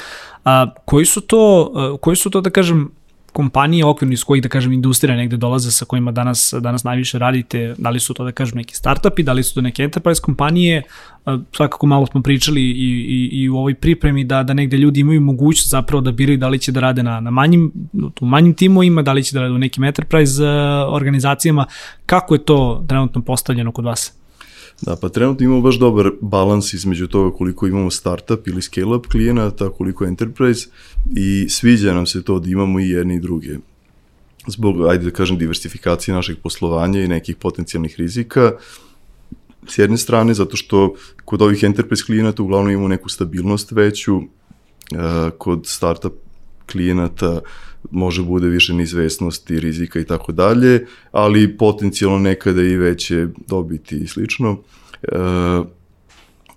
a, 0.44 0.66
koji 0.84 1.06
su 1.06 1.20
to, 1.20 1.72
a, 1.74 1.96
koji 2.00 2.16
su 2.16 2.30
to 2.30 2.40
da 2.40 2.50
kažem, 2.50 2.90
kompanije 3.38 3.84
okvirni 3.84 4.14
iz 4.14 4.24
kojih, 4.24 4.42
da 4.42 4.48
kažem, 4.48 4.72
industrija 4.72 5.16
negde 5.16 5.36
dolaze 5.36 5.70
sa 5.70 5.84
kojima 5.84 6.10
danas, 6.12 6.54
danas 6.60 6.84
najviše 6.84 7.18
radite, 7.18 7.74
da 7.78 7.90
li 7.90 8.00
su 8.00 8.14
to, 8.14 8.24
da 8.24 8.32
kažem, 8.32 8.58
neki 8.58 8.74
startupi, 8.74 9.22
da 9.22 9.32
li 9.32 9.42
su 9.42 9.54
to 9.54 9.60
neke 9.60 9.82
enterprise 9.82 10.22
kompanije, 10.22 10.82
svakako 11.52 11.86
malo 11.86 12.06
smo 12.06 12.22
pričali 12.22 12.62
i, 12.62 12.90
i, 13.08 13.42
i 13.42 13.48
u 13.48 13.56
ovoj 13.56 13.74
pripremi 13.74 14.24
da, 14.24 14.42
da 14.42 14.54
negde 14.54 14.76
ljudi 14.76 15.00
imaju 15.00 15.20
mogućnost 15.20 15.70
zapravo 15.70 16.00
da 16.00 16.12
biraju 16.12 16.38
da 16.38 16.48
li 16.48 16.58
će 16.58 16.72
da 16.72 16.80
rade 16.80 17.02
na, 17.02 17.20
na 17.20 17.30
manjim, 17.30 17.72
u 18.20 18.26
manjim 18.26 18.54
timovima, 18.54 19.02
da 19.02 19.12
li 19.12 19.24
će 19.24 19.34
da 19.34 19.40
rade 19.40 19.54
u 19.54 19.58
nekim 19.58 19.84
enterprise 19.84 20.42
organizacijama. 20.88 21.66
Kako 22.06 22.34
je 22.34 22.44
to 22.44 22.84
trenutno 22.88 23.22
postavljeno 23.22 23.72
kod 23.72 23.84
vas? 23.84 24.12
Da, 24.80 24.96
pa 24.96 25.08
trenutno 25.08 25.44
imamo 25.44 25.60
baš 25.60 25.78
dobar 25.78 26.10
balans 26.20 26.72
između 26.72 27.06
toga 27.06 27.36
koliko 27.36 27.66
imamo 27.66 27.90
startup 27.90 28.48
ili 28.48 28.62
scale-up 28.62 29.06
klijenata, 29.06 29.70
koliko 29.70 30.04
enterprise 30.04 30.68
i 31.16 31.48
sviđa 31.48 31.94
nam 31.94 32.06
se 32.06 32.22
to 32.22 32.38
da 32.38 32.50
imamo 32.50 32.80
i 32.80 32.90
jedni 32.90 33.14
i 33.16 33.20
druge. 33.20 33.56
Zbog, 34.46 34.86
ajde 34.86 35.04
da 35.04 35.10
kažem, 35.10 35.38
diversifikacije 35.38 36.14
našeg 36.14 36.38
poslovanja 36.42 37.00
i 37.00 37.08
nekih 37.08 37.36
potencijalnih 37.36 37.94
rizika, 37.98 38.52
s 39.66 39.78
jedne 39.78 39.98
strane, 39.98 40.34
zato 40.34 40.56
što 40.56 40.94
kod 41.24 41.42
ovih 41.42 41.62
enterprise 41.62 42.04
klijenata 42.06 42.42
uglavnom 42.42 42.72
imamo 42.72 42.88
neku 42.88 43.08
stabilnost 43.08 43.72
veću, 43.72 44.20
kod 45.38 45.66
startup 45.66 46.12
klijenata 46.72 47.40
može 47.90 48.22
bude 48.22 48.48
više 48.48 48.74
neizvesnosti, 48.74 49.60
rizika 49.60 50.00
i 50.00 50.04
tako 50.04 50.32
dalje, 50.32 50.86
ali 51.12 51.56
potencijalno 51.56 52.18
nekada 52.18 52.62
i 52.62 52.76
veće 52.76 53.26
dobiti 53.46 53.96
i 53.96 54.06
slično. 54.06 54.58
E, 55.02 55.16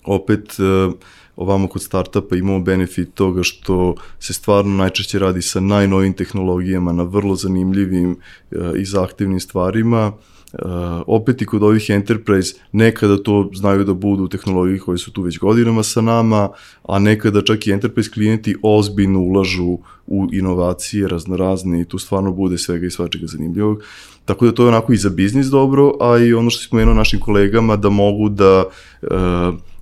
opet, 0.06 0.60
e, 0.60 0.92
ovamo 1.36 1.68
kod 1.68 1.82
startupa 1.82 2.36
imamo 2.36 2.60
benefit 2.60 3.14
toga 3.14 3.44
što 3.44 3.96
se 4.20 4.34
stvarno 4.34 4.78
najčešće 4.78 5.20
radi 5.20 5.42
sa 5.42 5.60
najnovim 5.60 6.14
tehnologijama 6.14 6.92
na 6.92 7.04
vrlo 7.04 7.36
zanimljivim 7.36 8.12
e, 8.52 8.56
i 8.78 8.86
zahtevnim 8.86 9.40
stvarima, 9.40 10.14
Uh, 10.54 11.04
opet 11.08 11.42
i 11.42 11.46
kod 11.46 11.64
ovih 11.64 11.90
enterprise 11.90 12.56
nekada 12.72 13.18
to 13.18 13.50
znaju 13.54 13.84
da 13.84 13.94
budu 13.94 14.28
tehnologije 14.28 14.80
koje 14.80 14.98
su 14.98 15.12
tu 15.12 15.22
već 15.22 15.40
godinama 15.40 15.84
sa 15.84 16.02
nama, 16.02 16.50
a 16.88 17.00
nekada 17.00 17.42
čak 17.42 17.68
i 17.68 17.72
enterprise 17.72 18.12
klijenti 18.12 18.56
ozbiljno 18.64 19.20
ulažu 19.20 19.78
u 20.08 20.28
inovacije 20.32 21.08
raznorazne 21.08 21.82
i 21.82 21.86
tu 21.86 22.00
stvarno 22.00 22.32
bude 22.32 22.58
svega 22.58 22.86
i 22.86 22.92
svačega 22.92 23.28
zanimljivog. 23.28 23.84
Tako 24.26 24.46
da 24.46 24.52
to 24.52 24.64
je 24.64 24.68
onako 24.68 24.94
i 24.94 24.98
za 24.98 25.10
biznis 25.10 25.48
dobro, 25.48 25.94
a 26.02 26.18
i 26.18 26.34
ono 26.34 26.50
što 26.50 26.64
smo 26.68 26.80
jedno 26.80 26.94
našim 26.94 27.20
kolegama 27.20 27.76
da 27.76 27.90
mogu 27.90 28.30
da 28.30 28.64
uh, 29.02 29.10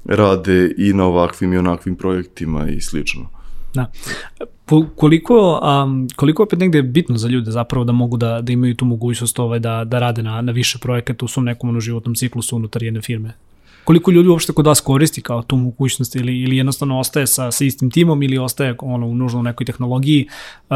rade 0.05 0.73
i 0.77 0.93
na 0.93 1.05
ovakvim 1.05 1.53
i 1.53 1.57
onakvim 1.57 1.95
projektima 1.95 2.69
i 2.69 2.81
slično. 2.81 3.38
Da 3.73 3.91
koliko, 4.95 5.61
um, 5.83 6.07
koliko 6.15 6.43
opet 6.43 6.59
negde 6.59 6.77
je 6.77 6.83
bitno 6.83 7.17
za 7.17 7.27
ljude 7.27 7.51
zapravo 7.51 7.85
da 7.85 7.91
mogu 7.91 8.17
da, 8.17 8.41
da 8.41 8.51
imaju 8.51 8.75
tu 8.75 8.85
mogućnost 8.85 9.39
ovaj, 9.39 9.59
da, 9.59 9.83
da 9.83 9.99
rade 9.99 10.23
na, 10.23 10.41
na 10.41 10.51
više 10.51 10.79
projekata 10.79 11.25
u 11.25 11.27
svom 11.27 11.45
nekom 11.45 11.69
ono, 11.69 11.79
životnom 11.79 12.15
ciklusu 12.15 12.55
unutar 12.55 12.83
jedne 12.83 13.01
firme? 13.01 13.33
Koliko 13.83 14.11
ljudi 14.11 14.29
uopšte 14.29 14.53
kod 14.53 14.67
vas 14.67 14.81
koristi 14.81 15.21
kao 15.21 15.41
tu 15.41 15.55
mogućnost 15.55 16.15
ili, 16.15 16.39
ili 16.39 16.57
jednostavno 16.57 16.99
ostaje 16.99 17.27
sa, 17.27 17.51
sa 17.51 17.65
istim 17.65 17.91
timom 17.91 18.23
ili 18.23 18.37
ostaje 18.37 18.75
ono, 18.79 19.07
u 19.07 19.15
nužno 19.15 19.41
nekoj 19.41 19.65
tehnologiji? 19.65 20.27
Uh, 20.69 20.75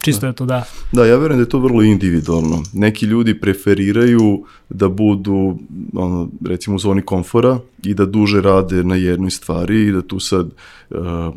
čisto 0.00 0.26
je 0.26 0.32
to 0.32 0.46
da. 0.46 0.64
Da, 0.92 1.06
ja 1.06 1.16
verujem 1.16 1.38
da 1.38 1.42
je 1.42 1.48
to 1.48 1.58
vrlo 1.58 1.82
individualno. 1.82 2.62
Neki 2.72 3.06
ljudi 3.06 3.40
preferiraju 3.40 4.44
da 4.68 4.88
budu, 4.88 5.58
ono, 5.94 6.28
recimo, 6.46 6.76
u 6.76 6.78
zoni 6.78 7.02
komfora 7.02 7.58
i 7.82 7.94
da 7.94 8.06
duže 8.06 8.40
rade 8.40 8.84
na 8.84 8.94
jednoj 8.94 9.30
stvari 9.30 9.82
i 9.82 9.92
da 9.92 10.02
tu 10.02 10.20
sad 10.20 10.46
uh, 10.90 11.34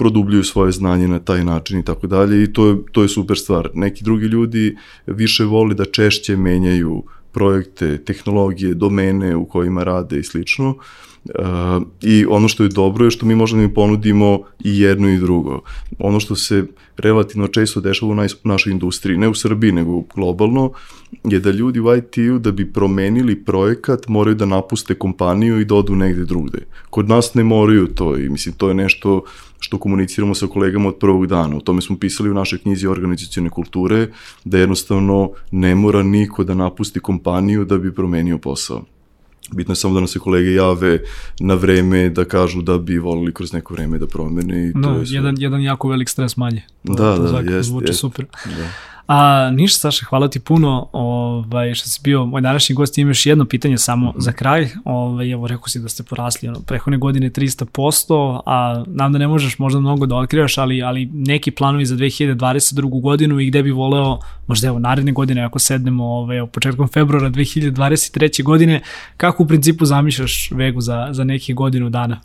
produbljuju 0.00 0.44
svoje 0.44 0.72
znanje 0.72 1.08
na 1.08 1.18
taj 1.18 1.44
način 1.44 1.78
i 1.78 1.84
tako 1.84 2.06
dalje 2.06 2.42
i 2.42 2.52
to 2.52 2.66
je, 2.68 2.76
to 2.92 3.02
je 3.02 3.08
super 3.08 3.38
stvar. 3.38 3.68
Neki 3.74 4.04
drugi 4.04 4.26
ljudi 4.26 4.76
više 5.06 5.44
voli 5.44 5.74
da 5.74 5.84
češće 5.84 6.36
menjaju 6.36 7.02
projekte, 7.32 7.98
tehnologije, 8.04 8.74
domene 8.74 9.36
u 9.36 9.44
kojima 9.44 9.84
rade 9.84 10.18
i 10.18 10.22
slično. 10.22 10.70
Uh, 10.70 11.09
I 12.02 12.26
ono 12.28 12.48
što 12.48 12.62
je 12.62 12.68
dobro 12.68 13.04
je 13.04 13.10
što 13.10 13.26
mi 13.26 13.34
možemo 13.34 13.60
da 13.60 13.64
im 13.64 13.74
ponudimo 13.74 14.40
i 14.64 14.80
jedno 14.80 15.08
i 15.08 15.18
drugo. 15.18 15.60
Ono 15.98 16.20
što 16.20 16.36
se 16.36 16.64
relativno 16.96 17.48
često 17.48 17.80
dešava 17.80 18.12
u 18.12 18.48
našoj 18.48 18.72
industriji, 18.72 19.18
ne 19.18 19.28
u 19.28 19.34
Srbiji, 19.34 19.72
nego 19.72 20.02
globalno, 20.14 20.72
je 21.24 21.40
da 21.40 21.50
ljudi 21.50 21.80
u 21.80 21.96
IT-u 21.96 22.38
da 22.38 22.52
bi 22.52 22.72
promenili 22.72 23.44
projekat 23.44 24.08
moraju 24.08 24.34
da 24.34 24.46
napuste 24.46 24.94
kompaniju 24.94 25.60
i 25.60 25.64
da 25.64 25.74
odu 25.74 25.96
negde 25.96 26.24
drugde. 26.24 26.58
Kod 26.90 27.08
nas 27.08 27.34
ne 27.34 27.44
moraju 27.44 27.86
to 27.86 28.16
i 28.16 28.28
mislim 28.28 28.54
to 28.54 28.68
je 28.68 28.74
nešto 28.74 29.22
što 29.58 29.78
komuniciramo 29.78 30.34
sa 30.34 30.46
kolegama 30.46 30.88
od 30.88 30.96
prvog 30.96 31.26
dana. 31.26 31.56
O 31.56 31.60
tome 31.60 31.82
smo 31.82 31.98
pisali 31.98 32.30
u 32.30 32.34
našoj 32.34 32.58
knjizi 32.58 32.86
organizacijone 32.86 33.50
kulture, 33.50 34.08
da 34.44 34.58
jednostavno 34.58 35.30
ne 35.50 35.74
mora 35.74 36.02
niko 36.02 36.44
da 36.44 36.54
napusti 36.54 37.00
kompaniju 37.00 37.64
da 37.64 37.78
bi 37.78 37.94
promenio 37.94 38.38
posao. 38.38 38.84
Bitno 39.52 39.72
je 39.72 39.76
samo 39.76 39.94
da 39.94 40.00
nam 40.00 40.06
se 40.06 40.18
kolege 40.18 40.52
jave 40.52 41.02
na 41.40 41.54
vreme 41.54 42.10
da 42.10 42.24
kažu 42.24 42.62
da 42.62 42.78
bi 42.78 42.98
volili 42.98 43.34
kroz 43.34 43.52
neko 43.52 43.74
vreme 43.74 43.98
da 43.98 44.06
promene. 44.06 44.68
I 44.68 44.72
to 44.72 44.78
no, 44.78 44.98
je 44.98 45.06
sve. 45.06 45.16
jedan, 45.16 45.34
jedan 45.38 45.62
jako 45.62 45.88
velik 45.88 46.08
stres 46.08 46.36
manje. 46.36 46.62
To, 46.86 46.94
da, 46.94 47.16
to 47.16 47.42
da, 47.42 47.50
jest, 47.50 47.68
Zvuči 47.68 47.86
jest, 47.86 48.00
super. 48.00 48.26
Da. 48.44 48.89
A 49.12 49.50
ništa 49.50 49.78
Saša, 49.78 50.06
hvala 50.06 50.28
ti 50.28 50.40
puno 50.40 50.88
ovaj, 50.92 51.74
što 51.74 51.88
si 51.88 52.00
bio 52.04 52.26
moj 52.26 52.40
današnji 52.40 52.74
gost. 52.74 52.98
Imam 52.98 53.10
još 53.10 53.26
jedno 53.26 53.44
pitanje 53.44 53.78
samo 53.78 54.10
mm 54.10 54.12
-hmm. 54.12 54.20
za 54.20 54.32
kraj. 54.32 54.68
Ovaj, 54.84 55.30
evo, 55.30 55.46
rekao 55.46 55.68
si 55.68 55.78
da 55.80 55.88
ste 55.88 56.02
porasli 56.02 56.48
ono, 56.48 56.60
prehodne 56.60 56.98
godine 56.98 57.30
300%, 57.30 58.40
a 58.46 58.84
nam 58.86 59.12
da 59.12 59.18
ne 59.18 59.28
možeš 59.28 59.58
možda 59.58 59.80
mnogo 59.80 60.06
da 60.06 60.16
otkrivaš, 60.16 60.58
ali, 60.58 60.82
ali 60.82 61.10
neki 61.12 61.50
planovi 61.50 61.86
za 61.86 61.96
2022. 61.96 63.00
godinu 63.02 63.40
i 63.40 63.46
gde 63.46 63.62
bi 63.62 63.70
voleo, 63.70 64.18
možda 64.46 64.68
evo 64.68 64.78
naredne 64.78 65.12
godine 65.12 65.42
ako 65.42 65.58
sednemo 65.58 66.04
ovaj, 66.04 66.46
početkom 66.46 66.88
februara 66.88 67.30
2023. 67.30 68.42
godine, 68.42 68.82
kako 69.16 69.42
u 69.42 69.46
principu 69.46 69.84
zamišljaš 69.84 70.50
Vegu 70.50 70.80
za, 70.80 71.08
za 71.12 71.24
neki 71.24 71.54
godinu 71.54 71.90
dana? 71.90 72.20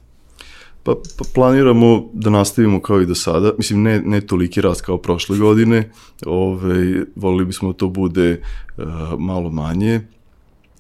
Pa, 0.85 0.93
pa 1.17 1.25
planiramo 1.33 2.09
da 2.13 2.29
nastavimo 2.29 2.79
kao 2.81 3.01
i 3.01 3.05
do 3.05 3.15
sada, 3.15 3.51
mislim 3.57 3.81
ne, 3.83 4.01
ne 4.01 4.21
toliki 4.21 4.61
rast 4.61 4.81
kao 4.81 4.97
prošle 4.97 5.37
godine, 5.37 5.91
ove, 6.25 7.05
volili 7.15 7.45
bismo 7.45 7.71
da 7.71 7.77
to 7.77 7.89
bude 7.89 8.41
uh, 8.77 8.83
malo 9.19 9.49
manje, 9.49 10.01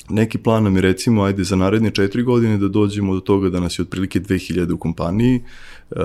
Neki 0.09 0.37
plan 0.37 0.63
nam 0.63 0.75
je 0.75 0.81
recimo, 0.81 1.23
ajde 1.23 1.43
za 1.43 1.55
naredne 1.55 1.91
četiri 1.91 2.23
godine 2.23 2.57
da 2.57 2.67
dođemo 2.67 3.13
do 3.13 3.19
toga 3.19 3.49
da 3.49 3.59
nas 3.59 3.79
je 3.79 3.83
otprilike 3.83 4.19
2000 4.19 4.73
u 4.73 4.77
kompaniji, 4.77 5.41
eh, 5.91 5.95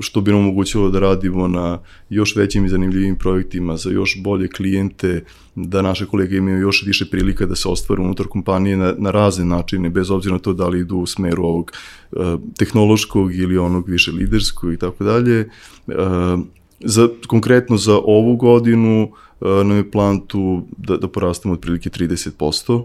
što 0.00 0.20
bi 0.20 0.30
nam 0.30 0.40
omogućilo 0.40 0.90
da 0.90 1.00
radimo 1.00 1.48
na 1.48 1.78
još 2.08 2.36
većim 2.36 2.64
i 2.64 2.68
zanimljivim 2.68 3.16
projektima 3.16 3.76
za 3.76 3.90
još 3.90 4.22
bolje 4.22 4.48
klijente, 4.48 5.24
da 5.54 5.82
naše 5.82 6.06
kolege 6.06 6.36
imaju 6.36 6.58
još 6.58 6.86
više 6.86 7.10
prilika 7.10 7.46
da 7.46 7.54
se 7.54 7.68
ostvare 7.68 8.02
unutar 8.02 8.26
kompanije 8.26 8.76
na, 8.76 8.94
na 8.98 9.10
razne 9.10 9.44
načine, 9.44 9.90
bez 9.90 10.10
obzira 10.10 10.32
na 10.32 10.38
to 10.38 10.52
da 10.52 10.68
li 10.68 10.80
idu 10.80 10.96
u 10.96 11.06
smeru 11.06 11.44
ovog 11.44 11.72
eh, 12.12 12.36
tehnološkog 12.58 13.34
ili 13.34 13.58
onog 13.58 13.88
više 13.88 14.12
liderskog 14.12 14.72
i 14.72 14.76
tako 14.76 15.04
dalje. 15.04 15.40
Eh, 15.40 16.36
za, 16.80 17.08
konkretno 17.26 17.76
za 17.76 17.98
ovu 18.04 18.36
godinu 18.36 19.12
nam 19.40 19.76
je 19.76 19.90
plan 19.90 20.20
tu 20.26 20.66
da, 20.76 20.96
da 20.96 21.08
porastemo 21.08 21.54
otprilike 21.54 21.90
30%, 21.90 22.84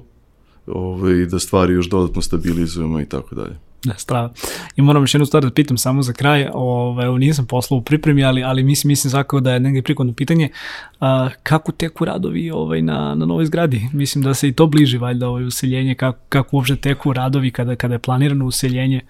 ovaj, 0.68 1.26
da 1.26 1.40
stvari 1.40 1.74
još 1.74 1.90
dodatno 1.90 2.22
stabilizujemo 2.22 3.02
i 3.02 3.06
tako 3.06 3.36
dalje. 3.36 3.58
Da, 3.84 3.94
strava. 3.98 4.34
I 4.76 4.82
moram 4.82 5.04
još 5.04 5.14
jednu 5.14 5.26
stvar 5.26 5.44
da 5.44 5.50
pitam 5.50 5.78
samo 5.78 6.02
za 6.02 6.14
kraj, 6.14 6.48
ovaj, 6.54 7.06
evo 7.06 7.18
nisam 7.18 7.46
poslao 7.46 7.78
u 7.78 7.82
pripremi, 7.82 8.24
ali, 8.24 8.44
ali 8.44 8.64
mislim, 8.64 8.90
mislim 8.90 9.12
svakako 9.12 9.40
da 9.40 9.54
je 9.54 9.60
negdje 9.60 9.82
prikodno 9.82 10.14
pitanje, 10.14 10.50
a, 11.00 11.30
kako 11.44 11.72
teku 11.72 12.06
radovi 12.06 12.52
ovaj, 12.52 12.82
na, 12.82 13.16
na 13.16 13.26
novoj 13.26 13.46
zgradi? 13.46 13.82
Mislim 13.94 14.24
da 14.24 14.34
se 14.34 14.48
i 14.48 14.54
to 14.54 14.68
bliži 14.68 14.98
valjda 14.98 15.28
ovaj, 15.28 15.44
useljenje, 15.44 15.96
kako, 15.96 16.20
kako 16.30 16.56
uopšte 16.56 16.76
teku 16.76 17.14
radovi 17.14 17.52
kada, 17.52 17.76
kada 17.76 17.96
je 17.96 18.00
planirano 18.00 18.46
useljenje. 18.46 19.02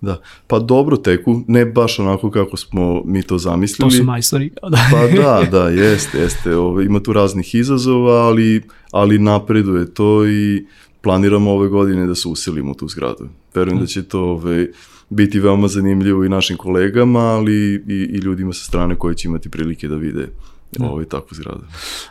Da, 0.00 0.20
pa 0.46 0.58
dobro 0.58 0.96
teku, 0.96 1.42
ne 1.48 1.66
baš 1.66 1.98
onako 1.98 2.30
kako 2.30 2.56
smo 2.56 3.02
mi 3.04 3.22
to 3.22 3.38
zamislili. 3.38 3.90
To 3.90 3.96
su 3.96 4.04
majstori. 4.04 4.50
Da. 4.62 4.78
pa 4.92 5.22
da, 5.22 5.50
da, 5.50 5.68
jeste, 5.68 6.18
jeste. 6.18 6.56
Ove, 6.56 6.84
ima 6.84 7.00
tu 7.00 7.12
raznih 7.12 7.54
izazova, 7.54 8.12
ali, 8.12 8.62
ali 8.90 9.18
napreduje 9.18 9.94
to 9.94 10.26
i 10.26 10.66
planiramo 11.04 11.50
ove 11.50 11.68
godine 11.68 12.06
da 12.06 12.14
se 12.14 12.28
uselimo 12.28 12.70
u 12.70 12.74
tu 12.74 12.88
zgradu. 12.88 13.28
Verujem 13.54 13.80
da 13.80 13.86
će 13.86 14.02
to 14.02 14.20
ove, 14.20 14.68
biti 15.10 15.40
veoma 15.40 15.68
zanimljivo 15.68 16.24
i 16.24 16.28
našim 16.28 16.56
kolegama, 16.56 17.20
ali 17.20 17.54
i, 17.88 17.92
i 17.92 18.18
ljudima 18.18 18.52
sa 18.52 18.64
strane 18.64 18.96
koji 18.96 19.14
će 19.14 19.28
imati 19.28 19.48
prilike 19.48 19.88
da 19.88 19.96
vide 19.96 20.28
da. 20.78 20.90
ovaj, 20.90 21.04
takvu 21.04 21.28
zgradu. 21.34 21.60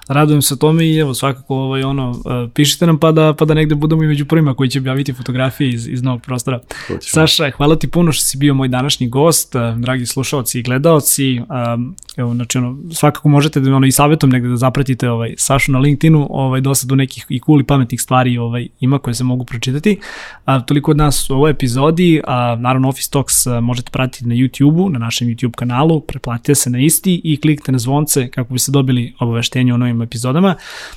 Radujem 0.07 0.41
se 0.41 0.59
tome 0.59 0.87
i 0.87 0.97
evo 0.97 1.13
svakako 1.13 1.55
ovaj, 1.55 1.83
ono, 1.83 2.09
uh, 2.09 2.51
pišite 2.53 2.85
nam 2.87 2.99
pa 2.99 3.11
da, 3.11 3.33
pa 3.33 3.45
da 3.45 3.53
negde 3.53 3.75
budemo 3.75 4.03
i 4.03 4.07
među 4.07 4.25
prvima 4.25 4.53
koji 4.53 4.69
će 4.69 4.79
objaviti 4.79 5.13
fotografije 5.13 5.69
iz, 5.69 5.87
iz 5.87 6.03
novog 6.03 6.21
prostora. 6.21 6.59
Hoćemo. 6.87 6.99
Saša, 7.01 7.51
hvala 7.51 7.75
ti 7.75 7.87
puno 7.87 8.11
što 8.11 8.25
si 8.25 8.37
bio 8.37 8.53
moj 8.53 8.67
današnji 8.67 9.09
gost, 9.09 9.55
uh, 9.55 9.61
dragi 9.77 10.05
slušalci 10.05 10.59
i 10.59 10.63
gledaoci. 10.63 11.39
Um, 11.39 11.95
evo, 12.17 12.33
znači, 12.33 12.57
ono, 12.57 12.77
svakako 12.91 13.29
možete 13.29 13.59
da 13.59 13.75
ono, 13.75 13.87
i 13.87 13.91
savjetom 13.91 14.29
negde 14.29 14.49
da 14.49 14.57
zapratite 14.57 15.09
ovaj, 15.09 15.33
Sašu 15.37 15.71
na 15.71 15.79
LinkedInu, 15.79 16.27
ovaj, 16.29 16.61
dosta 16.61 16.87
do 16.87 16.95
nekih 16.95 17.25
i 17.29 17.39
cool 17.45 17.61
i 17.61 17.63
pametnih 17.63 18.01
stvari 18.01 18.37
ovaj, 18.37 18.67
ima 18.79 18.99
koje 18.99 19.13
se 19.13 19.23
mogu 19.23 19.45
pročitati. 19.45 19.99
A, 20.45 20.59
toliko 20.59 20.91
od 20.91 20.97
nas 20.97 21.29
u 21.29 21.33
ovoj 21.33 21.51
epizodi, 21.51 22.21
a, 22.27 22.55
naravno 22.59 22.89
Office 22.89 23.09
Talks 23.11 23.47
a, 23.47 23.59
možete 23.59 23.91
pratiti 23.91 24.25
na 24.25 24.35
YouTube-u, 24.35 24.89
na 24.89 24.99
našem 24.99 25.27
YouTube 25.27 25.55
kanalu, 25.55 26.01
preplatite 26.01 26.55
se 26.55 26.69
na 26.69 26.79
isti 26.79 27.21
i 27.23 27.41
kliknite 27.41 27.71
na 27.71 27.79
zvonce 27.79 28.29
kako 28.29 28.52
kako 28.53 28.55
biste 28.55 28.71
dobili 28.71 29.13
obaveštenje 29.19 29.73
o 29.73 29.77
novim 29.77 30.01
epizodama. 30.01 30.55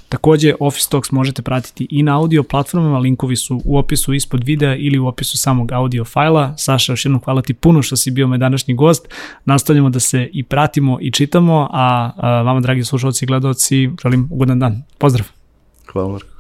Takođe, 0.09 0.55
Office 0.61 0.91
Talks 0.91 1.11
možete 1.11 1.43
pratiti 1.43 1.87
i 1.91 2.03
na 2.03 2.17
audio 2.17 2.43
platformama, 2.43 2.99
linkovi 2.99 3.37
su 3.37 3.61
u 3.65 3.79
opisu 3.79 4.15
ispod 4.15 4.45
videa 4.45 4.77
ili 4.77 4.99
u 4.99 5.07
opisu 5.07 5.39
samog 5.39 5.73
audio 5.73 6.05
fajla. 6.05 6.55
Saša, 6.57 6.93
još 6.93 7.05
jednom 7.05 7.23
hvala 7.25 7.43
ti 7.43 7.55
puno 7.55 7.83
što 7.83 7.97
si 7.97 8.11
bio 8.11 8.27
moj 8.27 8.39
današnji 8.39 8.75
gost. 8.75 9.09
Nastavljamo 9.45 9.91
da 9.91 10.01
se 10.01 10.29
i 10.33 10.43
pratimo 10.43 10.99
i 11.01 11.11
čitamo, 11.11 11.69
a, 11.73 12.13
a 12.17 12.43
vama, 12.43 12.61
dragi 12.61 12.85
slušalci 12.85 13.25
i 13.25 13.27
gledalci, 13.27 13.91
želim 14.03 14.29
ugodan 14.31 14.59
dan. 14.59 14.83
Pozdrav! 14.99 15.27
Hvala, 15.93 16.09
Marko. 16.09 16.36